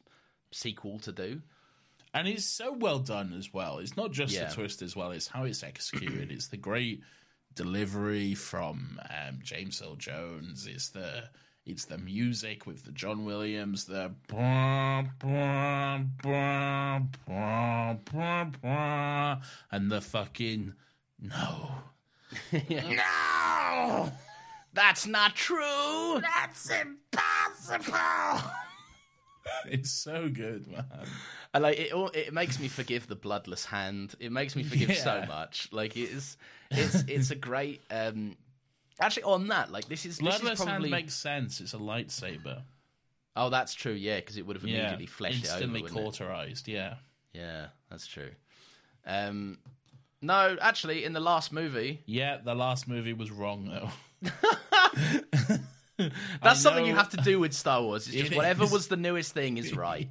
[0.52, 1.42] sequel to do.
[2.14, 3.78] and it's so well done as well.
[3.80, 4.48] It's not just Yeah.
[4.48, 6.32] the twist as well; it's how it's executed.
[6.32, 7.02] it's the great
[7.56, 10.66] delivery from um, James Earl Jones.
[10.66, 11.26] It's the
[11.70, 14.12] it's the music with the John Williams, the
[19.72, 20.74] and the fucking
[21.22, 21.72] no,
[22.52, 24.12] no,
[24.74, 26.22] That's not true.
[26.22, 28.52] that's impossible.
[29.70, 30.86] it's so good, man.
[31.54, 34.16] And like it, all, it makes me forgive the bloodless hand.
[34.20, 35.70] It makes me forgive so much.
[35.72, 36.38] Like it is,
[36.72, 37.82] it's it's a great.
[37.92, 38.36] um
[39.00, 40.90] Actually, on that, like this is this is probably.
[40.90, 41.62] makes sense.
[41.62, 42.64] It's a lightsaber.
[43.36, 43.94] oh, that's true.
[43.94, 45.54] Yeah, because it would have Yeah, immediately fleshed it over.
[45.56, 46.04] instantly wouldn't it?
[46.04, 46.68] cauterized.
[46.68, 46.96] Yeah.
[47.34, 48.32] Yeah, that's true.
[49.06, 49.60] Um,
[50.22, 54.30] no, actually, in the last movie, Yeah, the last movie was wrong though.
[56.42, 58.08] that's something you have to do with Star Wars.
[58.08, 58.72] It's just It whatever is.
[58.72, 60.10] was the newest thing is right.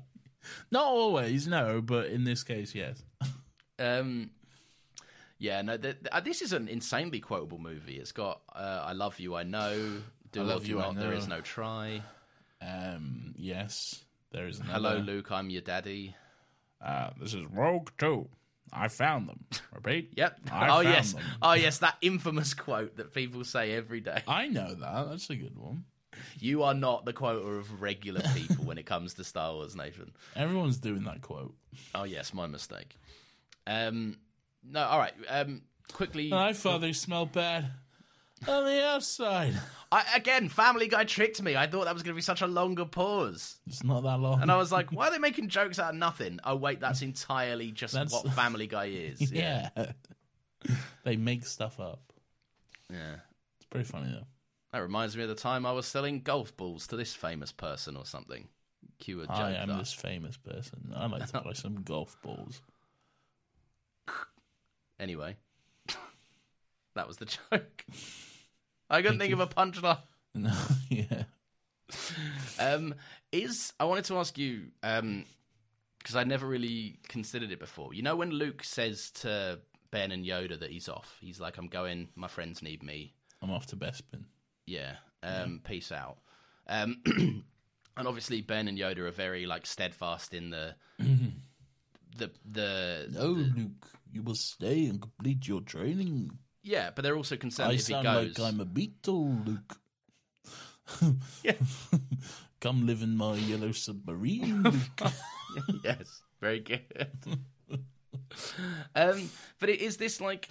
[0.71, 3.03] Not always, no, but in this case, yes.
[3.79, 4.31] Um,
[5.39, 7.97] yeah, no, th- th- uh, this is an insanely quotable movie.
[7.97, 10.01] It's got uh, "I love you, I know."
[10.31, 10.97] Do I love, you, you, I not.
[10.97, 11.17] There know.
[11.17, 12.03] is no try.
[12.61, 14.91] Um, yes, there is another.
[14.91, 15.31] Hello, Luke.
[15.33, 16.15] I'm your daddy.
[16.85, 18.29] Uh, this is Rogue Two.
[18.73, 19.45] I found them.
[19.75, 20.13] Repeat.
[20.17, 20.41] Yep.
[20.53, 21.13] I oh yes.
[21.15, 21.23] them.
[21.43, 21.79] Oh yes.
[21.79, 24.23] That infamous quote that people say every day.
[24.27, 25.09] I know that.
[25.09, 25.85] That's a good one.
[26.41, 30.13] You are not the quota of regular people when it comes to Star Wars, Nathan.
[30.37, 31.55] Everyone's doing that quote.
[31.95, 32.97] Oh yes, my mistake.
[33.67, 34.19] Um,
[34.65, 34.83] no.
[34.85, 35.13] All right.
[35.29, 35.63] Um,
[35.93, 36.33] quickly.
[36.33, 37.71] I thought they smelled bad
[38.47, 39.55] on the outside.
[39.91, 41.57] I, again, Family Guy tricked me.
[41.57, 44.43] I thought that was going to be such a longer pause, It's not that long.
[44.43, 47.01] and I was like, "Why are they making jokes out of nothing?" Oh wait, that's
[47.03, 49.33] entirely just That's- what Family Guy is.
[49.33, 49.71] yeah.
[51.05, 52.13] they make stuff up.
[52.93, 53.17] yeah.
[53.59, 54.27] It's pretty funny though.
[54.73, 57.97] That reminds me of the time I was selling golf balls to this famous person
[57.97, 58.47] or something.
[58.99, 59.37] Cue a joke.
[59.37, 59.79] I am there.
[59.79, 60.93] this famous person.
[60.95, 62.61] I like to play some golf balls.
[65.01, 65.37] Anyway,
[66.95, 67.85] that was the joke.
[68.91, 70.01] I couldn't think of a punchline.
[70.35, 70.53] No,
[70.89, 71.25] yeah.
[72.61, 72.95] Um,
[73.33, 77.93] is I wanted to ask you because I never really considered it before.
[77.95, 79.59] You know when Luke says to
[79.91, 82.09] Ben and Yoda that he's off, he's like, "I'm going.
[82.15, 83.15] My friends need me.
[83.43, 84.25] I'm off to Bespin.
[84.67, 86.19] Yeah, um, peace out."
[86.69, 93.27] Um, and obviously Ben and Yoda are very like steadfast in the the the No,
[93.29, 96.31] Luke, you must stay and complete your training.
[96.63, 98.39] yeah, but they're also concerned I if he sound goes.
[98.39, 99.79] like I'm a beetle, Luke.
[101.45, 101.53] Yeah.
[102.61, 104.63] Come live in my yellow submarine.
[104.65, 105.13] Luke.
[105.85, 106.83] yes, very good.
[108.95, 109.31] um,
[109.61, 110.49] but it is this like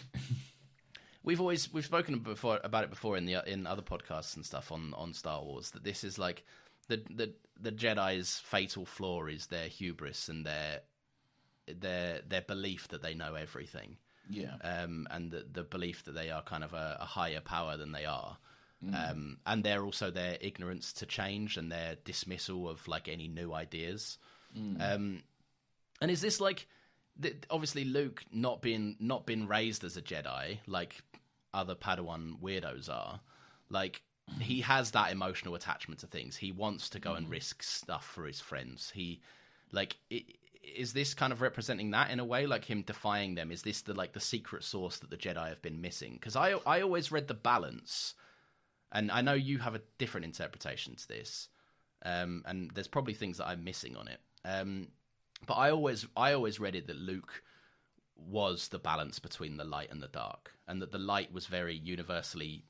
[1.23, 4.71] we've always we've spoken before about it before in the in other podcasts and stuff
[4.71, 6.45] on on Star Wars that this is like
[6.87, 10.81] the the the Jedi's fatal flaw is their hubris and their
[11.67, 13.97] their their belief that they know everything
[14.29, 14.55] yeah.
[14.63, 17.91] um, and the, the belief that they are kind of a, a higher power than
[17.91, 18.37] they are.
[18.93, 23.53] um, and they're also their ignorance to change and their dismissal of like any new
[23.53, 24.19] ideas.
[24.81, 25.23] Um,
[25.99, 26.67] and is this like
[27.19, 31.01] th- obviously Luke not being not been raised as a Jedi like
[31.53, 33.19] other Padawan weirdos are?
[33.69, 34.03] Like
[34.39, 36.37] he has that emotional attachment to things.
[36.37, 38.91] He wants to go and risk stuff for his friends.
[38.93, 39.21] He
[39.71, 40.23] like i
[40.75, 43.51] is this kind of representing that in a way like him defying them?
[43.51, 46.13] Is this the like the secret sauce that the jedi have been missing?
[46.13, 48.13] Because i i always read the balance
[48.91, 51.49] and i know you have a different interpretation to this
[52.05, 54.19] um and there's probably things that i'm missing on it.
[54.45, 54.89] Um
[55.45, 57.43] but i always i always read it that luke
[58.15, 61.75] was the balance between the light and the dark and that the light was very
[61.75, 62.65] universally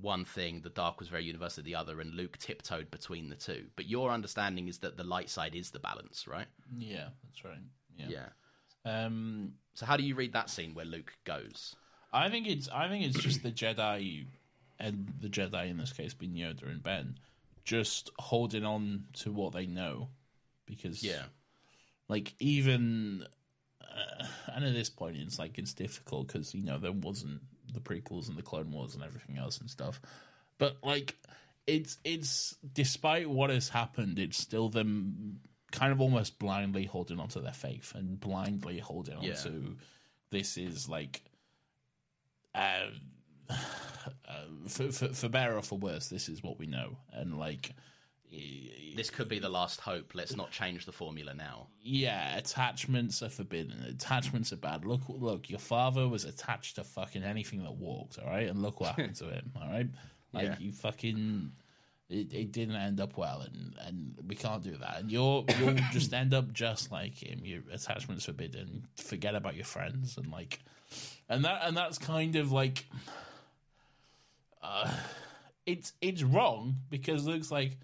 [0.00, 3.66] one thing the dark was very universal the other and luke tiptoed between the two
[3.76, 6.46] but your understanding is that the light side is the balance right
[6.78, 7.58] Yeah, that's right.
[7.98, 8.06] Yeah.
[8.08, 11.76] yeah Um, So how do you read that scene where Luke goes?
[12.12, 14.26] I think it's I think it's just the Jedi
[14.78, 17.18] and the Jedi in this case being Yoda and Ben
[17.64, 20.08] just holding on to what they know
[20.66, 21.24] because yeah,
[22.08, 23.24] like even
[23.82, 27.42] uh, and at this point it's like it's difficult because you know there wasn't
[27.72, 30.00] the prequels and the Clone Wars and everything else and stuff,
[30.58, 31.16] but like
[31.66, 35.40] it's it's despite what has happened, it's still them
[35.70, 39.34] kind of almost blindly holding onto their faith and blindly holding on Yeah.
[39.34, 39.76] to
[40.30, 41.22] this is like
[42.54, 42.86] uh,
[43.50, 43.54] uh,
[44.68, 47.74] for, for for better or for worse, this is what we know, and like
[48.96, 50.12] This could be the last hope.
[50.14, 51.68] Let's not change the formula now.
[51.82, 53.82] yeah, attachments are forbidden.
[53.88, 54.84] Attachments are bad.
[54.84, 58.18] Look, look, your father was attached to fucking anything that walked.
[58.18, 59.52] All right, and look what happened to him.
[59.60, 59.88] All right,
[60.32, 60.56] like Yeah.
[60.58, 61.52] you fucking.
[62.10, 65.00] It, it didn't end up well, and, and we can't do that.
[65.00, 67.40] And you're you'll just end up just like him.
[67.44, 68.86] Your attachments forbidden.
[68.96, 70.58] Forget about your friends, and like,
[71.30, 72.84] and that and that's kind of like,
[74.62, 74.90] uh,
[75.64, 77.78] it's it's wrong because Luke's like,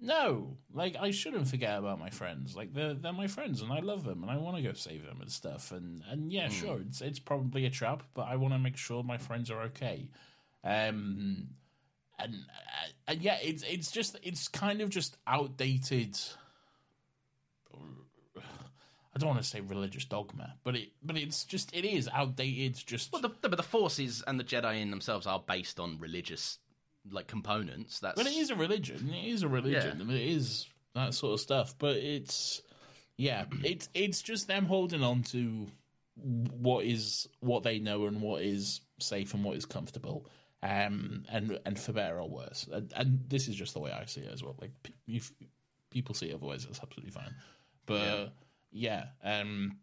[0.00, 2.56] no, like I shouldn't forget about my friends.
[2.56, 5.04] Like they're they're my friends, and I love them, and I want to go save
[5.04, 5.72] them and stuff.
[5.72, 9.02] And and yeah, sure, it's it's probably a trap, but I want to make sure
[9.02, 10.08] my friends are okay.
[10.64, 11.48] Um,
[12.18, 16.18] and uh, and yeah, it's it's just it's kind of just outdated.
[19.12, 22.74] I don't want to say religious dogma, but it but it's just it is outdated.
[22.86, 25.98] Just Well, the, the, but the forces and the Jedi in themselves are based on
[25.98, 26.58] religious
[27.10, 28.00] like components.
[28.00, 29.12] That's But it is a religion.
[29.12, 29.96] It is a religion.
[29.98, 30.04] Yeah.
[30.04, 31.74] I mean, it is that sort of stuff.
[31.78, 32.62] But it's
[33.16, 35.66] yeah, it's it's just them holding on to
[36.16, 40.26] what is what they know and what is safe and what is comfortable.
[40.62, 44.04] Um, and and for better or worse, and, and this is just the way I
[44.04, 44.56] see it as well.
[44.60, 44.72] Like
[45.08, 45.32] if
[45.90, 47.34] people see it otherwise, that's absolutely fine.
[47.86, 48.32] But
[48.70, 49.78] yeah, um,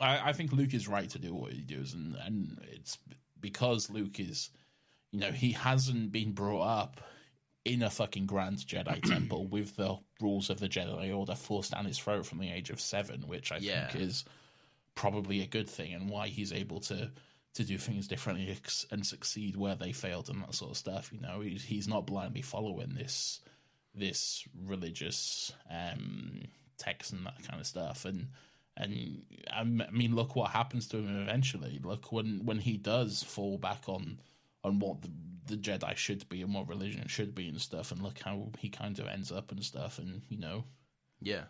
[0.00, 2.98] I, I think Luke is right to do what he does, and and it's
[3.40, 4.50] because Luke is,
[5.14, 7.00] you know, he hasn't been brought up
[7.64, 11.84] in a fucking grand Jedi temple with the rules of the Jedi Order forced down
[11.84, 13.88] his throat from the age of seven, which I Yeah.
[13.88, 14.24] think is
[14.96, 17.12] probably a good thing, and why he's able to
[17.54, 18.58] to do things differently
[18.90, 21.12] and succeed where they failed and that sort of stuff.
[21.12, 23.38] You know, he's he's not blindly following this
[23.94, 26.40] this religious um,
[26.76, 28.30] text and that kind of stuff, and
[28.76, 31.78] and I mean, look what happens to him eventually.
[31.84, 34.18] Look when when he does fall back on
[34.64, 35.10] on what the,
[35.46, 38.68] the Jedi should be and what religion should be and stuff, and look how he
[38.68, 40.64] kind of ends up and stuff, and you know,
[41.20, 41.44] yeah.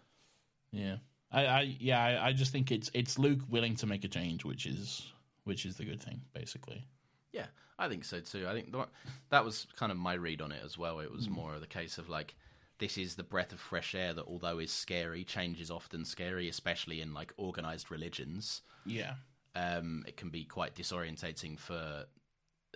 [0.73, 0.97] yeah,
[1.33, 4.45] I, I yeah, I, I just think it's it's Luke willing to make a change,
[4.45, 5.11] which is
[5.45, 6.85] which is the good thing, basically.
[7.33, 7.47] Yeah,
[7.79, 8.47] I think so too.
[8.49, 8.87] I think the,
[9.31, 11.01] that was kind of my read on it as well.
[11.01, 12.35] It was more of the case of like,
[12.79, 16.49] this is the breath of fresh air that, although is scary, change is often scary,
[16.49, 18.63] especially in like organized religions.
[18.87, 19.15] Yeah,
[19.57, 22.07] Um, it can be quite disorientating for,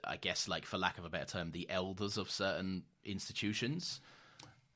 [0.04, 4.00] I guess, like for lack of a better term, the elders of certain institutions.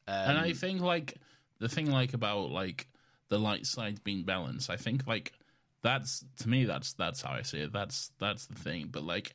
[0.07, 1.17] and I um, think like
[1.59, 2.89] the thing like about like
[3.29, 5.33] the light side being balanced, I think like
[5.83, 7.73] that's to me that's that's how I see it.
[7.73, 8.89] That's that's the thing.
[8.91, 9.35] But like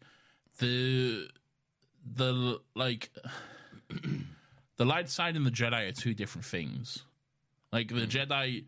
[0.59, 1.27] the
[2.15, 3.11] the like
[4.77, 7.03] the light side and the Jedi are two different things.
[7.71, 8.05] Like the hmm.
[8.05, 8.65] Jedi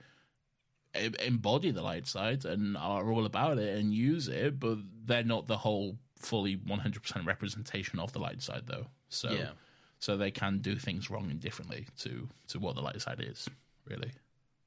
[0.94, 5.48] embody the light side and are all about it and use it, but they're not
[5.48, 8.86] the whole fully 100% representation of the light side though.
[9.10, 9.52] So Yeah.
[10.00, 13.48] so they can do things wrong and differently to to what the light side is,
[13.86, 14.12] really.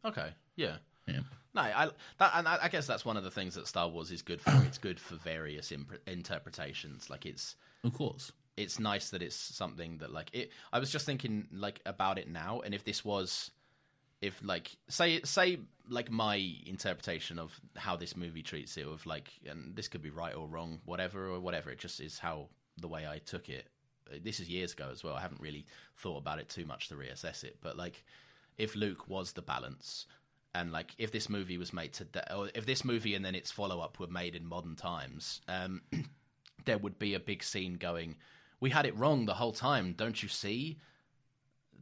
[0.04, 0.76] Okay, yeah.
[1.06, 1.20] Yeah.
[1.54, 4.10] No, I that and I I guess that's one of the things that Star Wars
[4.10, 4.52] is good for.
[4.66, 7.10] It's good for various imp- interpretations.
[7.10, 8.32] Like it's Of course.
[8.56, 12.28] it's nice that it's something that like it i was just thinking like about it
[12.28, 13.50] now and if this was
[14.22, 15.58] if like say say
[15.88, 20.10] like my interpretation of how this movie treats it of like and this could be
[20.10, 23.66] right or wrong whatever or whatever it just is how the way i took it
[24.22, 25.14] this is years ago as well.
[25.14, 25.66] I haven't really
[25.96, 28.04] thought about it too much to reassess it, but like
[28.58, 30.06] if Luke was the balance,
[30.54, 33.50] and like if this movie was made today, or if this movie and then its
[33.50, 35.82] follow up were made in modern times, um,
[36.64, 38.16] there would be a big scene going.
[38.60, 40.78] We had it wrong the whole time, don't you see?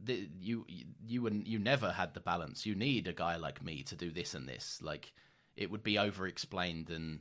[0.07, 0.65] You
[1.05, 2.65] you and you never had the balance.
[2.65, 4.79] You need a guy like me to do this and this.
[4.81, 5.13] Like
[5.55, 7.19] it would be over explained and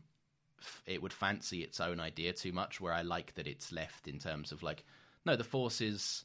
[0.61, 2.81] f- it would fancy its own idea too much.
[2.81, 4.85] Where I like that it's left in terms of like
[5.27, 6.25] no, the force is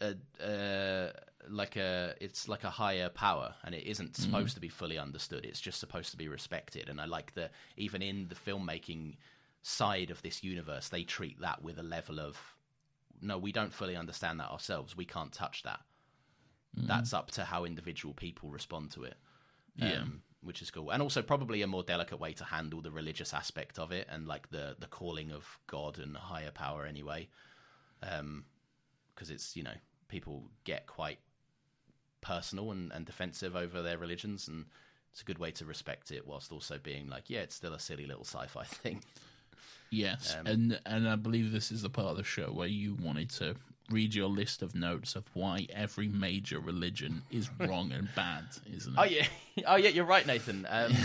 [0.00, 1.12] a, uh,
[1.48, 5.44] like a it's like a higher power and it isn't supposed to be fully understood
[5.44, 9.14] it's just supposed to be respected and i like that even in the filmmaking
[9.62, 12.55] side of this universe they treat that with a level of
[13.20, 14.96] no we don't fully understand that ourselves.
[14.96, 15.80] We can't touch that.
[16.78, 19.16] That's up to how individual people respond to it
[19.76, 20.02] Yeah.
[20.02, 20.90] um, which is cool.
[20.90, 24.26] And also probably a more delicate way to handle the religious aspect of it and
[24.28, 27.28] like the the calling of god and higher power anyway
[28.02, 28.44] um
[29.14, 29.74] because it's you know
[30.08, 31.18] people get quite
[32.20, 34.66] personal and, and defensive over their religions and
[35.12, 37.80] it's a good way to respect it whilst also being like yeah it's still a
[37.80, 39.02] silly little sci-fi thing
[39.90, 42.94] Yes, Um, and and I believe this is the part of the show where you
[43.00, 43.54] wanted to
[43.90, 48.44] read your list of notes of why every major religion is wrong and bad,
[48.74, 48.98] isn't it?
[48.98, 49.26] oh yeah
[49.66, 50.92] oh yeah you're right nathan um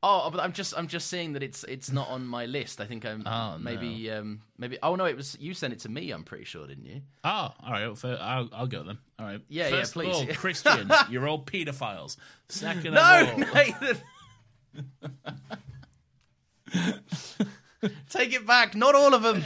[0.00, 2.80] Oh, but I'm just I'm just seeing that it's it's not on my list.
[2.80, 3.58] I think I'm Oh, no.
[3.58, 6.12] maybe um maybe oh no it was you sent it to me.
[6.12, 7.02] I'm pretty sure, didn't you?
[7.24, 8.00] Oh, all right.
[8.04, 8.98] Well, I'll, I'll go then.
[9.18, 9.40] All right.
[9.48, 10.20] Yeah, yeah, First please.
[10.20, 12.16] Of all, Christians, you're all paedophiles.
[12.48, 13.98] Second No, of all, Nathan.
[18.10, 18.74] Take it back.
[18.74, 19.44] Not all of them.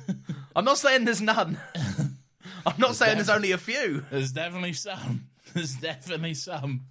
[0.56, 1.58] I'm not saying there's none.
[2.66, 4.04] I'm not saying there's only a few.
[4.10, 5.26] there's definitely some.
[5.54, 6.82] There's definitely some.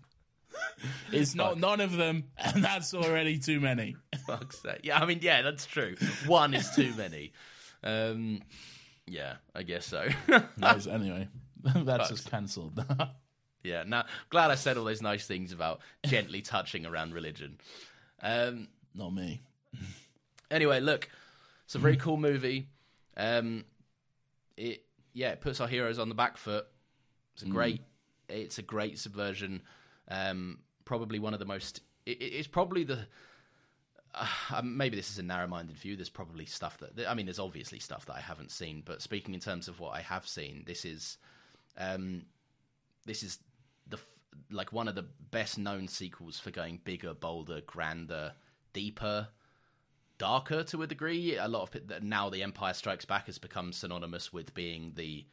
[1.11, 3.95] It's not none of them, and that's already too many.
[4.25, 4.81] Fuck's sake.
[4.83, 5.95] Yeah, I mean, yeah, that's true.
[6.25, 7.31] One is too many.
[7.83, 8.41] Um,
[9.07, 10.07] yeah, I guess so.
[10.57, 10.87] Nice.
[10.87, 11.29] Anyway,
[11.63, 12.83] that's just cancelled.
[13.63, 17.57] yeah, now glad I said all those nice things about gently touching around religion.
[18.21, 19.41] Um, not me.
[20.51, 21.09] Anyway, look,
[21.65, 22.67] it's a very cool movie.
[23.17, 23.65] Um,
[24.57, 26.65] it yeah, it puts our heroes on the back foot.
[27.33, 27.81] It's a great,
[28.27, 29.61] it's a great subversion.
[30.09, 31.81] Um, probably one of the most.
[32.05, 33.07] It, it- it's probably the.
[34.51, 35.95] Uh, maybe this is a narrow-minded view.
[35.95, 38.81] There's probably stuff that I mean, there's obviously stuff that I haven't seen.
[38.85, 41.17] But speaking in terms of what I have seen, this is,
[41.77, 42.23] um,
[43.05, 43.37] this is
[43.87, 43.99] the
[44.51, 48.33] like one of the best-known sequels for going bigger, bolder, grander,
[48.73, 49.27] deeper
[50.19, 51.35] darker to a degree.
[51.37, 55.25] A lot of now the Empire Strikes Back has become synonymous with being the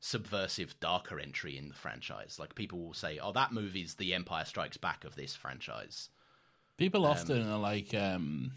[0.00, 2.38] subversive, darker entry in the franchise.
[2.38, 6.08] Like people will say, "Oh, that movie's the Empire Strikes Back of this franchise."
[6.78, 8.52] People often are like, um,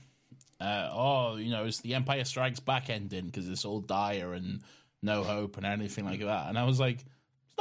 [0.61, 4.61] uh, "Oh, you know, it's the Empire Strikes Back ending because it's all dire and
[5.01, 7.05] no hope and anything like that." And I was like, "It's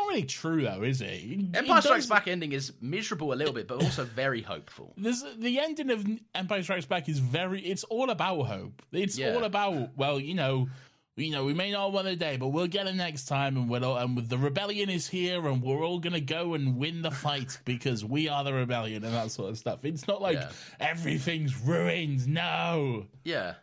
[0.01, 1.23] not really true, though, is it?"
[1.55, 4.95] Empire it Strikes Back ending is miserable a little bit, but also very hopeful.
[4.99, 7.61] There's, the ending of Empire Strikes Back is very.
[7.63, 8.83] It's all about hope.
[8.93, 9.35] It's Yeah.
[9.35, 10.69] all about well, you know,
[11.17, 13.97] you know, we may not win day, but we'll get it next time, and we'll
[13.97, 18.05] and the rebellion is here, and we're all gonna go and win the fight because
[18.05, 19.85] we are the rebellion and that sort of stuff.
[19.85, 20.51] It's not like Yeah.
[20.79, 22.27] everything's ruined.
[22.27, 23.07] No.
[23.25, 23.55] Yeah.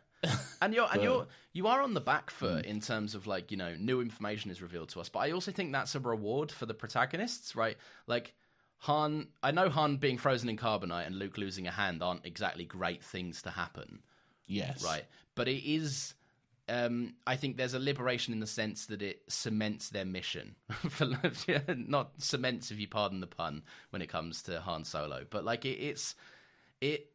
[0.61, 1.27] And you're and you're
[1.57, 4.61] you are on the back foot in terms of like, you know, new information is
[4.61, 5.09] revealed to us.
[5.09, 7.75] But I also think that's a reward for the protagonists, right?
[8.05, 8.35] Like
[8.81, 12.63] Han I know Han being frozen in carbonite and Luke losing a hand aren't exactly
[12.63, 14.03] great things to happen.
[14.45, 14.84] Yes.
[14.84, 15.05] Right.
[15.34, 16.13] But it is
[16.69, 20.55] um, I think there's a liberation in the sense that it cements their mission.
[20.89, 21.05] For
[21.75, 25.65] not cements, if you pardon the pun, when it comes to Han Solo, but like
[25.65, 26.13] it, it's
[26.81, 27.09] it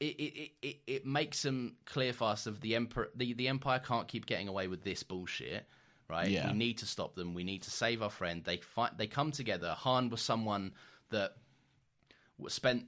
[0.00, 3.10] it, it, it, it makes them clear fast of the emperor.
[3.14, 5.66] The, the empire can't keep getting away with this bullshit,
[6.08, 6.28] right?
[6.28, 6.50] Yeah.
[6.50, 7.34] We need to stop them.
[7.34, 8.42] We need to save our friend.
[8.44, 8.96] They fight.
[8.96, 9.74] They come together.
[9.78, 10.72] Han was someone
[11.10, 11.36] that
[12.48, 12.86] spent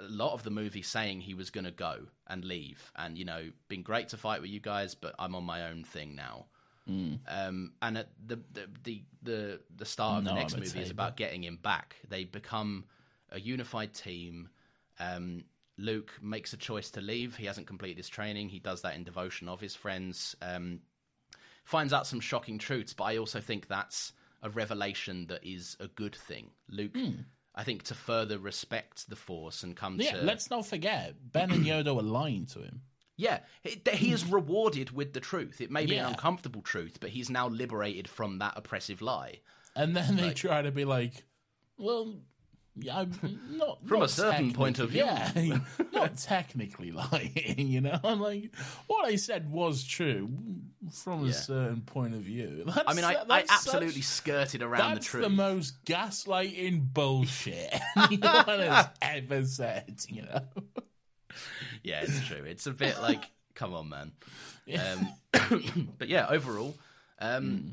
[0.00, 3.24] a lot of the movie saying he was going to go and leave, and you
[3.24, 6.46] know, been great to fight with you guys, but I'm on my own thing now.
[7.26, 10.82] Um, and at the, the the the the start of No, the next movie say,
[10.82, 11.96] is about getting him back.
[12.08, 12.84] They become
[13.30, 14.48] a unified team.
[15.00, 15.44] Um,
[15.78, 17.36] Luke makes a choice to leave.
[17.36, 18.48] He hasn't completed his training.
[18.48, 20.34] He does that in devotion of his friends.
[20.40, 20.80] Um,
[21.64, 24.12] finds out some shocking truths, but I also think that's
[24.42, 26.50] a revelation that is a good thing.
[26.68, 26.96] Luke,
[27.54, 30.12] I think, to further respect the Force and come Yeah.
[30.12, 32.82] to Let's not forget Ben and Yoda were lying to him.
[33.16, 35.60] yeah, he, is rewarded with the truth.
[35.60, 39.40] It may be an uncomfortable truth, but he's now liberated from that oppressive lie.
[39.74, 41.24] And then they try to be like,
[41.78, 42.20] well, Yeah,
[42.92, 43.10] I'm
[43.50, 45.04] not From a certain point of view.
[45.04, 45.58] Yeah,
[45.92, 47.54] not technically lying.
[47.76, 48.54] You know, I'm like
[48.86, 50.28] what I said was true
[50.92, 52.64] from a certain point of view.
[52.66, 55.24] That's, I mean, I, I absolutely such- skirted around the truth.
[55.24, 60.00] the most gaslighting bullshit anyone has ever said.
[60.08, 60.40] You know.
[61.82, 62.44] Yeah, it's true.
[62.44, 63.24] It's a bit like,
[63.54, 64.12] come on, man.
[64.78, 65.08] Um,
[65.98, 66.74] but yeah, overall,
[67.20, 67.68] um, Hmm.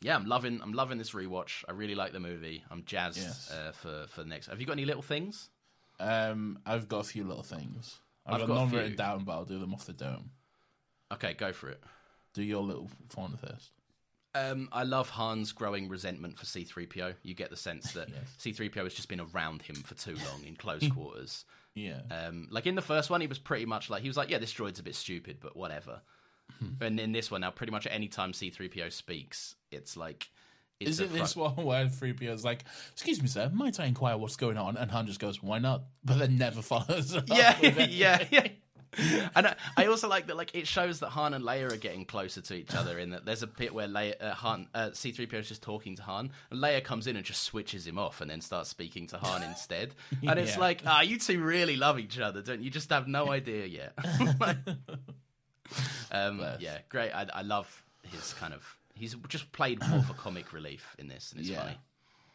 [0.00, 0.60] Yeah, I'm loving.
[0.62, 1.64] I'm loving this rewatch.
[1.68, 2.64] I really like the movie.
[2.70, 3.50] I'm jazzed Yes.
[3.50, 4.46] uh, for for the next.
[4.48, 5.48] Have you got any little things?
[5.98, 7.98] Um, I've got a few little things.
[8.26, 10.30] I've, I've got, none written down, but I'll do them off the dome.
[11.12, 11.82] Okay, go for it.
[12.32, 13.72] Do your little fun first.
[14.32, 17.14] Um, I love Han's growing resentment for C3PO.
[17.24, 18.08] You get the sense that
[18.38, 21.44] C3PO has just been around him for too long in close quarters.
[21.74, 22.00] Yeah.
[22.10, 24.38] Um, like in the first one, he was pretty much like he was like, "Yeah,
[24.38, 26.00] this droid's a bit stupid, but whatever."
[26.58, 26.82] Hmm.
[26.82, 30.28] and in this one, now pretty much any time C3PO speaks, it's like,
[30.78, 33.86] it's Is a it this one where 3PO is like, Excuse me, sir, might I
[33.86, 34.76] inquire what's going on?
[34.76, 35.82] And Han just goes, Why not?
[36.04, 37.56] But then never follows up Yeah,
[37.90, 38.48] yeah, yeah.
[39.36, 40.36] And I, I also like that.
[40.36, 42.98] Like it shows that Han and Leia are getting closer to each other.
[42.98, 46.02] In that there's a bit where Leia, uh, Han, uh, C-3PO is just talking to
[46.02, 49.18] Han, and Leia comes in and just switches him off, and then starts speaking to
[49.18, 49.94] Han instead.
[50.26, 50.60] And it's Yeah.
[50.60, 52.64] like, ah, you two really love each other, don't you?
[52.64, 53.92] You Just have no idea yet.
[56.10, 57.12] um, yeah, great.
[57.12, 58.76] I, I love his kind of.
[59.00, 61.62] He's just played more for comic relief in this, and it's Yeah.
[61.62, 61.78] funny.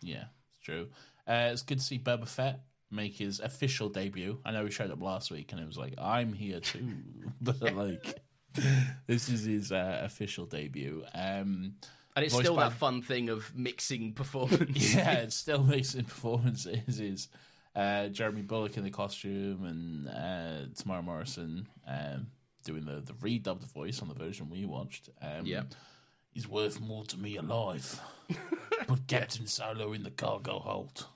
[0.02, 0.90] Yeah, it's true.
[1.28, 2.60] Uh, it's good to see Boba Fett
[2.92, 4.40] make his official debut.
[4.46, 6.88] I know he showed up last week and it was like, I'm here too.
[7.42, 8.22] but like,
[9.08, 11.04] this is his uh, official debut.
[11.14, 11.76] Um,
[12.16, 14.94] And it's still by- that fun thing of mixing performance.
[14.96, 17.28] yeah, it still mixing in performances is
[17.76, 22.28] uh, Jeremy Bulloch in the costume and uh, Temuera Morrison um,
[22.64, 25.10] doing the the redubbed voice on the version we watched.
[25.22, 25.64] Um, Yeah.
[26.36, 28.00] He's worth more to me alive.
[28.88, 31.08] Put Captain Solo in the cargo hold.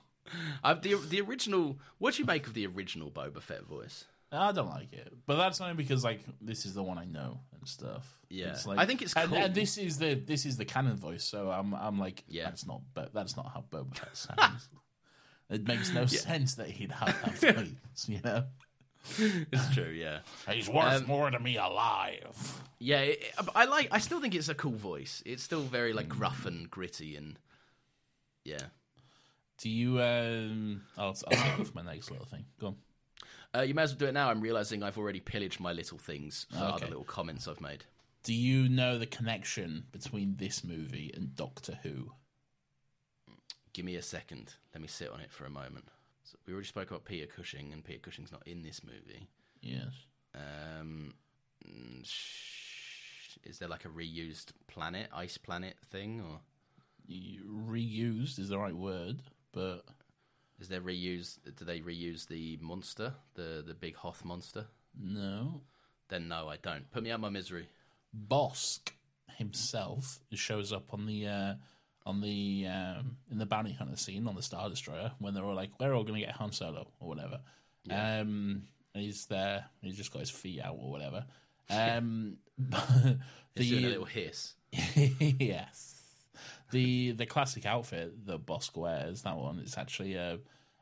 [0.64, 1.78] I've, the the original.
[1.98, 4.06] What do you make of the original Boba Fett voice?
[4.32, 7.40] I don't like it, but that's only because like this is the one I know
[7.58, 8.16] and stuff.
[8.28, 8.50] Yeah.
[8.50, 9.38] It's like, I think it's and, cool.
[9.38, 12.44] and this is the this is the canon voice, so I'm I'm like, Yeah.
[12.44, 14.68] that's not, but that's not how Boba Fett sounds.
[15.50, 18.44] it makes no sense that he'd have that voice, you know.
[19.52, 20.20] It's true, yeah,
[20.50, 22.60] He's worth Um, more to me alive.
[22.78, 23.00] yeah.
[23.00, 23.88] It, it- I like.
[23.90, 25.22] I still think it's a cool voice.
[25.26, 27.38] It's still very like gruff and gritty, and
[28.44, 28.66] yeah.
[29.58, 30.00] Do you?
[30.02, 32.44] um I'll, I'll start with my next little thing.
[32.60, 32.76] Go on.
[33.54, 34.30] Uh, you may as well do it now.
[34.30, 36.66] I'm realizing I've already pillaged my little things for Okay.
[36.66, 37.84] other little comments I've made.
[38.22, 42.12] Do you know the connection between this movie and Doctor Who?
[43.72, 44.54] Give me a second.
[44.74, 45.86] Let me sit on it for a moment.
[46.24, 49.28] So we already spoke about Peter Cushing, and Peter Cushing's not in this movie.
[49.60, 49.92] Yes.
[50.34, 51.14] Um,
[53.44, 56.40] is there like a reused planet, ice planet thing, or
[57.10, 59.22] Reused is the right word,
[59.52, 59.84] but
[60.60, 61.38] is there reuse?
[61.56, 64.66] Do they reuse the monster, the the big Hoth monster?
[64.98, 65.62] no.
[66.08, 66.90] Then no, I don't.
[66.90, 67.68] Put me out of my misery.
[68.28, 68.90] Bossk
[69.36, 71.54] himself shows up on the uh,
[72.10, 75.54] on the um, in the bounty hunter scene on the Star Destroyer when they're all
[75.54, 77.40] like, "We're all going to get Han Solo" or whatever.
[77.88, 78.64] Um,
[78.94, 79.64] and he's there.
[79.80, 81.24] He's just got his feet out or whatever.
[81.72, 82.38] Um,
[83.54, 84.54] He's doing a the little hiss.
[84.72, 86.02] yes,
[86.72, 90.40] the the classic outfit that Bossk wears that one it's actually a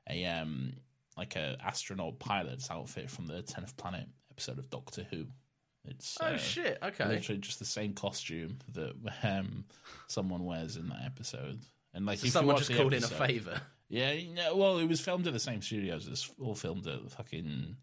[0.09, 0.73] a um
[1.19, 5.27] like a astronaut pilot's outfit from the Tenth Planet episode of Doctor Who.
[5.91, 6.79] It's Oh uh, shit!
[6.83, 7.07] Okay.
[7.07, 9.65] literally just the same costume that um,
[10.07, 11.61] someone wears in that episode.
[11.95, 13.61] And like, So if someone just called in a favour.
[13.89, 16.07] Yeah, you know, well, it was filmed at the same studios.
[16.09, 17.77] It's all filmed at fucking,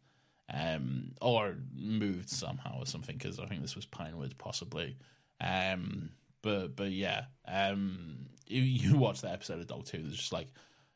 [0.53, 3.17] um, or moved somehow or something.
[3.17, 4.97] Because I think this was Pinewood, possibly.
[5.41, 6.11] Um,
[6.43, 8.61] but but yeah, um, you,
[8.91, 10.03] you watch that episode of Dog Two.
[10.05, 10.47] It's just like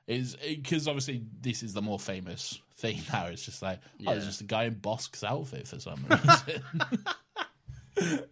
[0.10, 3.28] is because obviously this is the more famous thing now.
[3.28, 6.64] It's just like oh, it's just a guy in Bossk's outfit for some reason.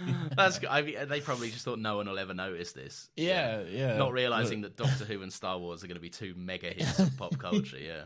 [0.36, 0.68] That's good.
[0.70, 3.08] I mean, they probably just thought no one will ever notice this.
[3.16, 3.96] yeah, yeah.
[3.96, 6.98] Not realizing that Doctor Who and Star Wars are going to be two mega hits
[6.98, 7.78] of pop culture.
[7.78, 8.02] Yeah.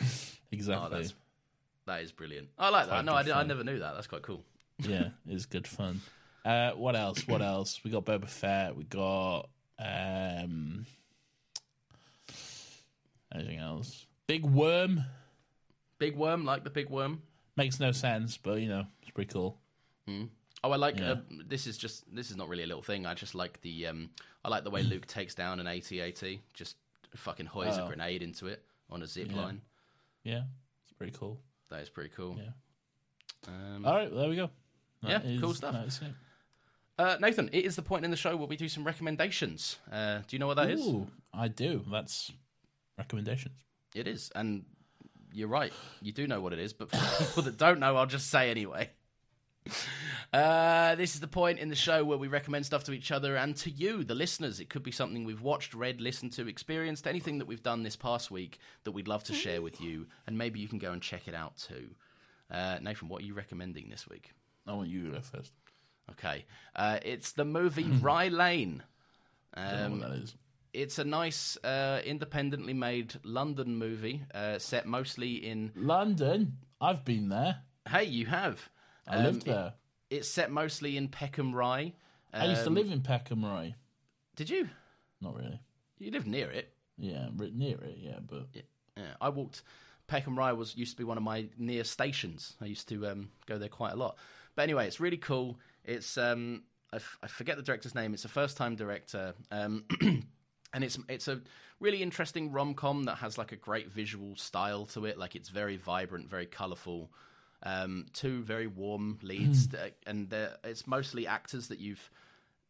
[0.00, 0.06] Oh,
[0.52, 0.98] exactly.
[0.98, 1.14] that's
[1.86, 2.48] that is brilliant.
[2.58, 2.92] I like that.
[2.92, 3.94] Quite No, I, did- I never knew that.
[3.94, 4.44] That's quite cool.
[4.78, 6.00] yeah, it's good fun.
[6.44, 7.26] Uh, what else?
[7.26, 7.80] What else?
[7.84, 8.76] We got Boba Fett.
[8.76, 9.48] We got
[9.78, 10.86] um,
[13.34, 14.06] anything else?
[14.26, 15.04] Big Worm
[15.98, 17.22] Big worm, like the big worm.
[17.56, 19.58] makes no sense, but you know it's pretty cool.
[20.08, 20.98] Oh, I like.
[20.98, 21.12] Yeah.
[21.12, 21.16] Uh,
[21.46, 22.04] this is just.
[22.14, 23.06] This is not really a little thing.
[23.06, 23.86] I just like the.
[23.86, 24.10] Um,
[24.44, 26.22] I like the way Luke takes down an AT-AT.
[26.52, 26.76] Just
[27.14, 27.86] fucking hoys a Oh.
[27.86, 29.36] grenade into it on a zip Yeah.
[29.40, 29.60] line.
[30.24, 30.42] Yeah,
[30.84, 31.38] it's pretty cool.
[31.70, 32.36] That is pretty cool.
[32.38, 32.50] Yeah.
[33.46, 34.50] Um, All right, there we go.
[35.02, 35.74] Yeah, That cool stuff.
[35.74, 36.00] that is
[36.98, 39.76] uh, Nathan, it is the point in the show where we do some recommendations.
[39.90, 40.80] Uh, do you know what that is?
[40.86, 41.84] Ooh, I do.
[41.90, 42.32] That's
[42.98, 43.58] recommendations.
[43.94, 44.64] It is, and
[45.32, 45.72] you're right.
[46.02, 48.50] You do know what it is, but for people that don't know, I'll just say
[48.50, 48.90] anyway.
[50.32, 53.36] Uh, this is the point in the show where we recommend stuff to each other
[53.36, 54.58] and to you, the listeners.
[54.58, 57.94] It could be something we've watched, read, listened to, experienced, anything that we've done this
[57.94, 61.00] past week that we'd love to share with you, and maybe you can go and
[61.00, 61.90] check it out too.
[62.50, 64.32] Uh, Nathan, what are you recommending this week?
[64.66, 65.52] I want you to go first.
[66.10, 66.44] Okay,
[66.74, 68.82] uh, it's the movie Rye Lane.
[69.54, 70.34] I don't know Um, what that is.
[70.74, 75.72] It's a nice, uh, independently made London movie uh, set mostly in.
[75.74, 76.58] London.
[76.80, 77.58] I've been there.
[77.88, 78.68] Hey, you have.
[79.06, 79.74] I Um, lived there.
[80.10, 81.94] It, it's set mostly in Peckham Rye.
[82.32, 83.74] I used to Um, live in Peckham Rye.
[84.36, 84.68] Did you?
[85.20, 85.60] Not really.
[85.98, 86.74] You live near it.
[86.98, 87.96] Yeah, near it.
[87.98, 88.48] Yeah, but
[88.96, 89.62] Yeah, I walked.
[90.06, 92.56] Peckham Rye was used to be one of my near stations.
[92.60, 94.16] I used to um, go there quite a lot.
[94.54, 95.58] But anyway, it's really cool.
[95.84, 98.12] It's um, I, f- I forget the director's name.
[98.14, 99.84] It's a first time director, um,
[100.74, 101.40] and it's it's a
[101.80, 105.16] really interesting rom com that has like a great visual style to it.
[105.18, 107.10] Like it's very vibrant, very colourful.
[107.62, 110.30] Um, two very warm leads, that- and
[110.64, 112.10] it's mostly actors that you've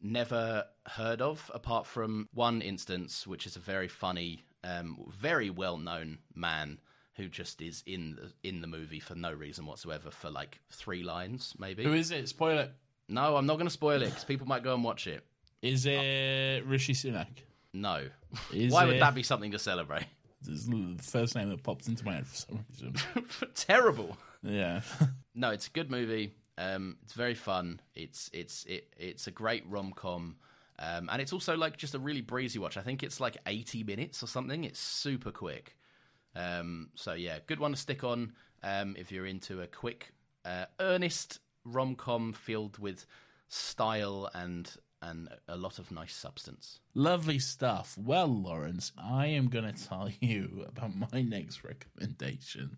[0.01, 5.77] never heard of, apart from one instance, which is a very funny, um, very well
[5.77, 6.79] known man
[7.15, 11.03] who just is in the in the movie for no reason whatsoever for like three
[11.03, 11.83] lines, maybe.
[11.83, 12.27] who is it?
[12.29, 12.71] Spoil it.
[13.09, 15.23] no, I'm not going to spoil it because people might go and watch it.
[15.61, 17.27] Is it Rishi Sunak?
[17.75, 18.07] No.
[18.53, 20.05] Is Why it- would that be something to celebrate?
[20.41, 22.95] This is the first name that popped into my head for some reason.
[23.55, 24.17] Terrible.
[24.43, 24.81] yeah.
[25.37, 26.31] No, it's a good movie.
[26.57, 27.81] Um, it's very fun.
[27.93, 30.37] It's it's it, it's a great rom com,
[30.79, 32.77] um, and it's also like just a really breezy watch.
[32.77, 34.63] I think it's like eighty minutes or something.
[34.63, 35.75] It's super quick.
[36.37, 38.31] Um, so yeah, good one to stick on
[38.63, 40.13] um, if you're into a quick,
[40.45, 43.05] uh, earnest rom com filled with
[43.49, 44.71] style and
[45.05, 46.79] and a lot of nice substance.
[46.93, 47.97] Lovely stuff.
[47.97, 52.77] Well, Laurence, I am going to tell you about my next recommendation.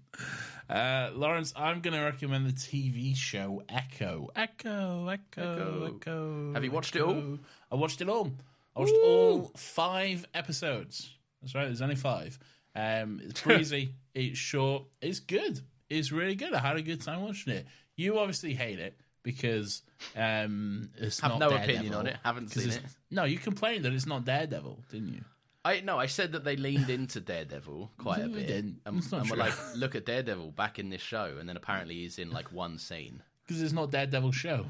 [0.69, 4.29] Uh, Laurence, I'm going to recommend the TV show Echo.
[4.35, 5.95] Echo, Echo, Echo.
[5.95, 6.53] Echo.
[6.53, 7.39] Have you watched it all?
[7.71, 8.31] I watched it all.
[8.75, 11.13] I watched all five episodes.
[11.41, 12.37] That's right, there's only five.
[12.75, 15.61] Um, it's breezy, it's short, it's good.
[15.89, 16.53] It's really good.
[16.53, 17.65] I had a good time watching it.
[17.95, 19.81] You obviously hate it because
[20.15, 21.75] um, it's Have not no Daredevil.
[21.75, 22.79] opinion on it, haven't seen it.
[23.11, 25.21] No, you complained that it's not Daredevil, didn't you?
[25.65, 28.79] I no, I said that they leaned into Daredevil quite a bit, didn't.
[28.85, 29.45] and, It's not and were true.
[29.45, 32.77] like, "Look at Daredevil back in this show," and then apparently he's in like one
[32.77, 33.21] scene.
[33.45, 34.65] Because it's not Daredevil show.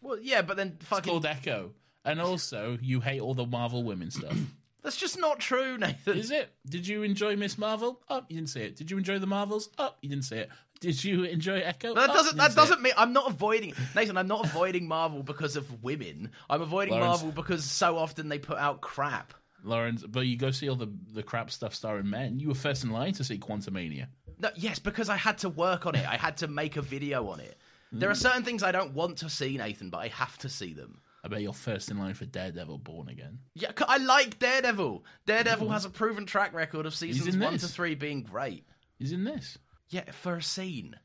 [0.00, 1.72] Well, yeah, but then It's called Echo.
[2.04, 4.34] And also, you hate all the Marvel women stuff.
[4.82, 6.16] that's just not true, Nathan.
[6.16, 6.48] Is it?
[6.66, 8.00] Did you enjoy Miss Marvel?
[8.08, 8.76] Oh, you didn't see it.
[8.76, 9.68] Did you enjoy the Marvels?
[9.78, 10.48] Oh, you didn't see it.
[10.80, 11.94] Did you enjoy Echo?
[11.94, 12.62] But that doesn't that didn't see it.
[12.62, 14.16] doesn't mean I'm not avoiding Nathan.
[14.16, 16.30] I'm not avoiding Marvel because of women.
[16.48, 17.22] I'm avoiding Laurence.
[17.22, 19.34] Marvel because so often they put out crap.
[19.62, 22.40] Laurence, but you go see all the, the crap stuff starring men.
[22.40, 24.06] You were first in line to see Quantumania.
[24.38, 26.08] No, yes, because I had to work on it.
[26.08, 27.58] I had to make a video on it.
[27.92, 28.18] There are hmm.
[28.18, 31.00] certain things I don't want to see, Nathan, but I have to see them.
[31.22, 33.40] I bet you're first in line for Daredevil Born Again.
[33.54, 35.04] Yeah, 'cause I like Daredevil.
[35.26, 35.72] Daredevil hmm.
[35.72, 37.62] has a proven track record of seasons in one this.
[37.62, 38.64] to three being great.
[38.98, 39.58] He's in this.
[39.90, 40.96] Yeah, for a scene.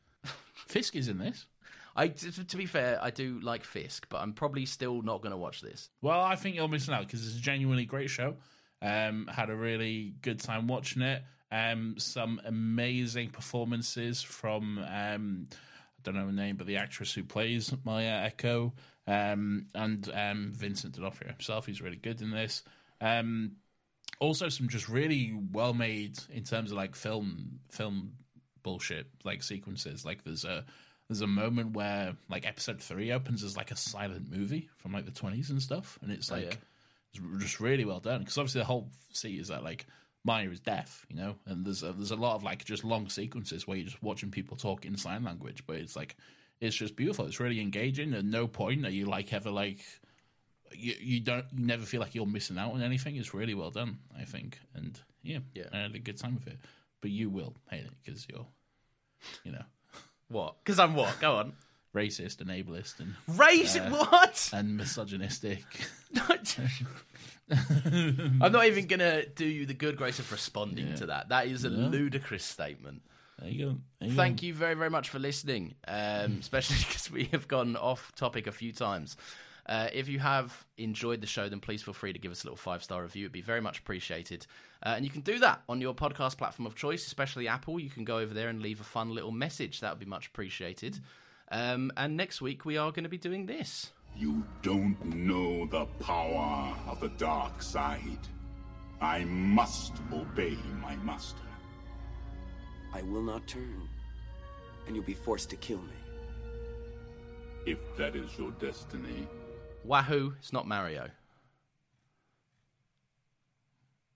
[0.67, 1.45] Fisk is in this.
[1.95, 5.31] I, t- to be fair, I do like Fisk, but I'm probably still not going
[5.31, 5.89] to watch this.
[6.01, 8.35] Well, I think you're missing out because it's a genuinely great show.
[8.81, 11.23] Um, had a really good time watching it.
[11.51, 17.23] Um, some amazing performances from um, I don't know her name, but the actress who
[17.23, 18.73] plays Maya Echo,
[19.07, 21.65] um, and um, Vincent D'Onofrio himself.
[21.65, 22.63] He's really good in this.
[22.99, 23.53] Um,
[24.19, 28.13] also, some just really well made in terms of like film film
[28.65, 30.03] bullshit like sequences.
[30.03, 30.65] Like there's a
[31.07, 35.05] there's a moment where like episode three opens as like a silent movie from like
[35.05, 36.57] the twenties and stuff, and it's oh, like
[37.13, 39.85] it's just really well done because obviously the whole scene is that like
[40.23, 43.07] Maya is deaf, you know, and there's a, there's a lot of like just long
[43.07, 46.17] sequences where you're just watching people talk in sign language, but it's like
[46.59, 47.25] it's just beautiful.
[47.27, 48.15] It's really engaging.
[48.15, 49.81] At no point are you like ever like
[50.73, 53.15] you you don't you never feel like you're missing out on anything.
[53.15, 55.65] It's really well done, I think, and yeah, Yeah.
[55.71, 56.57] I had a good time with it.
[57.05, 58.47] But you will hate it because you're,
[59.43, 59.61] you know,
[60.27, 60.55] What?
[60.63, 61.19] Because I'm what?
[61.19, 61.53] Go on.
[61.93, 63.77] racist and ableist and Race?
[63.77, 64.49] what?
[64.51, 65.63] and misogynistic.
[67.51, 71.29] I'm not even going to do you the good grace of responding to that.
[71.29, 73.03] That is a ludicrous statement.
[73.37, 73.77] There you go.
[73.99, 77.75] There you Thank you very, very much for listening, um, especially because we have gone
[77.75, 79.15] off topic a few times.
[79.67, 82.47] Uh, if you have enjoyed the show, then please feel free to give us a
[82.47, 83.25] little five star review.
[83.25, 84.47] It'd be very much appreciated.
[84.85, 87.79] Uh, and you can do that on your podcast platform of choice, especially Apple.
[87.79, 89.79] You can go over there and leave a fun little message.
[89.79, 90.99] That would be much appreciated.
[91.51, 93.91] Um, and next week, we are going to be doing this.
[94.15, 98.19] You don't know the power of the dark side.
[99.01, 101.41] I must obey my master.
[102.93, 103.89] I will not turn,
[104.85, 105.97] and you'll be forced to kill me.
[107.65, 109.27] If that is your destiny.
[109.83, 111.09] Wahoo, it's not Mario.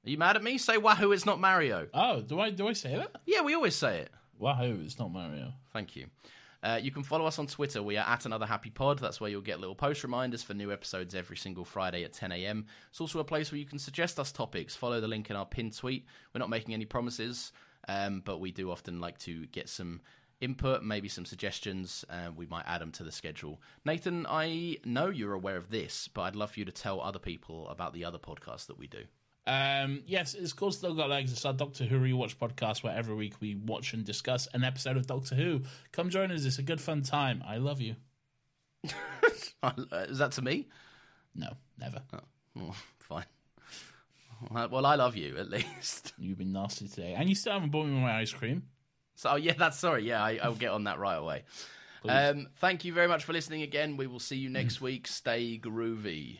[0.05, 0.57] Are you mad at me?
[0.57, 1.87] Say Wahoo, it's not Mario.
[1.93, 3.17] Oh, do I do I say that?
[3.25, 4.11] Yeah, we always say it.
[4.37, 5.53] Wahoo, it's not Mario.
[5.73, 6.07] Thank you.
[6.61, 7.81] Uh, you can follow us on Twitter.
[7.81, 8.99] We are at Another Happy Pod.
[8.99, 12.33] That's where you'll get little post reminders for new episodes every single Friday at 10
[12.33, 12.65] a.m.
[12.89, 14.75] It's also a place where you can suggest us topics.
[14.75, 16.05] Follow the link in our pinned tweet.
[16.33, 17.53] We're not making any promises,
[17.87, 20.01] um, but we do often like to get some
[20.41, 22.03] input, maybe some suggestions.
[22.09, 23.61] Uh, we might add them to the schedule.
[23.85, 27.19] Nathan, I know you're aware of this, but I'd love for you to tell other
[27.19, 29.03] people about the other podcasts that we do.
[29.47, 31.31] Um, yes, it's called Still Got Legs.
[31.31, 34.97] It's our Doctor Who rewatch podcast where every week we watch and discuss an episode
[34.97, 35.61] of Doctor Who.
[35.91, 36.45] Come join us.
[36.45, 37.43] It's a good fun time.
[37.47, 37.95] I love you.
[38.83, 40.67] Is that to me?
[41.35, 41.49] No,
[41.79, 42.01] never.
[42.59, 43.25] Oh, fine.
[44.51, 46.13] Well, I love you at least.
[46.19, 47.15] You've been nasty today.
[47.17, 48.63] And you still haven't bought me my ice cream.
[49.15, 50.07] So, oh, yeah, that's sorry.
[50.07, 51.43] Yeah, I, I'll get on that right away.
[52.07, 53.97] Um, thank you very much for listening again.
[53.97, 55.07] We will see you next week.
[55.07, 56.39] Stay groovy.